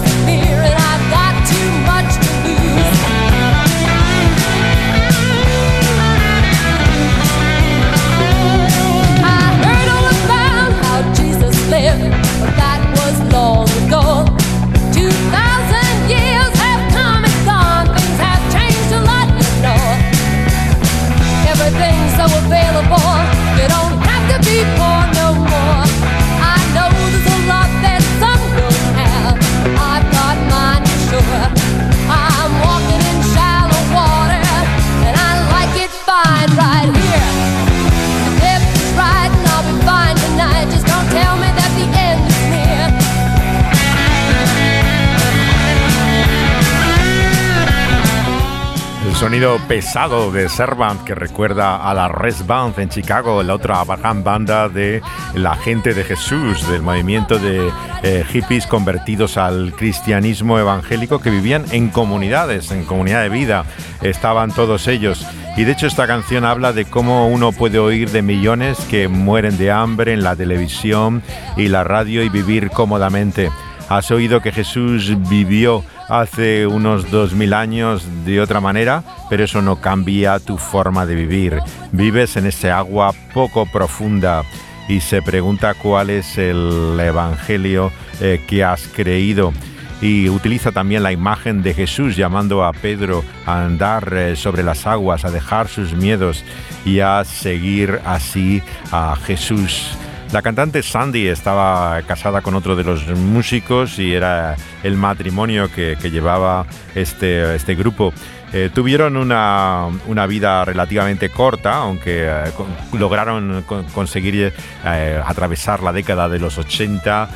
sonido 49.17 49.57
pesado 49.67 50.31
de 50.31 50.47
Servant 50.47 51.03
que 51.03 51.15
recuerda 51.15 51.77
a 51.77 51.91
la 51.95 52.07
Res 52.07 52.45
Band 52.45 52.77
en 52.77 52.89
Chicago, 52.89 53.41
la 53.41 53.55
otra 53.55 53.83
gran 53.83 54.23
banda 54.23 54.69
de 54.69 55.01
la 55.33 55.55
gente 55.55 55.95
de 55.95 56.03
Jesús, 56.03 56.69
del 56.69 56.83
movimiento 56.83 57.39
de 57.39 57.71
eh, 58.03 58.23
hippies 58.31 58.67
convertidos 58.67 59.37
al 59.37 59.73
cristianismo 59.75 60.59
evangélico 60.59 61.19
que 61.19 61.31
vivían 61.31 61.65
en 61.71 61.89
comunidades, 61.89 62.69
en 62.69 62.85
comunidad 62.85 63.23
de 63.23 63.29
vida. 63.29 63.65
Estaban 64.03 64.51
todos 64.51 64.87
ellos. 64.87 65.25
Y 65.57 65.63
de 65.63 65.71
hecho 65.71 65.87
esta 65.87 66.05
canción 66.05 66.45
habla 66.45 66.71
de 66.71 66.85
cómo 66.85 67.27
uno 67.27 67.51
puede 67.53 67.79
oír 67.79 68.11
de 68.11 68.21
millones 68.21 68.77
que 68.87 69.07
mueren 69.07 69.57
de 69.57 69.71
hambre 69.71 70.13
en 70.13 70.23
la 70.23 70.35
televisión 70.35 71.23
y 71.55 71.69
la 71.69 71.83
radio 71.83 72.21
y 72.21 72.29
vivir 72.29 72.69
cómodamente. 72.69 73.49
Has 73.89 74.11
oído 74.11 74.41
que 74.41 74.51
Jesús 74.51 75.17
vivió 75.27 75.83
hace 76.07 76.67
unos 76.67 77.11
dos 77.11 77.33
mil 77.33 77.53
años 77.53 78.05
de 78.25 78.41
otra 78.41 78.61
manera, 78.61 79.03
pero 79.29 79.43
eso 79.43 79.61
no 79.61 79.81
cambia 79.81 80.39
tu 80.39 80.57
forma 80.57 81.05
de 81.05 81.15
vivir. 81.15 81.59
Vives 81.91 82.37
en 82.37 82.47
ese 82.47 82.71
agua 82.71 83.13
poco 83.33 83.65
profunda 83.65 84.43
y 84.87 85.01
se 85.01 85.21
pregunta 85.21 85.73
cuál 85.73 86.09
es 86.09 86.37
el 86.37 86.97
evangelio 86.99 87.91
eh, 88.21 88.41
que 88.47 88.63
has 88.63 88.87
creído. 88.87 89.53
Y 89.99 90.29
utiliza 90.29 90.71
también 90.71 91.01
la 91.01 91.11
imagen 91.11 91.63
de 91.63 91.73
Jesús 91.73 92.15
llamando 92.15 92.63
a 92.63 92.71
Pedro 92.71 93.23
a 93.47 93.65
andar 93.65 94.13
eh, 94.13 94.35
sobre 94.35 94.63
las 94.63 94.85
aguas, 94.85 95.25
a 95.25 95.31
dejar 95.31 95.67
sus 95.67 95.93
miedos 95.93 96.43
y 96.85 96.99
a 96.99 97.23
seguir 97.25 97.99
así 98.05 98.61
a 98.91 99.15
Jesús. 99.15 99.97
La 100.31 100.41
cantante 100.41 100.83
Sandy 100.83 101.27
estaba 101.27 102.01
casada 102.01 102.41
con 102.41 102.53
otro 102.55 102.75
de 102.75 102.83
los 102.83 103.07
músicos 103.07 103.97
y 103.97 104.13
era 104.13 104.57
el 104.83 104.97
matrimonio 104.97 105.71
que, 105.71 105.95
llevaba 106.11 106.65
este, 106.95 107.55
este 107.55 107.75
grupo. 107.75 108.13
Eh, 108.53 108.69
tuvieron 108.73 109.17
una, 109.17 109.89
vida 110.27 110.63
relativamente 110.63 111.29
corta, 111.29 111.75
aunque 111.75 112.25
eh, 112.27 112.51
lograron 112.93 113.63
conseguir 113.93 114.53
eh, 114.85 115.21
atravesar 115.25 115.83
la 115.83 115.91
década 115.91 116.29
de 116.29 116.39
los 116.39 116.57
80, 116.57 117.29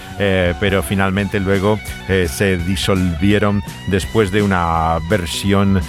pero 0.60 0.84
finalmente 0.84 1.40
luego 1.40 1.80
se 2.08 2.58
disolvieron 2.58 3.64
después 3.88 4.32
de 4.32 4.42
una 4.42 4.98
versión 5.10 5.82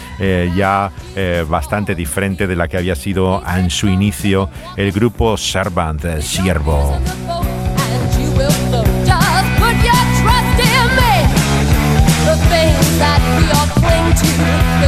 ya 0.57 0.91
bastante 1.49 1.95
diferente 1.95 2.47
de 2.47 2.57
la 2.57 2.68
que 2.68 2.79
había 2.79 2.95
sido 2.95 3.43
en 3.47 3.70
su 3.70 3.89
inicio 3.89 4.49
el 4.77 4.93
grupo 4.93 5.37
Servant, 5.37 6.20
Siervo. 6.20 6.99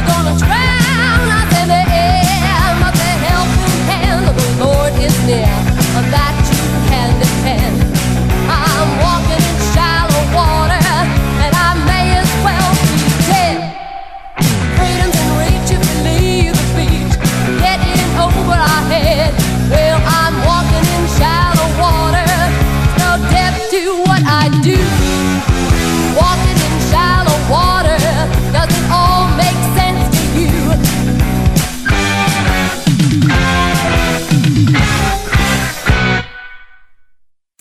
gonna 0.07 0.44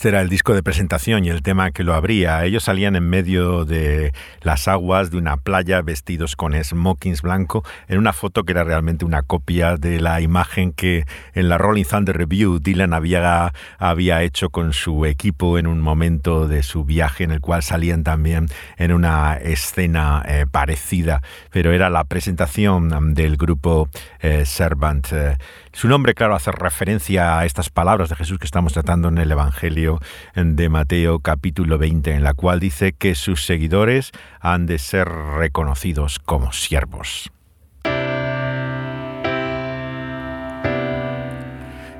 era 0.04 0.20
el 0.20 0.28
disco 0.28 0.54
de 0.54 0.62
presentación 0.62 1.24
y 1.24 1.30
el 1.30 1.42
tema 1.42 1.70
que 1.70 1.84
lo 1.84 1.94
abría. 1.94 2.44
Ellos 2.44 2.64
salían 2.64 2.96
en 2.96 3.08
medio 3.08 3.64
de 3.64 4.12
las 4.42 4.68
aguas 4.68 5.10
de 5.10 5.16
una 5.16 5.36
playa 5.36 5.82
vestidos 5.82 6.36
con 6.36 6.52
smokings 6.52 7.22
blanco 7.22 7.64
en 7.88 7.98
una 7.98 8.12
foto 8.12 8.44
que 8.44 8.52
era 8.52 8.64
realmente 8.64 9.04
una 9.04 9.22
copia 9.22 9.76
de 9.76 10.00
la 10.00 10.20
imagen 10.20 10.72
que 10.72 11.04
en 11.32 11.48
la 11.48 11.58
Rolling 11.58 11.84
Thunder 11.84 12.16
Review 12.16 12.58
Dylan 12.58 12.92
había, 12.92 13.52
había 13.78 14.22
hecho 14.22 14.50
con 14.50 14.72
su 14.72 15.06
equipo 15.06 15.58
en 15.58 15.66
un 15.66 15.80
momento 15.80 16.48
de 16.48 16.62
su 16.62 16.84
viaje 16.84 17.24
en 17.24 17.30
el 17.30 17.40
cual 17.40 17.62
salían 17.62 18.04
también 18.04 18.48
en 18.76 18.92
una 18.92 19.34
escena 19.36 20.22
eh, 20.26 20.46
parecida, 20.50 21.22
pero 21.50 21.72
era 21.72 21.90
la 21.90 22.04
presentación 22.04 23.14
del 23.14 23.36
grupo 23.36 23.88
eh, 24.20 24.44
Servant. 24.44 25.06
Eh, 25.12 25.36
su 25.72 25.88
nombre, 25.88 26.14
claro, 26.14 26.36
hace 26.36 26.52
referencia 26.52 27.38
a 27.38 27.44
estas 27.46 27.68
palabras 27.68 28.08
de 28.08 28.16
Jesús 28.16 28.38
que 28.38 28.44
estamos 28.44 28.72
tratando 28.72 29.08
en 29.08 29.18
el 29.18 29.30
Evangelio 29.32 29.93
de 30.34 30.68
Mateo 30.68 31.20
capítulo 31.20 31.78
20, 31.78 32.12
en 32.12 32.22
la 32.22 32.34
cual 32.34 32.60
dice 32.60 32.92
que 32.92 33.14
sus 33.14 33.44
seguidores 33.44 34.12
han 34.40 34.66
de 34.66 34.78
ser 34.78 35.08
reconocidos 35.08 36.18
como 36.18 36.52
siervos. 36.52 37.30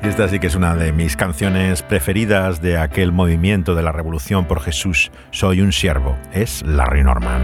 Esta 0.03 0.29
sí 0.29 0.39
que 0.39 0.49
es 0.49 0.55
una 0.55 0.77
de 0.77 0.93
mis 0.93 1.17
canciones 1.17 1.83
preferidas 1.83 2.61
de 2.61 2.77
aquel 2.77 3.11
movimiento 3.11 3.75
de 3.75 3.83
la 3.83 3.91
Revolución 3.91 4.45
por 4.45 4.61
Jesús. 4.61 5.11
Soy 5.31 5.63
un 5.63 5.73
siervo. 5.73 6.19
Es 6.31 6.63
Larry 6.63 7.03
Norman. 7.03 7.43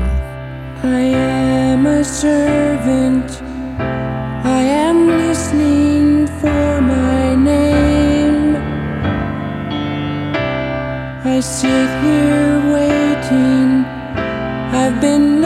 I 0.84 1.14
am 1.14 1.86
a. 1.86 2.02
I 4.44 4.68
am 4.68 5.06
listening. 5.28 6.26
for 6.40 6.69
I 11.32 11.38
sit 11.38 11.88
here 12.02 12.72
waiting. 12.74 13.84
I've 14.74 15.00
been 15.00 15.39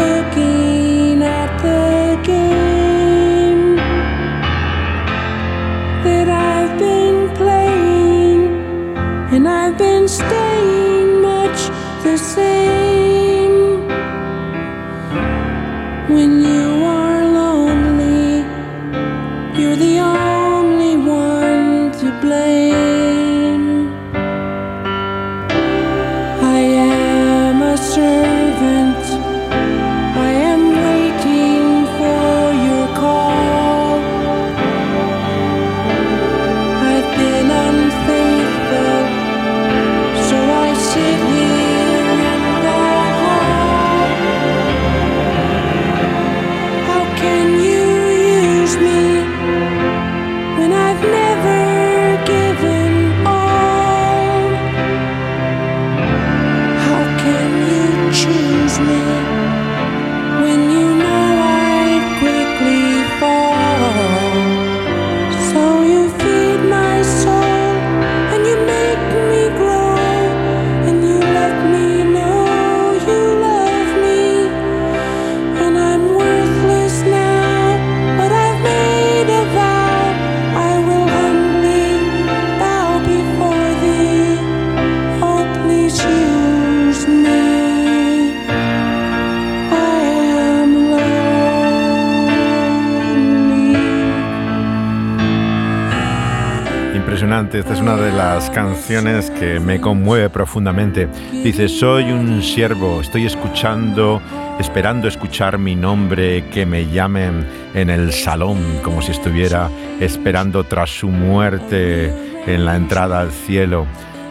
impresionante. 96.94 97.58
Esta 97.58 97.74
es 97.74 97.80
una 97.80 97.96
de 97.96 98.12
las 98.12 98.50
canciones 98.50 99.30
que 99.30 99.60
me 99.60 99.80
conmueve 99.80 100.30
profundamente. 100.30 101.08
Dice, 101.32 101.68
soy 101.68 102.10
un 102.12 102.42
siervo, 102.42 103.00
estoy 103.00 103.26
escuchando, 103.26 104.20
esperando 104.58 105.08
escuchar 105.08 105.58
mi 105.58 105.74
nombre, 105.76 106.44
que 106.50 106.66
me 106.66 106.86
llamen 106.86 107.46
en 107.74 107.90
el 107.90 108.12
salón, 108.12 108.58
como 108.82 109.02
si 109.02 109.12
estuviera 109.12 109.70
esperando 110.00 110.64
tras 110.64 110.90
su 110.90 111.08
muerte 111.08 112.12
en 112.46 112.64
la 112.64 112.76
entrada 112.76 113.20
al 113.20 113.30
cielo. 113.30 113.86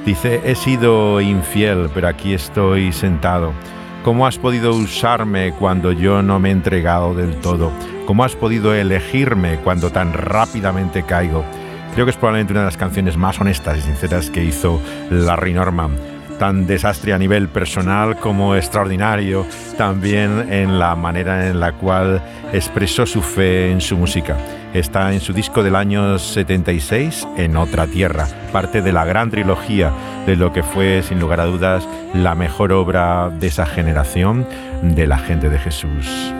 Dice, 0.05 0.41
he 0.43 0.55
sido 0.55 1.21
infiel, 1.21 1.89
pero 1.93 2.07
aquí 2.07 2.33
estoy 2.33 2.91
sentado. 2.91 3.53
¿Cómo 4.03 4.27
has 4.27 4.37
podido 4.37 4.73
usarme 4.75 5.53
cuando 5.53 5.93
yo 5.93 6.21
no 6.21 6.39
me 6.39 6.49
he 6.49 6.51
entregado 6.51 7.13
del 7.13 7.35
todo? 7.37 7.71
¿Cómo 8.05 8.25
has 8.25 8.35
podido 8.35 8.73
elegirme 8.73 9.57
cuando 9.63 9.91
tan 9.91 10.11
rápidamente 10.11 11.03
caigo? 11.03 11.45
Creo 11.93 12.07
que 12.07 12.11
es 12.11 12.17
probablemente 12.17 12.53
una 12.53 12.61
de 12.61 12.65
las 12.65 12.77
canciones 12.77 13.17
más 13.17 13.39
honestas 13.39 13.77
y 13.77 13.81
sinceras 13.81 14.31
que 14.31 14.43
hizo 14.43 14.81
Larry 15.11 15.53
Norman. 15.53 15.95
Tan 16.39 16.65
desastre 16.65 17.13
a 17.13 17.19
nivel 17.19 17.49
personal 17.49 18.17
como 18.17 18.55
extraordinario 18.55 19.45
también 19.77 20.51
en 20.51 20.79
la 20.79 20.95
manera 20.95 21.47
en 21.47 21.59
la 21.59 21.73
cual 21.73 22.19
expresó 22.51 23.05
su 23.05 23.21
fe 23.21 23.71
en 23.71 23.79
su 23.79 23.95
música. 23.95 24.35
Está 24.73 25.13
en 25.13 25.19
su 25.19 25.33
disco 25.33 25.61
del 25.61 25.75
año 25.75 26.17
76, 26.17 27.27
En 27.37 27.55
otra 27.55 27.85
tierra, 27.85 28.27
parte 28.51 28.81
de 28.81 28.91
la 28.91 29.05
gran 29.05 29.29
trilogía 29.29 29.91
de 30.25 30.35
lo 30.35 30.51
que 30.51 30.63
fue, 30.63 31.03
sin 31.03 31.19
lugar 31.19 31.41
a 31.41 31.45
dudas, 31.45 31.87
la 32.15 32.33
mejor 32.33 32.73
obra 32.73 33.29
de 33.29 33.45
esa 33.45 33.67
generación 33.67 34.47
de 34.81 35.05
la 35.05 35.19
gente 35.19 35.47
de 35.47 35.59
Jesús. 35.59 36.33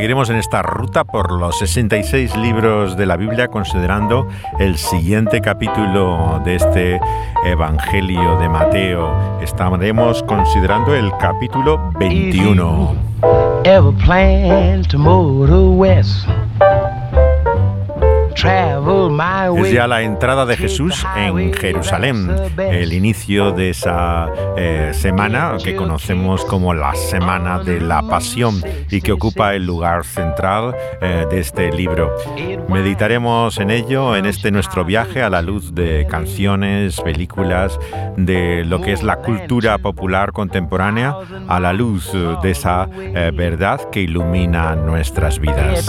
Seguiremos 0.00 0.30
en 0.30 0.36
esta 0.36 0.62
ruta 0.62 1.04
por 1.04 1.30
los 1.30 1.58
66 1.58 2.34
libros 2.38 2.96
de 2.96 3.04
la 3.04 3.18
Biblia 3.18 3.48
considerando 3.48 4.26
el 4.58 4.78
siguiente 4.78 5.42
capítulo 5.42 6.40
de 6.42 6.54
este 6.54 6.98
Evangelio 7.44 8.38
de 8.38 8.48
Mateo. 8.48 9.42
Estaremos 9.42 10.22
considerando 10.22 10.94
el 10.94 11.12
capítulo 11.20 11.92
21. 11.98 12.94
Es 19.56 19.72
ya 19.72 19.86
la 19.86 20.02
entrada 20.02 20.46
de 20.46 20.56
Jesús 20.56 21.04
en 21.16 21.52
Jerusalén, 21.52 22.30
el 22.58 22.92
inicio 22.92 23.52
de 23.52 23.70
esa 23.70 24.28
eh, 24.56 24.90
semana 24.94 25.56
que 25.62 25.74
conocemos 25.76 26.44
como 26.44 26.74
la 26.74 26.94
Semana 26.94 27.58
de 27.58 27.80
la 27.80 28.02
Pasión 28.02 28.62
y 28.90 29.00
que 29.00 29.12
ocupa 29.12 29.54
el 29.54 29.66
lugar 29.66 30.04
central 30.04 30.74
eh, 31.00 31.26
de 31.30 31.40
este 31.40 31.72
libro. 31.72 32.14
Meditaremos 32.68 33.58
en 33.58 33.70
ello 33.70 34.16
en 34.16 34.26
este 34.26 34.50
nuestro 34.50 34.84
viaje 34.84 35.22
a 35.22 35.30
la 35.30 35.42
luz 35.42 35.74
de 35.74 36.06
canciones, 36.08 37.00
películas, 37.00 37.78
de 38.16 38.64
lo 38.64 38.80
que 38.80 38.92
es 38.92 39.02
la 39.02 39.16
cultura 39.16 39.78
popular 39.78 40.32
contemporánea, 40.32 41.14
a 41.48 41.60
la 41.60 41.72
luz 41.72 42.12
de 42.42 42.50
esa 42.50 42.88
eh, 42.98 43.30
verdad 43.34 43.80
que 43.90 44.00
ilumina 44.00 44.76
nuestras 44.76 45.38
vidas. 45.38 45.86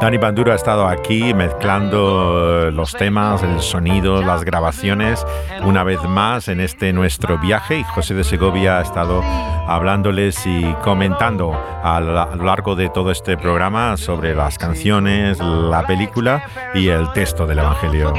Dani 0.00 0.18
Bandura 0.18 0.52
ha 0.52 0.56
estado 0.56 0.86
aquí 0.86 1.32
mezclando 1.32 2.68
eh, 2.68 2.70
los 2.70 2.92
temas, 2.92 3.42
el 3.42 3.60
sonido, 3.60 4.22
las 4.22 4.44
grabaciones, 4.44 5.26
una 5.64 5.84
vez 5.84 6.02
más 6.04 6.48
en 6.48 6.60
este 6.60 6.92
nuestro 6.92 7.38
viaje. 7.38 7.78
Y 7.78 7.84
José 7.84 8.14
de 8.14 8.22
Segovia 8.22 8.78
ha 8.78 8.82
estado 8.82 9.22
hablándoles 9.66 10.46
y 10.46 10.62
comentando 10.84 11.58
a 11.82 11.98
lo 12.00 12.44
largo 12.44 12.76
de 12.76 12.90
todo 12.90 13.10
este 13.10 13.36
programa 13.36 13.96
sobre 13.96 14.34
las 14.34 14.58
canciones, 14.58 15.38
la 15.40 15.86
película 15.86 16.44
y 16.74 16.88
el 16.88 17.10
texto 17.12 17.46
del 17.46 17.60
Evangelio. 17.60 18.12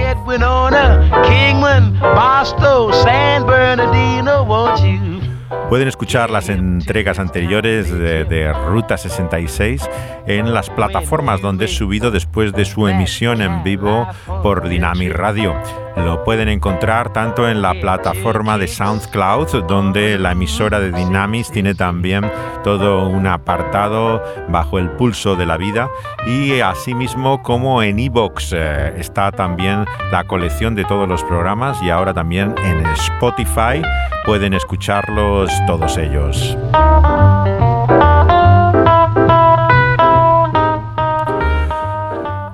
Pueden 5.69 5.89
escuchar 5.89 6.29
las 6.29 6.47
entregas 6.47 7.19
anteriores 7.19 7.91
de, 7.91 8.53
Ruta 8.53 8.97
66 8.97 9.89
en 10.25 10.53
las 10.53 10.69
plataformas 10.69 11.41
donde 11.41 11.65
es 11.65 11.75
subido 11.75 12.09
después 12.09 12.53
de 12.53 12.63
su 12.63 12.87
emisión 12.87 13.41
en 13.41 13.63
vivo 13.63 14.07
por 14.41 14.69
Dynamic 14.69 15.11
Radio. 15.11 15.53
Lo 15.97 16.23
pueden 16.23 16.47
encontrar 16.47 17.11
tanto 17.11 17.49
en 17.49 17.61
la 17.61 17.73
plataforma 17.73 18.57
de 18.57 18.67
SoundCloud, 18.67 19.65
donde 19.65 20.17
la 20.17 20.31
emisora 20.33 20.79
de 20.79 20.91
Dynamis 20.91 21.51
tiene 21.51 21.73
también 21.73 22.31
todo 22.63 23.07
un 23.07 23.25
apartado 23.25 24.23
bajo 24.47 24.77
el 24.77 24.91
pulso 24.91 25.35
de 25.35 25.47
la 25.47 25.57
vida, 25.57 25.89
y 26.27 26.59
asimismo 26.59 27.41
como 27.41 27.81
en 27.81 27.97
iBox 27.97 28.53
eh, 28.53 28.93
está 28.97 29.31
también 29.31 29.85
la 30.11 30.23
colección 30.25 30.75
de 30.75 30.85
todos 30.85 31.09
los 31.09 31.23
programas 31.23 31.81
y 31.81 31.89
ahora 31.89 32.13
también 32.13 32.53
en 32.63 32.85
Spotify 32.87 33.81
pueden 34.23 34.53
escucharlos 34.53 35.49
todos 35.65 35.97
ellos. 35.97 36.57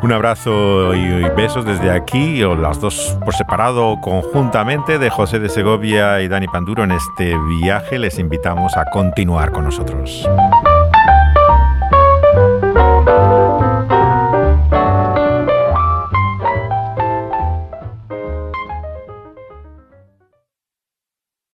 Un 0.04 0.12
abrazo 0.12 0.94
y 0.96 1.24
besos 1.30 1.66
desde 1.66 1.90
aquí, 1.90 2.44
o 2.44 2.56
las 2.56 2.82
dos 2.82 3.18
por 3.24 3.34
separado 3.34 4.02
conjuntamente, 4.02 5.00
de 5.00 5.10
José 5.10 5.40
de 5.40 5.48
Segovia 5.48 6.20
y 6.20 6.28
Dani 6.28 6.48
Panduro 6.48 6.84
en 6.84 6.92
este 6.92 7.34
viaje. 7.62 7.98
Les 7.98 8.20
invitamos 8.20 8.76
a 8.76 8.84
continuar 8.92 9.54
con 9.54 9.64
nosotros. 9.64 10.28